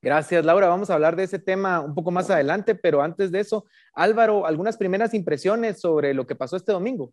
Gracias, 0.00 0.44
Laura. 0.44 0.68
Vamos 0.68 0.90
a 0.90 0.94
hablar 0.94 1.16
de 1.16 1.24
ese 1.24 1.38
tema 1.38 1.80
un 1.80 1.94
poco 1.94 2.10
más 2.10 2.30
adelante, 2.30 2.74
pero 2.74 3.02
antes 3.02 3.32
de 3.32 3.40
eso, 3.40 3.64
Álvaro, 3.92 4.46
algunas 4.46 4.76
primeras 4.76 5.12
impresiones 5.12 5.80
sobre 5.80 6.14
lo 6.14 6.26
que 6.26 6.36
pasó 6.36 6.56
este 6.56 6.72
domingo. 6.72 7.12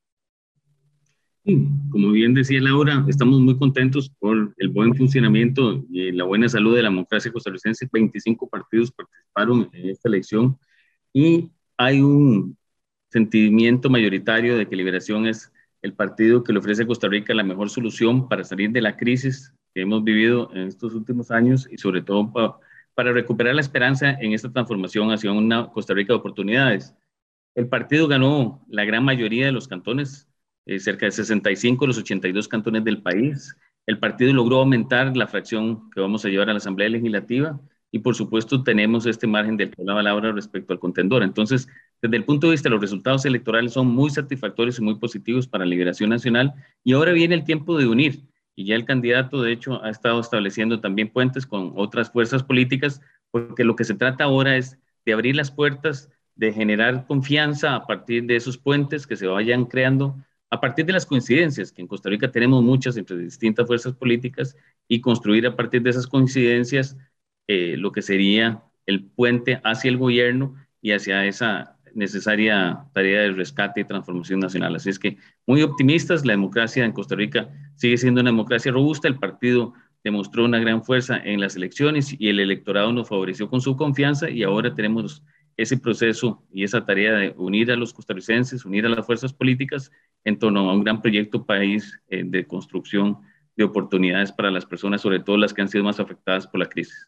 Sí, 1.44 1.68
como 1.92 2.12
bien 2.12 2.34
decía 2.34 2.60
Laura, 2.60 3.06
estamos 3.08 3.40
muy 3.40 3.58
contentos 3.58 4.10
por 4.20 4.54
el 4.58 4.70
buen 4.70 4.96
funcionamiento 4.96 5.84
y 5.92 6.12
la 6.12 6.24
buena 6.24 6.50
salud 6.50 6.76
de 6.76 6.82
la 6.82 6.90
democracia 6.90 7.32
costarricense. 7.32 7.88
25 7.92 8.50
partidos 8.50 8.92
participaron 8.92 9.70
en 9.74 9.90
esta 9.90 10.10
elección 10.10 10.58
y 11.14 11.52
hay 11.78 12.02
un 12.02 12.58
sentimiento 13.10 13.90
mayoritario 13.90 14.58
de 14.58 14.68
que 14.68 14.76
Liberación 14.76 15.28
es 15.28 15.52
el 15.84 15.94
partido 15.94 16.44
que 16.44 16.52
le 16.52 16.60
ofrece 16.60 16.84
a 16.84 16.88
Costa 16.88 17.08
Rica 17.08 17.34
la 17.34 17.44
mejor 17.44 17.70
solución 17.70 18.28
para 18.28 18.44
salir 18.44 18.72
de 18.72 18.82
la 18.82 18.98
crisis 18.98 19.54
que 19.76 19.82
hemos 19.82 20.06
vivido 20.06 20.50
en 20.54 20.70
estos 20.70 20.96
últimos 20.96 21.32
años 21.32 21.68
y 21.70 21.78
sobre 21.78 22.02
todo 22.02 22.32
para 22.94 23.12
recuperar 23.12 23.54
la 23.56 23.62
esperanza 23.62 24.12
en 24.22 24.32
esta 24.32 24.50
transformación 24.50 25.12
hacia 25.12 25.34
una 25.34 25.68
Costa 25.68 25.94
Rica 25.94 26.14
de 26.14 26.20
oportunidades. 26.20 26.96
El 27.56 27.68
partido 27.68 28.08
ganó 28.08 28.66
la 28.70 28.86
gran 28.86 29.04
mayoría 29.04 29.48
de 29.48 29.52
los 29.52 29.68
cantones, 29.68 30.30
eh, 30.66 30.80
cerca 30.80 31.06
de 31.06 31.12
65 31.12 31.84
de 31.84 31.88
los 31.88 31.98
82 31.98 32.48
cantones 32.48 32.86
del 32.86 33.02
país. 33.02 33.54
El 33.86 34.00
partido 34.00 34.32
logró 34.34 34.60
aumentar 34.60 35.16
la 35.16 35.28
fracción 35.28 35.90
que 35.92 36.00
vamos 36.00 36.24
a 36.24 36.30
llevar 36.30 36.50
a 36.50 36.54
la 36.54 36.58
Asamblea 36.58 36.88
Legislativa 36.88 37.60
y 37.92 38.00
por 38.00 38.16
supuesto 38.16 38.64
tenemos 38.64 39.06
este 39.06 39.28
margen 39.28 39.58
del 39.58 39.72
que 39.72 39.82
hablaba 39.82 40.04
Laura 40.04 40.32
respecto 40.32 40.72
al 40.72 40.80
contendor. 40.80 41.22
Entonces, 41.22 41.68
desde 42.02 42.16
el 42.16 42.24
punto 42.24 42.48
de 42.48 42.52
vista 42.52 42.70
de 42.70 42.76
los 42.76 42.82
resultados 42.82 43.26
electorales 43.26 43.74
son 43.74 43.88
muy 43.88 44.10
satisfactorios 44.10 44.80
y 44.80 44.84
muy 44.84 44.96
positivos 44.96 45.48
para 45.48 45.66
la 45.66 45.70
Liberación 45.70 46.10
Nacional 46.10 46.54
y 46.82 46.94
ahora 46.94 47.12
viene 47.12 47.36
el 47.36 47.44
tiempo 47.44 47.78
de 47.78 47.88
unir 47.88 48.24
y 48.56 48.66
ya 48.66 48.76
el 48.76 48.86
candidato, 48.86 49.42
de 49.42 49.52
hecho, 49.52 49.84
ha 49.84 49.90
estado 49.90 50.20
estableciendo 50.20 50.80
también 50.80 51.10
puentes 51.10 51.46
con 51.46 51.74
otras 51.76 52.12
fuerzas 52.12 52.44
políticas, 52.44 53.02
porque 53.32 53.64
lo 53.64 53.76
que 53.76 53.84
se 53.84 53.96
trata 53.96 54.24
ahora 54.24 54.56
es 54.56 54.78
de 55.06 55.14
abrir 55.14 55.36
las 55.36 55.52
puertas, 55.52 56.10
de 56.36 56.54
generar 56.54 57.06
confianza 57.06 57.76
a 57.76 57.86
partir 57.86 58.26
de 58.26 58.36
esos 58.36 58.58
puentes 58.58 59.06
que 59.06 59.18
se 59.18 59.28
vayan 59.28 59.66
creando, 59.66 60.16
a 60.50 60.62
partir 60.62 60.86
de 60.86 60.94
las 60.94 61.06
coincidencias, 61.06 61.72
que 61.72 61.82
en 61.82 61.88
Costa 61.88 62.10
Rica 62.10 62.32
tenemos 62.32 62.64
muchas 62.64 62.96
entre 62.98 63.18
distintas 63.18 63.68
fuerzas 63.68 63.94
políticas, 63.94 64.56
y 64.88 65.02
construir 65.02 65.46
a 65.48 65.56
partir 65.56 65.82
de 65.82 65.90
esas 65.90 66.08
coincidencias 66.08 66.98
eh, 67.48 67.76
lo 67.78 67.92
que 67.92 68.02
sería 68.02 68.64
el 68.86 69.04
puente 69.04 69.60
hacia 69.64 69.90
el 69.90 69.98
gobierno 69.98 70.56
y 70.82 70.92
hacia 70.92 71.26
esa 71.26 71.75
necesaria 71.96 72.86
tarea 72.94 73.22
de 73.22 73.32
rescate 73.32 73.82
y 73.82 73.86
transformación 73.86 74.40
nacional. 74.40 74.76
Así 74.76 74.90
es 74.90 75.00
que 75.00 75.18
muy 75.48 75.64
optimistas, 75.64 76.26
la 76.26 76.34
democracia 76.34 76.86
en 76.86 76.92
Costa 76.92 77.16
Rica 77.16 77.50
sigue 77.76 77.98
siendo 77.98 78.22
una 78.22 78.30
democracia 78.30 78.72
robusta, 78.72 79.08
el 79.08 79.18
partido 79.18 79.74
demostró 80.04 80.46
una 80.46 80.60
gran 80.60 80.84
fuerza 80.84 81.18
en 81.18 81.40
las 81.42 81.56
elecciones 81.56 82.16
y 82.20 82.30
el 82.30 82.40
electorado 82.40 82.94
nos 82.94 83.10
favoreció 83.10 83.50
con 83.50 83.62
su 83.62 83.76
confianza 83.76 84.30
y 84.30 84.44
ahora 84.44 84.76
tenemos 84.76 85.24
ese 85.58 85.78
proceso 85.78 86.44
y 86.52 86.64
esa 86.64 86.86
tarea 86.86 87.14
de 87.14 87.34
unir 87.38 87.72
a 87.72 87.76
los 87.76 87.94
costarricenses, 87.94 88.66
unir 88.66 88.86
a 88.86 88.90
las 88.90 89.06
fuerzas 89.06 89.34
políticas 89.34 89.92
en 90.24 90.38
torno 90.38 90.70
a 90.70 90.74
un 90.74 90.84
gran 90.84 91.02
proyecto 91.02 91.46
país 91.46 92.00
eh, 92.10 92.24
de 92.26 92.46
construcción 92.46 93.18
de 93.56 93.64
oportunidades 93.64 94.32
para 94.32 94.52
las 94.52 94.66
personas, 94.66 95.02
sobre 95.02 95.22
todo 95.22 95.38
las 95.38 95.54
que 95.54 95.62
han 95.62 95.70
sido 95.70 95.84
más 95.84 96.00
afectadas 96.00 96.46
por 96.46 96.60
la 96.60 96.68
crisis. 96.68 97.08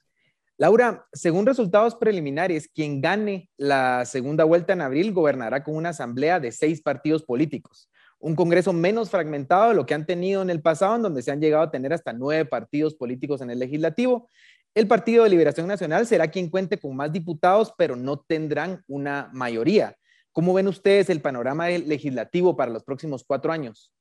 Laura, 0.60 1.06
según 1.14 1.46
resultados 1.46 1.94
preliminares, 1.94 2.68
quien 2.68 3.00
gane 3.00 3.52
la 3.58 4.06
segunda 4.06 4.44
vuelta 4.44 4.74
en 4.74 4.82
abril 4.82 5.14
gobernará 5.14 5.64
con 5.64 5.76
una 5.76 5.90
asamblea 5.90 6.40
de 6.40 6.52
seis 6.52 6.82
partidos 6.82 7.22
políticos, 7.22 7.92
un 8.18 8.36
Congreso 8.36 8.74
menos 8.74 9.12
fragmentado 9.12 9.70
de 9.70 9.76
lo 9.76 9.86
que 9.86 9.94
han 9.94 10.08
tenido 10.08 10.42
en 10.42 10.50
el 10.50 10.64
pasado, 10.64 10.96
en 10.96 11.04
donde 11.04 11.22
se 11.22 11.30
han 11.30 11.40
llegado 11.40 11.62
a 11.62 11.70
tener 11.70 11.94
hasta 11.94 12.12
nueve 12.12 12.46
partidos 12.46 12.96
políticos 12.96 13.42
en 13.42 13.52
el 13.52 13.60
legislativo. 13.60 14.30
El 14.74 14.88
Partido 14.88 15.24
de 15.24 15.30
Liberación 15.30 15.68
Nacional 15.68 16.08
será 16.08 16.28
quien 16.30 16.50
cuente 16.50 16.80
con 16.80 16.96
más 16.96 17.12
diputados, 17.14 17.72
pero 17.78 17.96
no 17.96 18.20
tendrán 18.20 18.84
una 18.88 19.30
mayoría. 19.34 19.96
¿Cómo 20.32 20.56
ven 20.56 20.68
ustedes 20.68 21.12
el 21.12 21.22
panorama 21.22 21.70
legislativo 21.70 22.56
para 22.56 22.72
los 22.72 22.84
próximos 22.84 23.24
cuatro 23.24 23.52
años? 23.52 23.92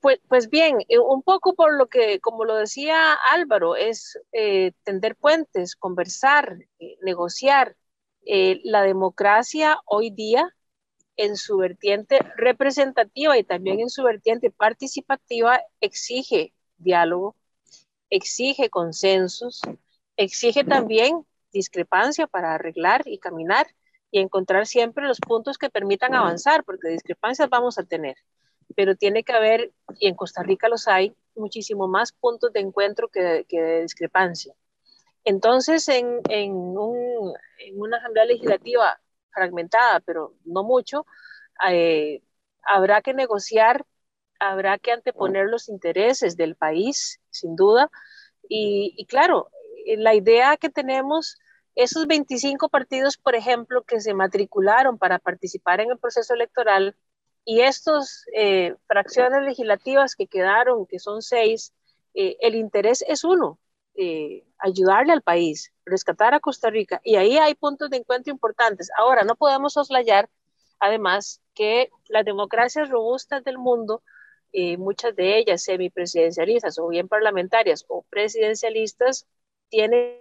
Pues, 0.00 0.20
pues, 0.28 0.48
bien, 0.48 0.78
eh, 0.88 0.98
un 0.98 1.22
poco 1.22 1.54
por 1.54 1.76
lo 1.76 1.88
que, 1.88 2.20
como 2.20 2.44
lo 2.44 2.56
decía 2.56 3.14
Álvaro, 3.14 3.74
es 3.76 4.18
eh, 4.32 4.72
tender 4.84 5.16
puentes, 5.16 5.74
conversar, 5.76 6.58
eh, 6.78 6.96
negociar. 7.02 7.76
la 8.64 8.82
democracia 8.82 9.80
hoy 9.86 10.10
día 10.10 10.54
en 11.16 11.36
su 11.36 11.56
vertiente 11.58 12.18
representativa 12.36 13.38
y 13.38 13.44
también 13.44 13.80
en 13.80 13.90
su 13.90 14.02
vertiente 14.04 14.50
participativa 14.50 15.60
exige 15.80 16.52
diálogo, 16.78 17.36
exige 18.10 18.70
consensos, 18.70 19.62
exige 20.16 20.64
también 20.64 21.26
discrepancia 21.52 22.26
para 22.26 22.54
arreglar 22.54 23.02
y 23.06 23.18
caminar 23.18 23.66
y 24.10 24.20
encontrar 24.20 24.66
siempre 24.66 25.06
los 25.06 25.20
puntos 25.20 25.58
que 25.58 25.70
permitan 25.70 26.14
avanzar, 26.14 26.64
porque 26.64 26.88
discrepancias 26.88 27.48
vamos 27.48 27.78
a 27.78 27.84
tener 27.84 28.16
pero 28.76 28.96
tiene 28.96 29.24
que 29.24 29.32
haber, 29.32 29.72
y 29.98 30.08
en 30.08 30.14
Costa 30.14 30.42
Rica 30.42 30.68
los 30.68 30.88
hay, 30.88 31.14
muchísimo 31.34 31.88
más 31.88 32.12
puntos 32.12 32.52
de 32.52 32.60
encuentro 32.60 33.08
que 33.08 33.44
de, 33.48 33.82
discrepancia. 33.82 34.54
Entonces, 35.24 35.88
en, 35.88 36.20
en, 36.28 36.52
un, 36.52 37.34
en, 37.58 37.80
una 37.80 37.98
asamblea 37.98 38.24
legislativa 38.24 39.00
fragmentada, 39.32 40.00
pero 40.00 40.34
no 40.44 40.64
mucho, 40.64 41.06
eh, 41.70 42.22
habrá 42.62 43.02
que 43.02 43.14
negociar, 43.14 43.84
habrá 44.40 44.78
que 44.78 44.92
anteponer 44.92 45.46
los 45.46 45.68
intereses 45.68 46.36
del 46.36 46.56
país, 46.56 47.20
sin 47.30 47.56
duda. 47.56 47.90
Y, 48.48 48.94
y 48.96 49.06
claro, 49.06 49.50
la 49.96 50.14
idea 50.14 50.56
que 50.56 50.70
tenemos, 50.70 51.38
esos 51.74 52.06
25 52.06 52.68
partidos, 52.68 53.16
por 53.16 53.34
ejemplo, 53.34 53.82
que 53.84 54.00
se 54.00 54.14
matricularon 54.14 54.98
para 54.98 55.18
participar 55.18 55.80
en 55.80 55.90
el 55.90 55.98
proceso 55.98 56.34
electoral, 56.34 56.96
y 57.48 57.62
estas 57.62 58.26
eh, 58.34 58.74
fracciones 58.86 59.42
legislativas 59.42 60.14
que 60.14 60.26
quedaron, 60.26 60.84
que 60.84 60.98
son 60.98 61.22
seis, 61.22 61.72
eh, 62.12 62.36
el 62.40 62.54
interés 62.54 63.02
es 63.08 63.24
uno, 63.24 63.58
eh, 63.94 64.44
ayudarle 64.58 65.14
al 65.14 65.22
país, 65.22 65.72
rescatar 65.86 66.34
a 66.34 66.40
Costa 66.40 66.68
Rica. 66.68 67.00
Y 67.04 67.16
ahí 67.16 67.38
hay 67.38 67.54
puntos 67.54 67.88
de 67.88 67.96
encuentro 67.96 68.30
importantes. 68.30 68.90
Ahora, 68.98 69.24
no 69.24 69.34
podemos 69.34 69.72
soslayar, 69.72 70.28
además, 70.78 71.40
que 71.54 71.88
las 72.08 72.26
democracias 72.26 72.90
robustas 72.90 73.42
del 73.44 73.56
mundo, 73.56 74.02
muchas 74.76 75.16
de 75.16 75.38
ellas 75.38 75.62
semipresidencialistas 75.62 76.78
o 76.78 76.88
bien 76.88 77.08
parlamentarias 77.08 77.86
o 77.88 78.04
presidencialistas, 78.10 79.26
tienen 79.70 80.20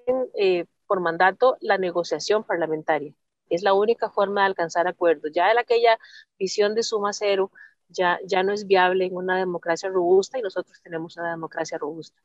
por 0.86 1.02
mandato 1.02 1.58
la 1.60 1.78
negociación 1.78 2.46
parlamentaria. 2.46 3.14
Es 3.50 3.64
la 3.64 3.74
única 3.74 4.10
forma 4.10 4.41
de 4.41 4.48
alcanzar 4.48 4.88
acuerdos. 4.88 5.32
Ya 5.34 5.52
en 5.52 5.58
aquella 5.58 5.98
visión 6.38 6.76
de 6.76 6.84
suma 6.84 7.14
cero 7.14 7.52
ya, 7.89 8.20
ya 8.26 8.43
no 8.43 8.54
es 8.54 8.68
viable 8.68 9.06
en 9.06 9.16
una 9.16 9.38
democracia 9.38 9.89
robusta 9.89 10.38
y 10.38 10.41
nosotros 10.41 10.82
tenemos 10.82 11.18
una 11.18 11.32
democracia 11.32 11.78
robusta. 11.78 12.20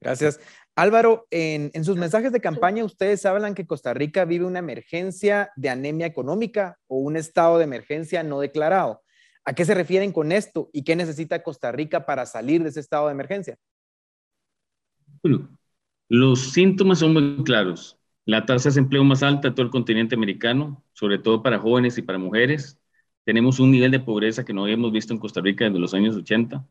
Gracias. 0.00 0.40
Álvaro, 0.76 1.26
en, 1.30 1.70
en, 1.74 1.84
sus 1.84 1.96
mensajes 1.96 2.32
de 2.32 2.40
campaña 2.40 2.84
ustedes 2.84 3.26
hablan 3.26 3.54
que 3.54 3.66
Costa 3.66 3.92
Rica 3.92 4.24
vive 4.24 4.46
una 4.46 4.60
emergencia 4.60 5.50
de 5.56 5.68
anemia 5.68 6.06
económica 6.06 6.78
o 6.86 6.96
un 6.96 7.16
estado 7.16 7.58
de 7.58 7.64
emergencia 7.64 8.22
no 8.22 8.40
declarado. 8.40 9.02
¿A 9.44 9.52
qué 9.52 9.64
se 9.64 9.74
refieren 9.74 10.12
con 10.12 10.32
esto 10.32 10.70
y 10.72 10.84
qué 10.84 10.96
necesita 10.96 11.42
Costa 11.42 11.72
Rica 11.72 12.06
para 12.06 12.24
salir 12.24 12.62
de 12.62 12.70
ese 12.70 12.80
estado 12.80 13.06
de 13.06 13.12
emergencia? 13.12 13.58
Bueno, 15.22 15.50
los 16.08 16.52
síntomas 16.52 17.00
son 17.00 17.12
muy 17.12 17.44
claros. 17.44 17.99
La 18.30 18.46
tasa 18.46 18.68
de 18.68 18.74
desempleo 18.74 19.02
más 19.02 19.24
alta 19.24 19.48
de 19.48 19.54
todo 19.56 19.66
el 19.66 19.72
continente 19.72 20.14
americano, 20.14 20.84
sobre 20.92 21.18
todo 21.18 21.42
para 21.42 21.58
jóvenes 21.58 21.98
y 21.98 22.02
para 22.02 22.16
mujeres. 22.16 22.80
Tenemos 23.24 23.58
un 23.58 23.72
nivel 23.72 23.90
de 23.90 23.98
pobreza 23.98 24.44
que 24.44 24.52
no 24.52 24.62
habíamos 24.62 24.92
visto 24.92 25.12
en 25.12 25.18
Costa 25.18 25.40
Rica 25.40 25.64
desde 25.64 25.80
los 25.80 25.94
años 25.94 26.14
80, 26.14 26.64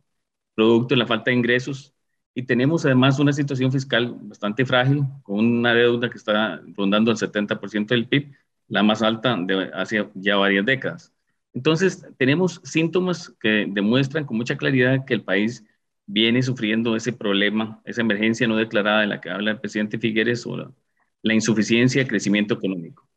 producto 0.56 0.96
de 0.96 1.00
la 1.00 1.06
falta 1.06 1.32
de 1.32 1.36
ingresos. 1.36 1.94
Y 2.34 2.44
tenemos 2.44 2.86
además 2.86 3.20
una 3.20 3.34
situación 3.34 3.74
fiscal 3.74 4.16
bastante 4.22 4.66
frágil, 4.66 5.04
con 5.22 5.40
una 5.46 5.74
deuda 5.74 6.10
que 6.10 6.18
está 6.18 6.62
rondando 6.78 7.12
el 7.12 7.18
70% 7.18 7.88
del 7.88 8.08
PIB, 8.08 8.34
la 8.70 8.82
más 8.82 9.02
alta 9.02 9.36
de 9.36 9.70
hace 9.74 10.08
ya 10.14 10.38
varias 10.38 10.66
décadas. 10.66 11.14
Entonces, 11.54 12.08
tenemos 12.18 12.62
síntomas 12.64 13.36
que 13.42 13.68
demuestran 13.70 14.26
con 14.26 14.38
mucha 14.38 14.56
claridad 14.56 15.04
que 15.06 15.14
el 15.14 15.24
país 15.24 15.66
viene 16.06 16.42
sufriendo 16.42 16.96
ese 16.96 17.12
problema, 17.12 17.82
esa 17.84 18.00
emergencia 18.00 18.48
no 18.48 18.56
declarada 18.56 19.02
de 19.02 19.08
la 19.08 19.20
que 19.20 19.30
habla 19.30 19.52
el 19.52 19.60
presidente 19.60 20.00
Figueres 20.00 20.46
o 20.46 20.74
la 21.22 21.34
insuficiencia 21.34 22.02
de 22.04 22.08
crecimiento 22.10 22.54
económico. 22.56 23.08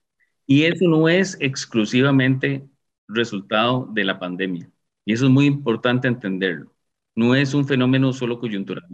Y 0.47 0.65
eso 0.65 0.89
no 0.89 1.09
es 1.09 1.37
exclusivamente 1.41 2.67
resultado 3.09 3.89
de 3.93 4.05
la 4.05 4.19
pandemia. 4.19 4.71
Y 5.05 5.13
eso 5.13 5.27
es 5.27 5.31
muy 5.31 5.47
importante 5.47 6.09
entenderlo. 6.09 6.73
No 7.15 7.35
es 7.35 7.55
un 7.55 7.67
fenómeno 7.67 8.13
solo 8.13 8.39
coyuntural. 8.39 8.85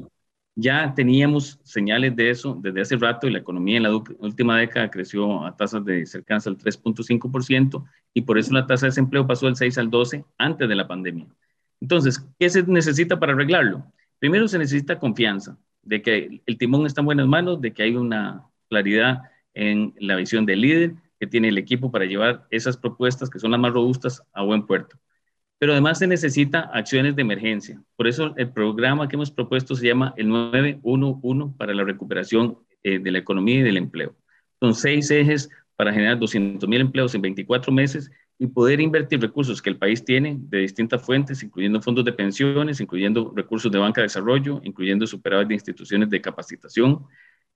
Ya 0.54 0.92
teníamos 0.94 1.60
señales 1.62 2.16
de 2.16 2.30
eso 2.30 2.58
desde 2.60 2.80
hace 2.80 2.96
rato 2.96 3.28
y 3.28 3.30
la 3.30 3.38
economía 3.38 3.76
en 3.76 3.84
la 3.84 3.94
última 3.94 4.58
década 4.58 4.90
creció 4.90 5.44
a 5.44 5.56
tasas 5.56 5.84
de 5.84 6.04
cercanas 6.04 6.48
al 6.48 6.58
3.5% 6.58 7.84
y 8.12 8.22
por 8.22 8.38
eso 8.38 8.52
la 8.52 8.66
tasa 8.66 8.86
de 8.86 8.90
desempleo 8.90 9.26
pasó 9.26 9.46
del 9.46 9.54
6 9.54 9.78
al 9.78 9.90
12 9.90 10.24
antes 10.36 10.68
de 10.68 10.74
la 10.74 10.88
pandemia. 10.88 11.28
Entonces, 11.80 12.26
¿qué 12.38 12.50
se 12.50 12.64
necesita 12.64 13.20
para 13.20 13.34
arreglarlo? 13.34 13.84
Primero 14.18 14.48
se 14.48 14.58
necesita 14.58 14.98
confianza 14.98 15.56
de 15.82 16.02
que 16.02 16.42
el 16.44 16.58
timón 16.58 16.86
está 16.86 17.02
en 17.02 17.06
buenas 17.06 17.28
manos, 17.28 17.60
de 17.60 17.72
que 17.72 17.84
hay 17.84 17.94
una 17.94 18.44
claridad 18.68 19.22
en 19.54 19.94
la 19.98 20.16
visión 20.16 20.46
del 20.46 20.60
líder 20.60 20.94
que 21.18 21.26
tiene 21.26 21.48
el 21.48 21.58
equipo 21.58 21.90
para 21.90 22.04
llevar 22.04 22.46
esas 22.50 22.76
propuestas 22.76 23.28
que 23.28 23.38
son 23.38 23.50
las 23.50 23.60
más 23.60 23.72
robustas 23.72 24.22
a 24.32 24.42
buen 24.42 24.66
puerto. 24.66 24.96
Pero 25.58 25.72
además 25.72 25.98
se 25.98 26.06
necesita 26.06 26.70
acciones 26.72 27.16
de 27.16 27.22
emergencia. 27.22 27.82
Por 27.96 28.06
eso 28.06 28.32
el 28.36 28.52
programa 28.52 29.08
que 29.08 29.16
hemos 29.16 29.32
propuesto 29.32 29.74
se 29.74 29.88
llama 29.88 30.14
el 30.16 30.28
911 30.28 31.56
para 31.58 31.74
la 31.74 31.82
recuperación 31.82 32.58
eh, 32.84 33.00
de 33.00 33.10
la 33.10 33.18
economía 33.18 33.56
y 33.56 33.62
del 33.62 33.76
empleo. 33.76 34.14
Son 34.60 34.74
seis 34.74 35.10
ejes 35.10 35.50
para 35.74 35.92
generar 35.92 36.18
200 36.18 36.68
mil 36.68 36.80
empleos 36.80 37.14
en 37.14 37.22
24 37.22 37.72
meses 37.72 38.10
y 38.38 38.46
poder 38.46 38.80
invertir 38.80 39.20
recursos 39.20 39.60
que 39.60 39.70
el 39.70 39.78
país 39.78 40.04
tiene 40.04 40.36
de 40.38 40.58
distintas 40.58 41.02
fuentes, 41.02 41.42
incluyendo 41.42 41.82
fondos 41.82 42.04
de 42.04 42.12
pensiones, 42.12 42.80
incluyendo 42.80 43.32
recursos 43.34 43.70
de 43.70 43.78
banca 43.78 44.00
de 44.00 44.06
desarrollo, 44.06 44.60
incluyendo 44.62 45.06
superávit 45.06 45.48
de 45.48 45.54
instituciones 45.54 46.08
de 46.08 46.20
capacitación, 46.20 47.04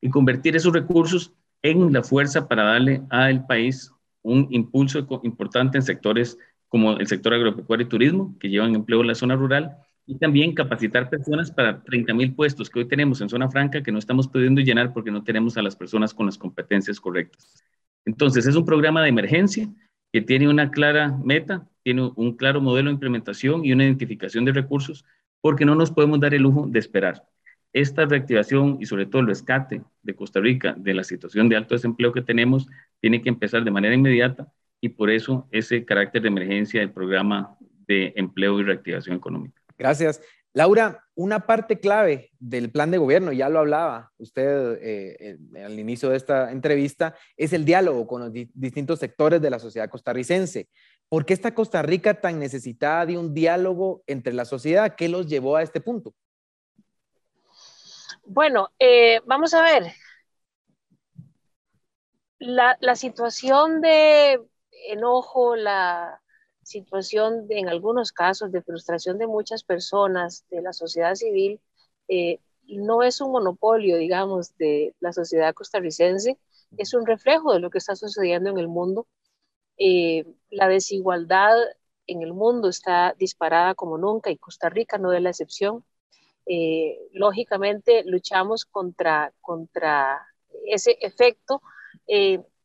y 0.03 0.11
convertir 0.11 0.55
esos 0.57 0.75
recursos 0.75 1.33
en 1.63 1.93
la 1.93 2.03
fuerza 2.03 2.49
para 2.49 2.65
darle 2.65 3.03
al 3.09 3.47
país 3.47 3.91
un 4.23 4.49
impulso 4.51 5.07
importante 5.23 5.79
en 5.79 5.83
sectores 5.83 6.37
como 6.69 6.93
el 6.93 7.07
sector 7.07 7.33
agropecuario 7.33 7.87
y 7.87 7.89
turismo, 7.89 8.37
que 8.39 8.49
llevan 8.49 8.75
empleo 8.75 9.01
en 9.01 9.07
la 9.07 9.15
zona 9.15 9.37
rural, 9.37 9.77
y 10.05 10.19
también 10.19 10.55
capacitar 10.55 11.09
personas 11.09 11.53
para 11.53 11.83
30 11.83 12.13
mil 12.15 12.35
puestos 12.35 12.69
que 12.69 12.81
hoy 12.81 12.89
tenemos 12.89 13.21
en 13.21 13.29
zona 13.29 13.49
franca 13.49 13.83
que 13.83 13.93
no 13.93 14.01
estamos 14.01 14.27
pudiendo 14.27 14.61
llenar 14.61 14.93
porque 14.93 15.13
no 15.13 15.23
tenemos 15.23 15.57
a 15.57 15.63
las 15.63 15.77
personas 15.77 16.13
con 16.13 16.27
las 16.27 16.37
competencias 16.37 16.99
correctas. 16.99 17.63
Entonces, 18.05 18.47
es 18.47 18.57
un 18.57 18.65
programa 18.65 19.03
de 19.03 19.11
emergencia 19.11 19.69
que 20.13 20.21
tiene 20.21 20.49
una 20.49 20.73
clara 20.73 21.17
meta, 21.23 21.69
tiene 21.85 22.11
un 22.17 22.37
claro 22.37 22.61
modelo 22.61 22.89
de 22.89 22.95
implementación 22.95 23.65
y 23.65 23.73
una 23.73 23.85
identificación 23.85 24.45
de 24.45 24.53
recursos, 24.53 25.05
porque 25.41 25.65
no 25.65 25.77
nos 25.77 25.93
podemos 25.93 26.19
dar 26.19 26.35
el 26.35 26.43
lujo 26.43 26.67
de 26.67 26.81
esperar 26.81 27.23
esta 27.73 28.05
reactivación 28.05 28.79
y 28.81 28.87
sobre 28.87 29.07
todo 29.07 29.23
el 29.23 29.29
rescate 29.29 29.83
de 30.03 30.15
Costa 30.15 30.41
Rica 30.41 30.75
de 30.77 30.95
la 30.95 31.05
situación 31.05 31.49
de 31.49 31.57
alto 31.57 31.75
desempleo 31.75 32.13
que 32.13 32.23
tenemos 32.23 32.67
tiene 33.01 33.23
que 33.23 33.29
empezar 33.29 33.65
de 33.65 33.71
manera 33.71 33.95
inmediata 33.95 34.53
y 34.81 34.91
por 34.91 35.11
eso 35.11 35.49
ese 35.51 35.85
carácter 35.85 36.23
de 36.23 36.29
emergencia 36.29 36.81
del 36.81 36.93
programa 36.93 37.57
de 37.87 38.13
empleo 38.17 38.61
y 38.61 38.65
reactivación 38.65 39.17
económica. 39.17 39.61
Gracias. 39.79 40.21
Laura, 40.55 41.03
una 41.15 41.47
parte 41.47 41.81
clave 41.81 42.31
del 42.39 42.71
plan 42.71 42.91
de 42.91 42.99
gobierno, 42.99 43.33
ya 43.33 43.49
lo 43.49 43.61
hablaba 43.61 44.13
usted 44.19 44.79
eh, 44.83 45.39
al 45.65 45.79
inicio 45.79 46.11
de 46.11 46.17
esta 46.19 46.53
entrevista, 46.53 47.15
es 47.39 47.55
el 47.55 47.65
diálogo 47.65 48.07
con 48.07 48.21
los 48.21 48.33
distintos 48.33 48.99
sectores 48.99 49.41
de 49.41 49.49
la 49.49 49.59
sociedad 49.59 49.89
costarricense. 49.89 50.69
¿Por 51.09 51.25
qué 51.25 51.33
está 51.33 51.55
Costa 51.55 51.81
Rica 51.81 52.21
tan 52.21 52.39
necesitada 52.39 53.07
de 53.07 53.17
un 53.17 53.33
diálogo 53.33 54.03
entre 54.07 54.35
la 54.35 54.45
sociedad? 54.45 54.95
¿Qué 54.95 55.09
los 55.09 55.27
llevó 55.27 55.57
a 55.57 55.63
este 55.63 55.81
punto? 55.81 56.15
Bueno, 58.25 58.71
eh, 58.79 59.21
vamos 59.27 59.55
a 59.55 59.63
ver. 59.63 59.93
La, 62.39 62.77
situación 62.97 63.81
de 63.81 64.41
enojo, 64.89 65.55
la, 65.57 66.21
situación, 66.63 67.47
en 67.51 67.69
algunos 67.69 68.13
casos, 68.13 68.53
de 68.53 68.63
frustración 68.63 69.19
de 69.19 69.27
muchas 69.27 69.65
personas 69.65 70.45
de 70.51 70.63
la 70.63 70.73
sociedad 70.73 71.15
civil, 71.15 71.61
eh, 72.09 72.41
no 72.67 73.03
es 73.03 73.21
un 73.21 73.33
monopolio, 73.33 73.97
digamos, 73.97 74.57
de 74.57 74.95
la 75.01 75.13
sociedad 75.13 75.55
costarricense, 75.55 76.39
es 76.77 76.95
un 76.95 77.07
reflejo 77.07 77.53
de 77.53 77.61
lo 77.61 77.71
que 77.71 77.79
está 77.79 77.97
sucediendo 77.97 78.51
en 78.51 78.59
el 78.59 78.69
mundo. 78.69 79.07
Eh, 79.79 80.25
la 80.51 80.69
desigualdad 80.69 81.55
en 82.07 82.23
el 82.23 82.33
mundo 82.35 82.69
está 82.69 83.15
disparada 83.19 83.75
como 83.75 83.99
nunca 83.99 84.31
y 84.31 84.39
Costa 84.39 84.69
Rica 84.69 84.99
no 84.99 85.13
es 85.13 85.23
la 85.23 85.31
excepción. 85.31 85.85
Eh, 86.47 86.99
lógicamente 87.13 88.03
luchamos 88.05 88.65
contra, 88.65 89.33
contra 89.41 90.27
ese 90.67 90.99
efecto 91.01 91.63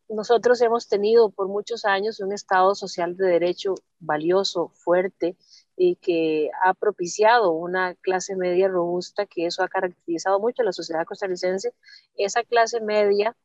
nosotros 0.10 0.62
hemos 0.62 0.88
tenido 0.88 1.30
por 1.30 1.48
muchos 1.48 1.86
años 1.86 2.20
un 2.20 2.32
Estado 2.32 2.76
social 2.76 3.18
de 3.18 3.28
derecho 3.28 3.76
valioso, 4.00 4.70
fuerte, 4.70 5.36
y 5.76 5.96
que 5.98 6.50
ha 6.64 6.74
propiciado 6.74 7.52
una 7.52 7.94
clase 7.96 8.36
media 8.36 8.68
robusta, 8.68 9.26
que 9.26 9.46
eso 9.46 9.64
ha 9.64 9.68
caracterizado 9.68 10.40
mucho 10.40 10.62
a 10.62 10.66
la 10.66 10.72
sociedad 10.72 11.06
costarricense. 11.06 11.74
Esa 12.16 12.44
clase 12.44 12.80
media 12.82 13.36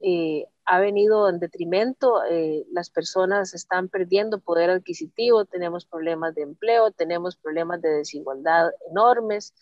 eh, 0.00 0.46
ha 0.66 0.80
venido 0.80 1.28
en 1.28 1.38
detrimento, 1.38 2.24
eh, 2.24 2.64
las 2.72 2.90
personas 2.90 3.54
están 3.54 3.88
perdiendo 3.88 4.40
poder 4.40 4.70
adquisitivo, 4.70 5.44
tenemos 5.44 5.84
problemas 5.84 6.34
de 6.34 6.42
empleo, 6.42 6.90
tenemos 6.90 7.36
problemas 7.36 7.82
de 7.82 7.90
desigualdad 7.90 8.70
enormes. 8.90 9.54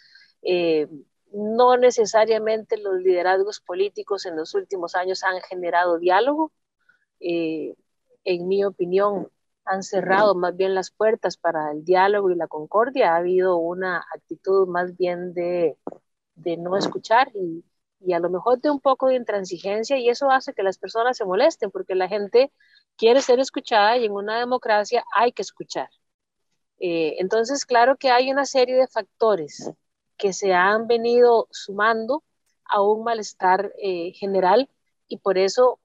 Eh, 0.42 0.88
no 1.32 1.76
necesariamente 1.76 2.76
los 2.76 3.00
liderazgos 3.00 3.60
políticos 3.60 4.26
en 4.26 4.36
los 4.36 4.54
últimos 4.54 4.94
años 4.94 5.22
han 5.24 5.40
generado 5.42 5.98
diálogo. 5.98 6.52
Eh, 7.20 7.74
en 8.24 8.48
mi 8.48 8.64
opinión, 8.64 9.28
han 9.64 9.82
cerrado 9.82 10.34
más 10.34 10.56
bien 10.56 10.74
las 10.74 10.90
puertas 10.90 11.36
para 11.36 11.70
el 11.72 11.84
diálogo 11.84 12.30
y 12.30 12.36
la 12.36 12.48
concordia. 12.48 13.14
Ha 13.14 13.18
habido 13.18 13.56
una 13.56 14.04
actitud 14.14 14.68
más 14.68 14.96
bien 14.96 15.34
de, 15.34 15.76
no 16.58 16.76
escuchar 16.76 17.30
y, 17.34 17.64
y, 18.04 18.12
a 18.12 18.18
lo 18.18 18.30
mejor 18.30 18.60
de 18.60 18.70
un 18.70 18.80
poco 18.80 19.08
de 19.08 19.16
intransigencia 19.16 19.98
y 19.98 20.08
eso 20.08 20.30
hace 20.30 20.52
que 20.52 20.62
las 20.62 20.78
personas 20.78 21.16
se 21.16 21.24
molesten 21.24 21.70
porque 21.70 21.94
la 21.94 22.08
gente 22.08 22.52
quiere 22.96 23.20
ser 23.20 23.40
escuchada 23.40 23.96
y 23.96 24.04
en 24.06 24.12
una 24.12 24.38
democracia 24.38 25.04
hay 25.14 25.32
que 25.32 25.42
escuchar. 25.42 25.88
Eh, 26.80 27.16
entonces, 27.18 27.64
claro 27.64 27.96
que 27.96 28.10
hay 28.10 28.30
una 28.30 28.44
serie 28.44 28.76
de 28.76 28.88
factores 28.88 29.70
que 30.18 30.32
se 30.32 30.52
han 30.52 30.86
venido 30.86 31.48
sumando 31.50 32.22
a 32.64 32.82
un 32.82 33.04
malestar 33.04 33.72
eh, 33.82 34.12
general 34.12 34.68
y 35.08 35.18
por 35.18 35.38
eso 35.38 35.78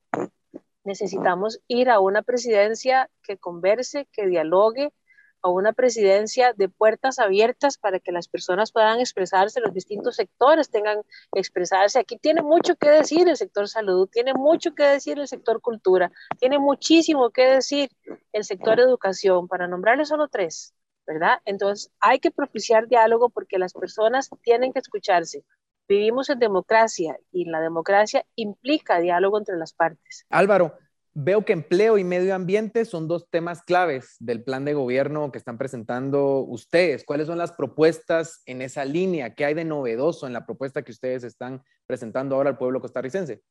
necesitamos 0.84 1.60
ir 1.68 1.90
a 1.90 2.00
una 2.00 2.22
presidencia 2.22 3.10
que 3.24 3.38
converse, 3.38 4.08
que 4.12 4.26
dialogue, 4.26 4.94
a 5.42 5.50
una 5.50 5.74
presidencia 5.74 6.54
de 6.54 6.70
puertas 6.70 7.20
abiertas 7.20 7.78
para 7.78 8.00
que 8.00 8.12
las 8.12 8.28
personas 8.28 8.72
puedan 8.72 9.00
expresarse, 9.00 9.60
los 9.62 9.74
distintos 9.74 10.16
sectores 10.16 10.70
tengan 10.70 11.02
que 11.32 11.40
expresarse. 11.40 12.00
Aquí 12.00 12.18
tiene 12.18 12.42
mucho 12.42 12.76
que 12.76 12.90
decir 12.90 13.28
el 13.28 13.38
sector 13.38 13.68
salud, 13.68 14.10
tiene 14.12 14.34
mucho 14.34 14.74
que 14.74 14.84
decir 14.84 15.20
el 15.20 15.28
sector 15.28 15.62
cultura, 15.62 16.12
tiene 16.40 16.60
muchísimo 16.60 17.30
que 17.30 17.46
decir 17.46 17.90
el 18.34 18.44
sector 18.44 18.80
educación, 18.80 19.48
para 19.48 19.68
nombrarle 19.68 20.06
solo 20.06 20.28
tres. 20.28 20.74
¿verdad? 21.08 21.40
Entonces 21.46 21.90
hay 22.02 22.20
que 22.20 22.32
propiciar 22.32 22.88
diálogo 22.88 23.30
porque 23.30 23.58
las 23.58 23.74
personas 23.74 24.30
tienen 24.44 24.74
que 24.74 24.80
escucharse. 24.80 25.46
Vivimos 25.88 26.30
en 26.30 26.40
democracia 26.40 27.18
y 27.32 27.46
la 27.46 27.62
democracia 27.62 28.26
implica 28.36 29.00
diálogo 29.00 29.38
entre 29.38 29.56
las 29.56 29.72
partes. 29.72 30.26
Álvaro, 30.30 30.78
veo 31.20 31.44
que 31.44 31.54
empleo 31.54 31.98
y 31.98 32.04
medio 32.04 32.36
ambiente 32.36 32.86
son 32.86 33.08
dos 33.08 33.28
temas 33.32 33.64
claves 33.64 34.18
del 34.20 34.44
plan 34.44 34.66
de 34.66 34.76
gobierno 34.76 35.32
que 35.32 35.40
están 35.40 35.58
presentando 35.58 36.42
ustedes. 36.42 37.04
¿Cuáles 37.04 37.26
son 37.26 37.40
las 37.40 37.54
propuestas 37.54 38.44
en 38.46 38.62
esa 38.62 38.86
línea? 38.86 39.34
¿Qué 39.34 39.44
hay 39.44 39.56
de 39.56 39.66
novedoso 39.66 40.28
en 40.28 40.34
la 40.34 40.46
propuesta 40.46 40.84
que 40.84 40.92
ustedes 40.92 41.24
están 41.24 41.64
presentando 41.88 42.36
ahora 42.36 42.52
al 42.52 42.58
pueblo 42.60 42.80
costarricense? 42.80 43.42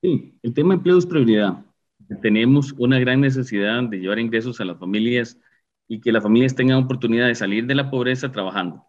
Sí, 0.00 0.38
el 0.42 0.54
tema 0.54 0.74
empleo 0.74 0.96
es 0.96 1.04
prioridad. 1.04 1.62
Tenemos 2.22 2.72
una 2.78 2.98
gran 2.98 3.20
necesidad 3.20 3.82
de 3.82 3.98
llevar 3.98 4.18
ingresos 4.18 4.62
a 4.62 4.64
las 4.64 4.78
familias 4.78 5.38
y 5.88 6.00
que 6.00 6.10
las 6.10 6.22
familias 6.22 6.54
tengan 6.54 6.84
oportunidad 6.84 7.26
de 7.26 7.34
salir 7.34 7.66
de 7.66 7.74
la 7.74 7.90
pobreza 7.90 8.32
trabajando. 8.32 8.82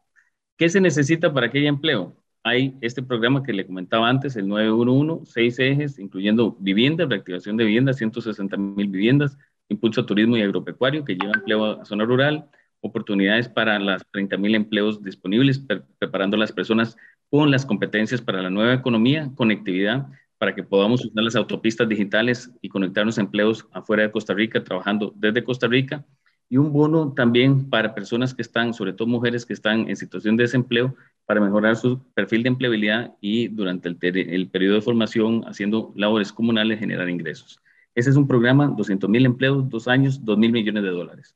¿Qué 0.56 0.70
se 0.70 0.80
necesita 0.80 1.34
para 1.34 1.52
que 1.52 1.60
haya 1.60 1.68
empleo? 1.68 2.16
Hay 2.44 2.78
este 2.82 3.04
programa 3.04 3.44
que 3.44 3.54
le 3.54 3.66
comentaba 3.66 4.10
antes, 4.10 4.36
el 4.36 4.48
911, 4.48 5.30
seis 5.30 5.60
ejes, 5.60 6.00
incluyendo 6.00 6.56
viviendas, 6.60 7.10
reactivación 7.10 7.58
de 7.58 7.66
viviendas, 7.66 7.98
160 7.98 8.56
mil 8.58 8.88
viviendas, 8.88 9.38
impulso 9.68 10.02
a 10.02 10.06
turismo 10.06 10.38
y 10.38 10.42
agropecuario 10.42 11.04
que 11.04 11.16
lleva 11.16 11.34
empleo 11.36 11.82
a 11.82 11.86
zona 11.86 12.06
rural, 12.06 12.50
oportunidades 12.82 13.50
para 13.50 13.78
las 13.78 14.04
30 14.12 14.38
mil 14.38 14.56
empleos 14.56 15.04
disponibles, 15.04 15.60
preparando 16.00 16.38
a 16.38 16.40
las 16.40 16.52
personas 16.52 16.96
con 17.30 17.52
las 17.52 17.66
competencias 17.66 18.22
para 18.22 18.42
la 18.42 18.50
nueva 18.50 18.74
economía, 18.74 19.30
conectividad, 19.36 20.08
para 20.38 20.56
que 20.56 20.64
podamos 20.64 21.06
usar 21.06 21.24
las 21.24 21.36
autopistas 21.36 21.90
digitales 21.90 22.52
y 22.62 22.70
conectarnos 22.70 23.18
a 23.18 23.22
empleos 23.22 23.68
afuera 23.74 24.04
de 24.04 24.12
Costa 24.12 24.34
Rica, 24.34 24.64
trabajando 24.64 25.14
desde 25.18 25.44
Costa 25.44 25.68
Rica, 25.68 26.06
y 26.50 26.58
un 26.58 26.74
bono 26.74 27.14
también 27.14 27.70
para 27.70 27.94
personas 27.94 28.34
que 28.34 28.42
están, 28.42 28.74
sobre 28.74 28.94
todo 28.94 29.08
mujeres 29.08 29.46
que 29.46 29.54
están 29.54 29.88
en 29.88 29.96
situación 29.96 30.36
de 30.36 30.44
desempleo, 30.44 30.96
para 31.26 31.40
mejorar 31.40 31.76
su 31.76 32.02
perfil 32.14 32.42
de 32.42 32.50
empleabilidad 32.50 33.14
y 33.22 33.48
durante 33.50 33.88
el, 33.88 33.98
el 34.02 34.50
periodo 34.50 34.76
de 34.76 34.82
formación 34.82 35.44
haciendo 35.46 35.94
labores 35.96 36.34
comunales 36.34 36.80
generar 36.80 37.08
ingresos. 37.08 37.62
Ese 37.94 38.10
es 38.10 38.16
un 38.16 38.28
programa, 38.28 38.68
200 38.68 39.08
mil 39.10 39.26
empleos, 39.26 39.70
dos 39.70 39.88
años, 39.88 40.26
2 40.26 40.38
mil 40.40 40.52
millones 40.52 40.84
de 40.84 40.90
dólares. 40.90 41.36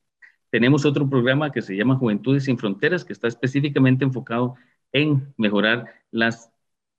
Tenemos 0.49 0.84
otro 0.86 1.07
programa 1.07 1.51
que 1.51 1.61
se 1.61 1.76
llama 1.76 1.95
Juventudes 1.95 2.45
sin 2.45 2.57
Fronteras, 2.57 3.05
que 3.05 3.14
está 3.14 3.28
específicamente 3.28 4.05
enfocado 4.05 4.55
en 4.91 5.32
mejorar 5.38 5.86
las 6.11 6.51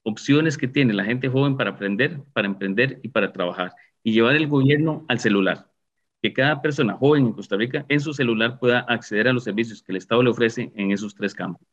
opciones 0.02 0.56
que 0.56 0.68
tiene 0.68 0.92
la 0.92 1.04
gente 1.04 1.28
joven 1.28 1.56
para 1.56 1.70
aprender, 1.70 2.20
para 2.32 2.46
emprender 2.46 3.00
y 3.02 3.08
para 3.08 3.32
trabajar, 3.32 3.72
y 4.04 4.12
llevar 4.12 4.36
el 4.36 4.46
gobierno 4.46 5.04
al 5.08 5.18
celular 5.18 5.73
que 6.24 6.32
cada 6.32 6.62
persona 6.62 6.94
joven 6.94 7.26
en 7.26 7.32
Costa 7.34 7.54
Rica 7.54 7.84
en 7.86 8.00
su 8.00 8.14
celular 8.14 8.58
pueda 8.58 8.78
acceder 8.78 9.28
a 9.28 9.32
los 9.34 9.44
servicios 9.44 9.82
que 9.82 9.92
el 9.92 9.98
Estado 9.98 10.22
le 10.22 10.30
ofrece 10.30 10.72
en 10.74 10.90
esos 10.90 11.14
tres 11.14 11.34
campos. 11.34 11.68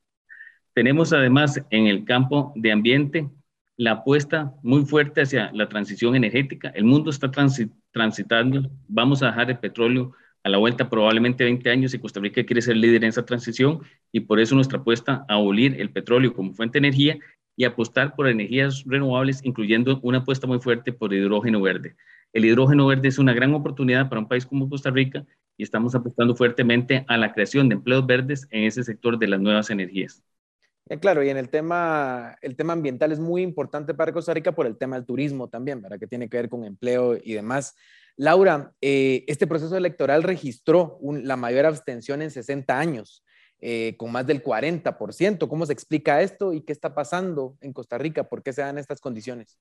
Tenemos 0.73 1.13
además 1.13 1.63
en 1.69 1.87
el 1.87 2.03
campo 2.03 2.51
de 2.57 2.73
ambiente 2.73 3.29
la 3.77 3.91
apuesta 3.91 4.53
muy 4.61 4.83
fuerte 4.83 5.21
hacia 5.21 5.53
la 5.53 5.69
transición 5.69 6.17
energética. 6.17 6.67
El 6.75 6.83
mundo 6.83 7.11
está 7.11 7.31
transitando, 7.31 8.69
vamos 8.89 9.23
a 9.23 9.27
dejar 9.27 9.51
el 9.51 9.59
petróleo 9.59 10.11
a 10.43 10.49
la 10.49 10.57
vuelta 10.57 10.89
probablemente 10.89 11.45
20 11.45 11.69
años 11.69 11.93
y 11.93 11.99
Costa 11.99 12.19
Rica 12.19 12.43
quiere 12.43 12.61
ser 12.61 12.75
líder 12.75 13.05
en 13.05 13.09
esa 13.09 13.25
transición 13.25 13.79
y 14.11 14.19
por 14.19 14.41
eso 14.41 14.53
nuestra 14.55 14.79
apuesta 14.79 15.25
a 15.29 15.35
abolir 15.35 15.79
el 15.79 15.91
petróleo 15.91 16.33
como 16.33 16.53
fuente 16.53 16.73
de 16.77 16.87
energía 16.89 17.19
y 17.55 17.63
apostar 17.63 18.17
por 18.17 18.27
energías 18.27 18.83
renovables, 18.85 19.39
incluyendo 19.45 20.01
una 20.03 20.17
apuesta 20.17 20.45
muy 20.45 20.59
fuerte 20.59 20.91
por 20.91 21.13
hidrógeno 21.13 21.61
verde. 21.61 21.95
El 22.33 22.45
hidrógeno 22.45 22.87
verde 22.87 23.09
es 23.09 23.19
una 23.19 23.33
gran 23.33 23.53
oportunidad 23.53 24.07
para 24.07 24.21
un 24.21 24.27
país 24.27 24.45
como 24.45 24.69
Costa 24.69 24.89
Rica 24.89 25.25
y 25.57 25.63
estamos 25.63 25.93
apostando 25.95 26.35
fuertemente 26.35 27.03
a 27.07 27.17
la 27.17 27.33
creación 27.33 27.67
de 27.67 27.75
empleos 27.75 28.05
verdes 28.05 28.47
en 28.51 28.63
ese 28.63 28.83
sector 28.83 29.19
de 29.19 29.27
las 29.27 29.41
nuevas 29.41 29.69
energías. 29.69 30.23
claro, 31.01 31.23
y 31.23 31.29
en 31.29 31.37
el 31.37 31.49
tema, 31.49 32.37
el 32.41 32.55
tema 32.55 32.73
ambiental 32.73 33.11
es 33.11 33.19
muy 33.19 33.41
importante 33.41 33.93
para 33.93 34.13
Costa 34.13 34.33
Rica 34.33 34.53
por 34.53 34.65
el 34.65 34.77
tema 34.77 34.95
del 34.95 35.05
turismo 35.05 35.49
también, 35.49 35.81
para 35.81 35.97
que 35.97 36.07
tiene 36.07 36.29
que 36.29 36.37
ver 36.37 36.49
con 36.49 36.63
empleo 36.63 37.17
y 37.21 37.33
demás. 37.33 37.75
Laura, 38.15 38.73
eh, 38.81 39.23
este 39.27 39.47
proceso 39.47 39.75
electoral 39.75 40.23
registró 40.23 40.99
la 41.01 41.35
mayor 41.35 41.65
abstención 41.65 42.21
en 42.21 42.31
60 42.31 42.77
años, 42.77 43.23
eh, 43.59 43.95
con 43.97 44.11
más 44.11 44.25
del 44.25 44.41
40%. 44.41 45.47
¿Cómo 45.47 45.65
se 45.65 45.73
explica 45.73 46.21
esto 46.21 46.53
y 46.53 46.61
qué 46.61 46.71
está 46.71 46.95
pasando 46.95 47.57
en 47.61 47.73
Costa 47.73 47.97
Rica? 47.97 48.23
¿Por 48.23 48.41
qué 48.41 48.53
se 48.53 48.61
dan 48.61 48.77
estas 48.77 49.01
condiciones? 49.01 49.59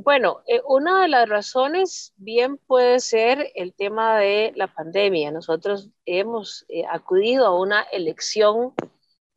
Bueno, 0.00 0.42
eh, 0.46 0.60
una 0.64 1.02
de 1.02 1.08
las 1.08 1.28
razones 1.28 2.12
bien 2.18 2.56
puede 2.56 3.00
ser 3.00 3.50
el 3.56 3.74
tema 3.74 4.16
de 4.16 4.52
la 4.54 4.72
pandemia. 4.72 5.32
Nosotros 5.32 5.90
hemos 6.06 6.64
eh, 6.68 6.84
acudido 6.88 7.44
a 7.46 7.58
una 7.60 7.82
elección 7.82 8.74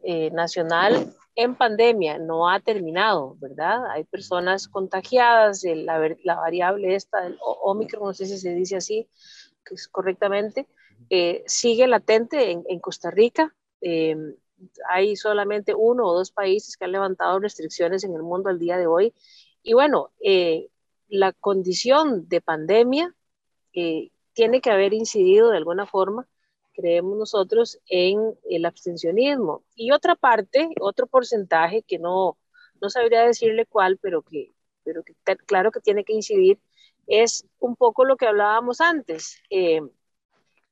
eh, 0.03 0.29
nacional 0.29 1.15
en 1.33 1.55
pandemia, 1.55 2.19
no 2.19 2.47
ha 2.47 2.59
terminado, 2.59 3.37
¿verdad? 3.39 3.89
Hay 3.89 4.03
personas 4.03 4.67
contagiadas, 4.67 5.63
la, 5.63 5.97
variable 6.35 6.93
esta 6.93 7.21
del 7.21 7.39
Omicron, 7.41 8.03
no 8.03 8.13
sé 8.13 8.27
si 8.27 8.37
se 8.37 8.53
dice 8.53 8.75
así, 8.75 9.09
que 9.65 9.73
es 9.73 9.87
correctamente, 9.87 10.67
sigue 11.47 11.87
latente 11.87 12.51
en, 12.51 12.79
Costa 12.79 13.09
Rica. 13.09 13.55
Hay 14.89 15.15
solamente 15.15 15.73
uno 15.73 16.05
o 16.05 16.13
dos 16.13 16.31
países 16.31 16.77
que 16.77 16.85
han 16.85 16.91
levantado 16.91 17.39
restricciones 17.39 18.03
en 18.03 18.13
el 18.13 18.21
mundo 18.21 18.49
al 18.49 18.59
día 18.59 18.77
de 18.77 18.85
hoy. 18.85 19.11
Y 19.63 19.73
bueno, 19.73 20.11
eh, 20.23 20.69
la 21.07 21.33
condición 21.33 22.27
de 22.27 22.41
pandemia 22.41 23.15
eh, 23.73 24.11
tiene 24.33 24.61
que 24.61 24.71
haber 24.71 24.93
incidido 24.93 25.49
de 25.49 25.57
alguna 25.57 25.85
forma, 25.85 26.27
creemos 26.73 27.17
nosotros, 27.17 27.79
en 27.87 28.19
el 28.49 28.65
abstencionismo. 28.65 29.63
Y 29.75 29.91
otra 29.91 30.15
parte, 30.15 30.69
otro 30.79 31.07
porcentaje 31.07 31.83
que 31.83 31.99
no, 31.99 32.37
no 32.81 32.89
sabría 32.89 33.25
decirle 33.25 33.65
cuál, 33.65 33.97
pero 33.97 34.21
que, 34.23 34.53
pero 34.83 35.03
que 35.03 35.15
claro 35.45 35.71
que 35.71 35.81
tiene 35.81 36.03
que 36.03 36.13
incidir, 36.13 36.59
es 37.07 37.45
un 37.59 37.75
poco 37.75 38.05
lo 38.05 38.17
que 38.17 38.27
hablábamos 38.27 38.81
antes, 38.81 39.41
eh, 39.49 39.81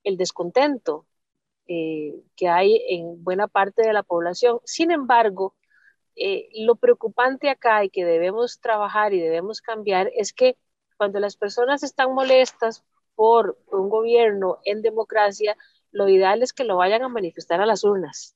el 0.04 0.18
descontento 0.18 1.06
que 1.68 2.48
hay 2.48 2.82
en 2.90 3.24
buena 3.24 3.48
parte 3.48 3.84
de 3.84 3.94
la 3.94 4.02
población. 4.02 4.60
Sin 4.66 4.90
embargo, 4.90 5.54
eh, 6.20 6.49
lo 6.65 6.76
preocupante 6.76 7.49
acá 7.49 7.84
y 7.84 7.89
que 7.89 8.05
debemos 8.05 8.59
trabajar 8.59 9.13
y 9.13 9.22
debemos 9.22 9.61
cambiar 9.61 10.11
es 10.15 10.34
que 10.34 10.57
cuando 10.97 11.20
las 11.20 11.38
personas 11.38 11.84
están 11.84 12.13
molestas 12.13 12.84
por 13.15 13.57
un 13.72 13.89
gobierno 13.89 14.59
en 14.65 14.82
democracia, 14.82 15.55
lo 15.91 16.09
ideal 16.09 16.43
es 16.43 16.53
que 16.53 16.65
lo 16.65 16.78
vayan 16.78 17.03
a 17.03 17.09
manifestar 17.09 17.61
a 17.61 17.65
las 17.65 17.84
urnas. 17.84 18.36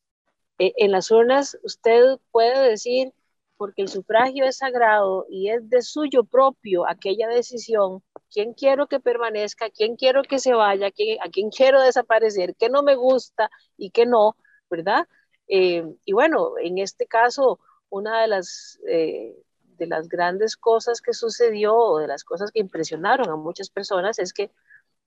en 0.60 0.92
las 0.92 1.12
urnas 1.12 1.58
usted 1.64 2.20
puede 2.32 2.70
decir 2.70 3.14
porque 3.58 3.82
el 3.82 3.90
sufragio 3.90 4.46
es 4.46 4.58
sagrado 4.58 5.26
y 5.30 5.50
es 5.50 5.70
de 5.70 5.82
suyo 5.82 6.24
propio 6.24 6.88
aquella 6.88 7.28
decisión, 7.28 8.04
quién 8.32 8.54
quiero 8.54 8.88
que 8.88 9.00
permanezca, 9.00 9.70
quién 9.70 9.96
quiero 9.96 10.24
que 10.24 10.40
se 10.40 10.54
vaya, 10.54 10.92
quién, 10.92 11.22
a 11.22 11.30
quién 11.30 11.50
quiero 11.50 11.82
desaparecer, 11.82 12.56
qué 12.56 12.70
no 12.70 12.84
me 12.84 12.96
gusta 12.96 13.50
y 13.78 13.92
qué 13.92 14.06
no, 14.06 14.36
¿verdad? 14.70 15.08
Eh, 15.48 15.84
y 16.06 16.14
bueno, 16.14 16.58
en 16.62 16.78
este 16.80 17.06
caso, 17.08 17.60
una 17.94 18.22
de 18.22 18.28
las, 18.28 18.80
eh, 18.88 19.36
de 19.78 19.88
las 19.88 20.10
grandes 20.10 20.58
cosas 20.58 21.00
que 21.00 21.14
sucedió, 21.14 21.76
o 21.78 22.00
de 22.00 22.08
las 22.08 22.24
cosas 22.24 22.52
que 22.52 22.60
impresionaron 22.60 23.30
a 23.30 23.36
muchas 23.36 23.70
personas, 23.70 24.18
es 24.18 24.34
que 24.34 24.52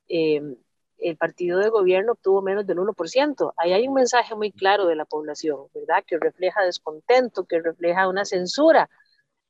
eh, 0.08 0.40
el 0.98 1.16
partido 1.16 1.58
de 1.58 1.68
gobierno 1.68 2.12
obtuvo 2.12 2.42
menos 2.42 2.64
del 2.66 2.78
1%. 2.78 3.54
Ahí 3.56 3.72
hay 3.72 3.88
un 3.88 3.94
mensaje 3.94 4.36
muy 4.36 4.52
claro 4.52 4.86
de 4.86 4.94
la 4.94 5.04
población, 5.04 5.66
¿verdad? 5.74 6.04
Que 6.06 6.18
refleja 6.18 6.62
descontento, 6.62 7.44
que 7.44 7.60
refleja 7.60 8.08
una 8.08 8.24
censura, 8.24 8.88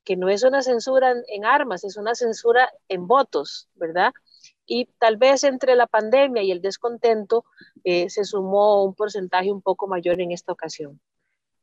que 0.04 0.16
no 0.16 0.30
es 0.30 0.42
una 0.42 0.62
censura 0.62 1.14
en, 1.28 1.44
armas, 1.44 1.84
es 1.84 1.98
una 1.98 2.14
censura 2.14 2.70
en 2.88 3.06
votos, 3.06 3.68
¿verdad? 3.74 4.12
Y 4.66 4.86
tal 4.98 5.18
vez 5.18 5.44
entre 5.44 5.76
la 5.76 5.86
pandemia 5.86 6.42
y 6.42 6.52
el 6.52 6.62
descontento 6.62 7.44
eh, 7.84 8.08
se 8.08 8.24
sumó 8.24 8.82
un 8.84 8.94
porcentaje 8.94 9.52
un 9.52 9.60
poco 9.60 9.88
mayor 9.88 10.20
en 10.22 10.32
esta 10.32 10.52
ocasión. 10.52 11.00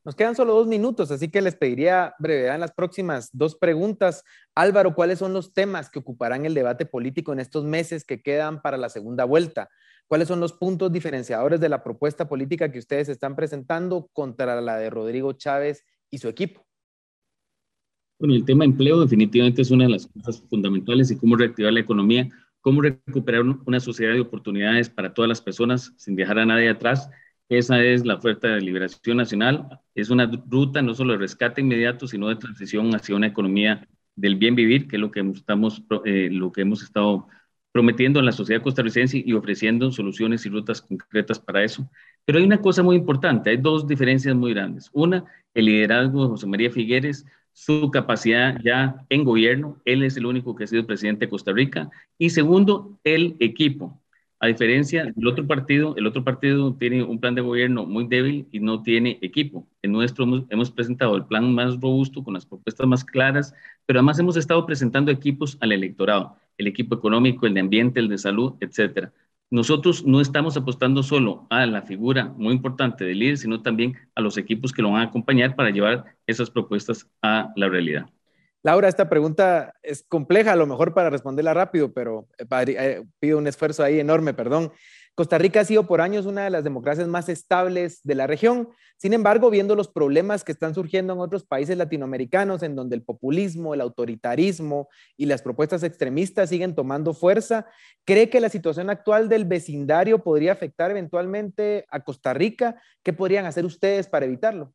Nos 0.04 0.14
quedan 0.14 0.36
solo 0.36 0.52
dos 0.52 0.66
minutos, 0.66 1.10
así 1.10 1.30
que 1.30 1.40
les 1.40 1.56
pediría 1.56 2.14
brevedad 2.18 2.56
en 2.56 2.60
las 2.60 2.72
próximas 2.72 3.30
dos 3.32 3.56
preguntas. 3.56 4.22
Álvaro, 4.54 4.94
¿cuáles 4.94 5.18
son 5.18 5.32
los 5.32 5.54
temas 5.54 5.88
que 5.88 5.98
ocuparán 5.98 6.44
el 6.44 6.52
debate 6.52 6.84
político 6.84 7.32
en 7.32 7.40
estos 7.40 7.64
meses 7.64 8.04
que 8.04 8.20
quedan 8.20 8.60
para 8.60 8.76
la 8.76 8.90
segunda 8.90 9.24
vuelta? 9.24 9.70
¿Cuáles 10.06 10.28
son 10.28 10.40
los 10.40 10.52
puntos 10.52 10.92
diferenciadores 10.92 11.58
de 11.58 11.70
la 11.70 11.82
propuesta 11.82 12.28
política 12.28 12.70
que 12.70 12.78
ustedes 12.78 13.08
están 13.08 13.34
presentando 13.34 14.10
contra 14.12 14.60
la 14.60 14.76
de 14.76 14.90
Rodrigo 14.90 15.32
Chávez 15.32 15.86
y 16.10 16.18
su 16.18 16.28
equipo? 16.28 16.66
Bueno, 18.18 18.34
el 18.34 18.44
tema 18.44 18.66
empleo 18.66 19.00
definitivamente 19.00 19.62
es 19.62 19.70
una 19.70 19.84
de 19.84 19.90
las 19.90 20.06
cosas 20.06 20.42
fundamentales 20.50 21.10
y 21.10 21.16
cómo 21.16 21.34
reactivar 21.34 21.72
la 21.72 21.80
economía, 21.80 22.28
cómo 22.60 22.82
recuperar 22.82 23.40
una 23.40 23.80
sociedad 23.80 24.12
de 24.12 24.20
oportunidades 24.20 24.90
para 24.90 25.14
todas 25.14 25.30
las 25.30 25.40
personas 25.40 25.94
sin 25.96 26.14
dejar 26.14 26.38
a 26.38 26.46
nadie 26.46 26.68
atrás 26.68 27.08
esa 27.48 27.82
es 27.82 28.04
la 28.04 28.14
oferta 28.14 28.48
de 28.48 28.60
liberación 28.60 29.18
nacional. 29.18 29.80
Es 29.94 30.10
una 30.10 30.30
ruta 30.48 30.82
no 30.82 30.94
solo 30.94 31.12
de 31.12 31.18
rescate 31.18 31.60
inmediato, 31.60 32.06
sino 32.06 32.28
de 32.28 32.36
transición 32.36 32.94
hacia 32.94 33.16
una 33.16 33.26
economía 33.26 33.86
del 34.16 34.36
bien 34.36 34.54
vivir, 34.54 34.88
que 34.88 34.96
es 34.96 35.00
lo 35.00 35.10
que 35.10 35.20
estamos, 35.20 35.82
eh, 36.04 36.28
lo 36.30 36.52
que 36.52 36.62
hemos 36.62 36.82
estado 36.82 37.26
prometiendo 37.72 38.20
en 38.20 38.26
la 38.26 38.32
sociedad 38.32 38.62
costarricense 38.62 39.22
y 39.24 39.32
ofreciendo 39.32 39.90
soluciones 39.90 40.46
y 40.46 40.48
rutas 40.48 40.80
concretas 40.80 41.40
para 41.40 41.64
eso. 41.64 41.90
Pero 42.24 42.38
hay 42.38 42.44
una 42.44 42.60
cosa 42.60 42.84
muy 42.84 42.96
importante, 42.96 43.50
hay 43.50 43.56
dos 43.56 43.88
diferencias 43.88 44.34
muy 44.36 44.54
grandes. 44.54 44.88
Una, 44.92 45.24
el 45.54 45.66
liderazgo 45.66 46.22
de 46.22 46.28
José 46.28 46.46
María 46.46 46.70
Figueres, 46.70 47.26
su 47.52 47.90
capacidad 47.90 48.60
ya 48.62 49.04
en 49.08 49.24
gobierno, 49.24 49.80
él 49.84 50.04
es 50.04 50.16
el 50.16 50.26
único 50.26 50.54
que 50.54 50.64
ha 50.64 50.66
sido 50.68 50.86
presidente 50.86 51.26
de 51.26 51.30
Costa 51.30 51.52
Rica. 51.52 51.90
Y 52.16 52.30
segundo, 52.30 52.98
el 53.02 53.36
equipo. 53.40 54.00
A 54.44 54.46
diferencia 54.46 55.06
del 55.06 55.26
otro 55.26 55.46
partido, 55.46 55.96
el 55.96 56.06
otro 56.06 56.22
partido 56.22 56.74
tiene 56.74 57.02
un 57.02 57.18
plan 57.18 57.34
de 57.34 57.40
gobierno 57.40 57.86
muy 57.86 58.06
débil 58.06 58.46
y 58.52 58.60
no 58.60 58.82
tiene 58.82 59.18
equipo. 59.22 59.66
En 59.80 59.92
nuestro 59.92 60.26
hemos, 60.50 60.70
presentado 60.70 61.16
el 61.16 61.24
plan 61.24 61.54
más 61.54 61.80
robusto, 61.80 62.22
con 62.22 62.34
las 62.34 62.44
propuestas 62.44 62.86
más 62.86 63.06
claras, 63.06 63.54
pero 63.86 64.00
además 64.00 64.18
hemos 64.18 64.36
estado 64.36 64.66
presentando 64.66 65.10
equipos 65.10 65.56
al 65.62 65.72
electorado, 65.72 66.36
el 66.58 66.66
equipo 66.66 66.94
económico, 66.94 67.46
el 67.46 67.54
de 67.54 67.60
ambiente, 67.60 68.00
el 68.00 68.08
de 68.10 68.18
salud, 68.18 68.52
etcétera. 68.60 69.14
Nosotros 69.48 70.04
no 70.04 70.20
estamos 70.20 70.58
apostando 70.58 71.02
solo 71.02 71.46
a 71.48 71.64
la 71.64 71.80
figura 71.80 72.26
muy 72.36 72.52
importante 72.52 73.06
del 73.06 73.20
líder, 73.20 73.38
sino 73.38 73.62
también 73.62 73.96
a 74.14 74.20
los 74.20 74.36
equipos 74.36 74.74
que 74.74 74.82
lo 74.82 74.90
van 74.90 75.00
a 75.00 75.06
acompañar 75.06 75.56
para 75.56 75.70
llevar 75.70 76.16
esas 76.26 76.50
propuestas 76.50 77.10
a 77.22 77.50
la 77.56 77.70
realidad. 77.70 78.10
Laura, 78.64 78.88
esta 78.88 79.10
pregunta 79.10 79.74
es 79.82 80.06
compleja, 80.08 80.52
a 80.52 80.56
lo 80.56 80.66
mejor 80.66 80.94
para 80.94 81.10
responderla 81.10 81.52
rápido, 81.52 81.92
pero 81.92 82.26
eh, 82.38 82.46
eh, 82.50 83.04
pido 83.20 83.36
un 83.36 83.46
esfuerzo 83.46 83.84
ahí 83.84 84.00
enorme, 84.00 84.32
perdón. 84.32 84.72
Costa 85.14 85.36
Rica 85.36 85.60
ha 85.60 85.64
sido 85.66 85.86
por 85.86 86.00
años 86.00 86.24
una 86.24 86.44
de 86.44 86.50
las 86.50 86.64
democracias 86.64 87.06
más 87.06 87.28
estables 87.28 88.00
de 88.04 88.14
la 88.14 88.26
región. 88.26 88.70
Sin 88.96 89.12
embargo, 89.12 89.50
viendo 89.50 89.76
los 89.76 89.88
problemas 89.88 90.44
que 90.44 90.52
están 90.52 90.74
surgiendo 90.74 91.12
en 91.12 91.20
otros 91.20 91.44
países 91.44 91.76
latinoamericanos, 91.76 92.62
en 92.62 92.74
donde 92.74 92.96
el 92.96 93.02
populismo, 93.02 93.74
el 93.74 93.82
autoritarismo 93.82 94.88
y 95.18 95.26
las 95.26 95.42
propuestas 95.42 95.82
extremistas 95.82 96.48
siguen 96.48 96.74
tomando 96.74 97.12
fuerza, 97.12 97.66
¿cree 98.06 98.30
que 98.30 98.40
la 98.40 98.48
situación 98.48 98.88
actual 98.88 99.28
del 99.28 99.44
vecindario 99.44 100.24
podría 100.24 100.52
afectar 100.52 100.90
eventualmente 100.90 101.84
a 101.90 102.00
Costa 102.00 102.32
Rica? 102.32 102.80
¿Qué 103.02 103.12
podrían 103.12 103.44
hacer 103.44 103.66
ustedes 103.66 104.08
para 104.08 104.24
evitarlo? 104.24 104.72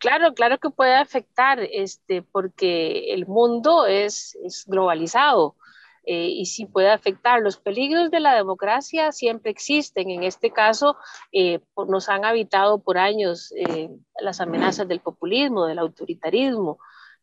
Claro, 0.00 0.32
claro 0.32 0.58
que 0.58 0.70
puede 0.70 0.94
afectar, 0.94 1.60
este, 1.60 2.22
porque 2.22 3.12
el 3.12 3.26
mundo 3.26 3.86
es, 3.86 4.34
globalizado 4.66 5.56
eh, 6.04 6.28
y 6.28 6.46
sí 6.46 6.64
puede 6.64 6.90
afectar. 6.90 7.42
Los 7.42 7.58
peligros 7.58 8.10
de 8.10 8.20
la 8.20 8.34
democracia 8.34 9.12
siempre 9.12 9.50
existen. 9.50 10.08
En 10.08 10.22
este 10.22 10.52
caso, 10.52 10.96
eh, 11.32 11.60
nos 11.86 12.08
han 12.08 12.24
habitado 12.24 12.78
por 12.82 12.96
años 12.96 13.52
eh, 13.54 13.90
las 14.22 14.40
amenazas 14.40 14.88
del 14.88 15.00
populismo, 15.00 15.66
del 15.66 15.78
autoritarismo, 15.78 16.78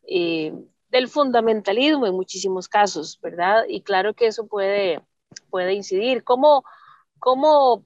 del 0.06 1.08
fundamentalismo 1.08 2.06
en 2.06 2.14
muchísimos 2.14 2.70
casos, 2.70 3.20
¿verdad? 3.24 3.64
Y 3.68 3.82
claro 3.82 4.14
que 4.14 4.28
eso 4.28 4.46
puede, 4.46 5.02
puede 5.50 5.74
incidir. 5.74 6.24
¿Cómo, 6.24 6.64
cómo 7.18 7.84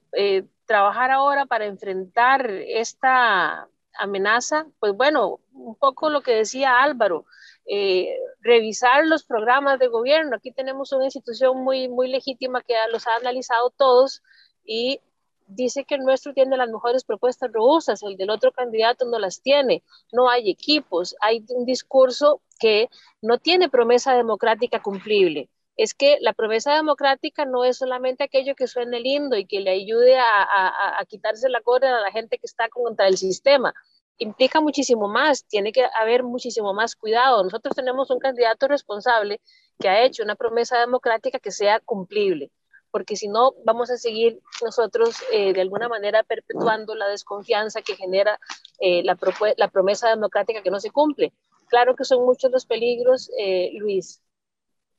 trabajar 0.66 1.10
ahora 1.10 1.46
para 1.46 1.64
enfrentar 1.64 2.50
esta 2.50 3.68
amenaza, 3.98 4.66
pues 4.80 4.94
bueno, 4.94 5.40
un 5.52 5.74
poco 5.76 6.10
lo 6.10 6.22
que 6.22 6.34
decía 6.34 6.82
Álvaro, 6.82 7.26
eh, 7.66 8.16
revisar 8.40 9.06
los 9.06 9.24
programas 9.24 9.78
de 9.78 9.88
gobierno. 9.88 10.36
Aquí 10.36 10.52
tenemos 10.52 10.92
una 10.92 11.04
institución 11.04 11.62
muy, 11.62 11.88
muy 11.88 12.08
legítima 12.08 12.62
que 12.62 12.74
los 12.90 13.06
ha 13.06 13.16
analizado 13.16 13.70
todos 13.70 14.22
y 14.64 15.00
dice 15.46 15.84
que 15.84 15.96
el 15.96 16.02
nuestro 16.02 16.32
tiene 16.32 16.56
las 16.56 16.70
mejores 16.70 17.04
propuestas 17.04 17.52
robustas, 17.52 18.02
el 18.02 18.16
del 18.16 18.30
otro 18.30 18.52
candidato 18.52 19.04
no 19.04 19.18
las 19.18 19.42
tiene, 19.42 19.82
no 20.12 20.30
hay 20.30 20.50
equipos, 20.50 21.14
hay 21.20 21.44
un 21.48 21.66
discurso 21.66 22.40
que 22.58 22.88
no 23.20 23.38
tiene 23.38 23.68
promesa 23.68 24.14
democrática 24.14 24.80
cumplible 24.80 25.50
es 25.76 25.94
que 25.94 26.18
la 26.20 26.32
promesa 26.32 26.74
democrática 26.74 27.44
no 27.44 27.64
es 27.64 27.78
solamente 27.78 28.24
aquello 28.24 28.54
que 28.54 28.66
suene 28.66 29.00
lindo 29.00 29.36
y 29.36 29.46
que 29.46 29.60
le 29.60 29.70
ayude 29.70 30.18
a, 30.18 31.04
quitarse 31.08 31.48
la 31.48 31.60
corda 31.60 31.96
a 31.96 32.00
la 32.00 32.12
gente 32.12 32.38
que 32.38 32.46
está 32.46 32.68
contra 32.68 33.08
el 33.08 33.16
sistema. 33.16 33.74
Implica 34.18 34.60
muchísimo 34.60 35.08
más, 35.08 35.44
tiene 35.46 35.72
que 35.72 35.84
haber 35.98 36.22
muchísimo 36.22 36.74
más 36.74 36.94
cuidado. 36.94 37.42
Nosotros 37.42 37.74
tenemos 37.74 38.10
un 38.10 38.18
candidato 38.18 38.68
responsable 38.68 39.40
que 39.80 39.88
ha 39.88 40.04
hecho 40.04 40.22
una 40.22 40.36
promesa 40.36 40.78
democrática 40.78 41.38
que 41.38 41.50
sea 41.50 41.80
cumplible, 41.80 42.50
porque 42.90 43.16
si 43.16 43.26
no, 43.26 43.54
vamos 43.64 43.90
a 43.90 43.96
seguir 43.96 44.40
nosotros 44.62 45.16
eh, 45.32 45.54
de 45.54 45.60
alguna 45.62 45.88
manera 45.88 46.22
perpetuando 46.22 46.94
la 46.94 47.08
desconfianza 47.08 47.82
que 47.82 47.96
genera 47.96 48.38
eh, 48.78 49.02
la, 49.02 49.18
la, 49.56 49.68
promesa 49.68 50.08
democrática 50.10 50.62
que 50.62 50.70
no 50.70 50.78
se 50.78 50.90
cumple. 50.90 51.32
Claro 51.68 51.96
que 51.96 52.04
son 52.04 52.24
muchos 52.24 52.50
los 52.50 52.66
peligros, 52.66 53.30
eh, 53.38 53.70
Luis, 53.78 54.20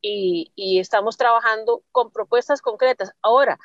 y, 0.04 0.80
estamos 0.80 1.18
trabajando 1.18 1.84
con 1.92 2.12
propuestas 2.12 2.62
concretas. 2.62 3.12
Ahora, 3.22 3.58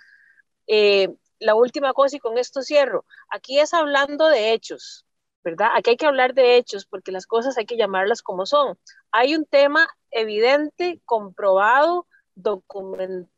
eh, 0.66 1.14
la 1.40 1.54
última 1.54 1.92
cosa 1.92 2.16
y 2.16 2.20
con 2.20 2.38
esto 2.38 2.62
cierro, 2.62 3.04
aquí 3.30 3.58
es 3.58 3.74
hablando 3.74 4.28
de 4.28 4.52
hechos, 4.52 5.04
¿verdad? 5.44 5.70
Aquí 5.76 5.90
hay 5.90 5.96
que 5.96 6.06
hablar 6.06 6.34
de 6.34 6.56
hechos 6.56 6.86
porque 6.86 7.12
las 7.12 7.26
cosas 7.26 7.58
hay 7.58 7.66
que 7.66 7.76
llamarlas 7.76 8.22
como 8.22 8.46
son. 8.46 8.78
Hay 9.12 9.34
un 9.34 9.44
tema 9.46 9.88
evidente, 10.10 11.00
comprobado, 11.04 12.06
documentado 12.34 13.28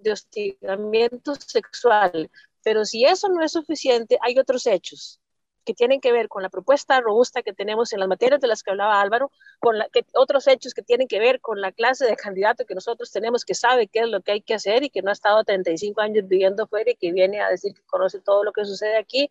de 0.00 0.12
hostigamiento 0.12 1.34
sexual 1.36 2.30
Pero 2.62 2.84
si 2.84 3.04
eso 3.06 3.28
no 3.28 3.42
es 3.42 3.52
suficiente, 3.52 4.18
hay 4.20 4.38
otros 4.38 4.66
hechos 4.66 5.20
que 5.68 5.74
tienen 5.74 6.00
que 6.00 6.12
ver 6.12 6.28
con 6.28 6.42
la 6.42 6.48
propuesta 6.48 6.98
robusta 7.02 7.42
que 7.42 7.52
tenemos 7.52 7.92
en 7.92 8.00
las 8.00 8.08
materias 8.08 8.40
de 8.40 8.46
las 8.46 8.62
que 8.62 8.70
hablaba 8.70 9.02
Álvaro, 9.02 9.30
con 9.60 9.76
la, 9.76 9.86
que, 9.90 10.02
otros 10.14 10.48
hechos 10.48 10.72
que 10.72 10.80
tienen 10.80 11.08
que 11.08 11.18
ver 11.18 11.42
con 11.42 11.60
la 11.60 11.72
clase 11.72 12.06
de 12.06 12.16
candidato 12.16 12.64
que 12.64 12.74
nosotros 12.74 13.12
tenemos 13.12 13.44
que 13.44 13.54
sabe 13.54 13.86
qué 13.86 13.98
es 13.98 14.08
lo 14.08 14.22
que 14.22 14.32
hay 14.32 14.40
que 14.40 14.54
hacer 14.54 14.82
y 14.82 14.88
que 14.88 15.02
no 15.02 15.10
ha 15.10 15.12
estado 15.12 15.44
35 15.44 16.00
años 16.00 16.26
viviendo 16.26 16.66
fuera 16.66 16.90
y 16.90 16.94
que 16.94 17.12
viene 17.12 17.42
a 17.42 17.50
decir 17.50 17.74
que 17.74 17.82
conoce 17.82 18.18
todo 18.18 18.44
lo 18.44 18.52
que 18.52 18.64
sucede 18.64 18.96
aquí. 18.96 19.30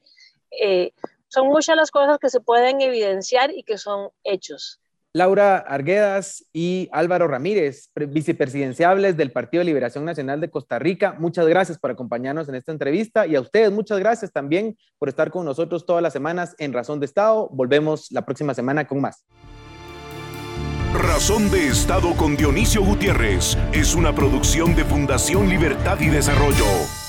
Eh, 0.52 0.92
son 1.28 1.48
muchas 1.48 1.76
las 1.76 1.90
cosas 1.90 2.20
que 2.20 2.30
se 2.30 2.40
pueden 2.40 2.82
evidenciar 2.82 3.50
y 3.50 3.64
que 3.64 3.80
son 3.80 4.12
hechos. 4.24 4.80
Laura 5.14 5.58
Arguedas 5.58 6.46
y 6.54 6.90
Álvaro 6.92 7.28
Ramírez, 7.28 7.92
vicepresidenciables 7.96 9.18
del 9.18 9.32
Partido 9.32 9.62
de 9.62 9.66
Liberación 9.66 10.06
Nacional 10.06 10.42
de 10.42 10.50
Costa 10.50 10.80
Rica. 10.80 11.16
Muchas 11.18 11.48
gracias 11.48 11.80
por 11.80 11.92
acompañarnos 11.92 12.50
en 12.50 12.56
esta 12.56 12.72
entrevista 12.72 13.26
y 13.26 13.36
a 13.36 13.42
ustedes 13.42 13.72
muchas 13.72 14.00
gracias 14.00 14.32
también 14.32 14.78
por 15.00 15.10
estar 15.10 15.32
con 15.32 15.46
nosotros 15.46 15.86
todas 15.86 16.04
las 16.04 16.14
semanas 16.14 16.56
en 16.60 16.74
Razón 16.74 17.00
de 17.00 17.06
Estado. 17.06 17.50
Volvemos 17.52 18.12
la 18.12 18.26
próxima 18.26 18.54
semana 18.54 18.88
con 18.88 19.02
más. 19.02 19.26
Razón 20.94 21.52
de 21.52 21.68
Estado 21.68 22.14
con 22.16 22.36
Dionisio 22.36 22.84
Gutiérrez 22.84 23.58
es 23.74 23.94
una 23.96 24.14
producción 24.14 24.76
de 24.76 24.84
Fundación 24.84 25.50
Libertad 25.50 26.00
y 26.00 26.08
Desarrollo. 26.08 27.07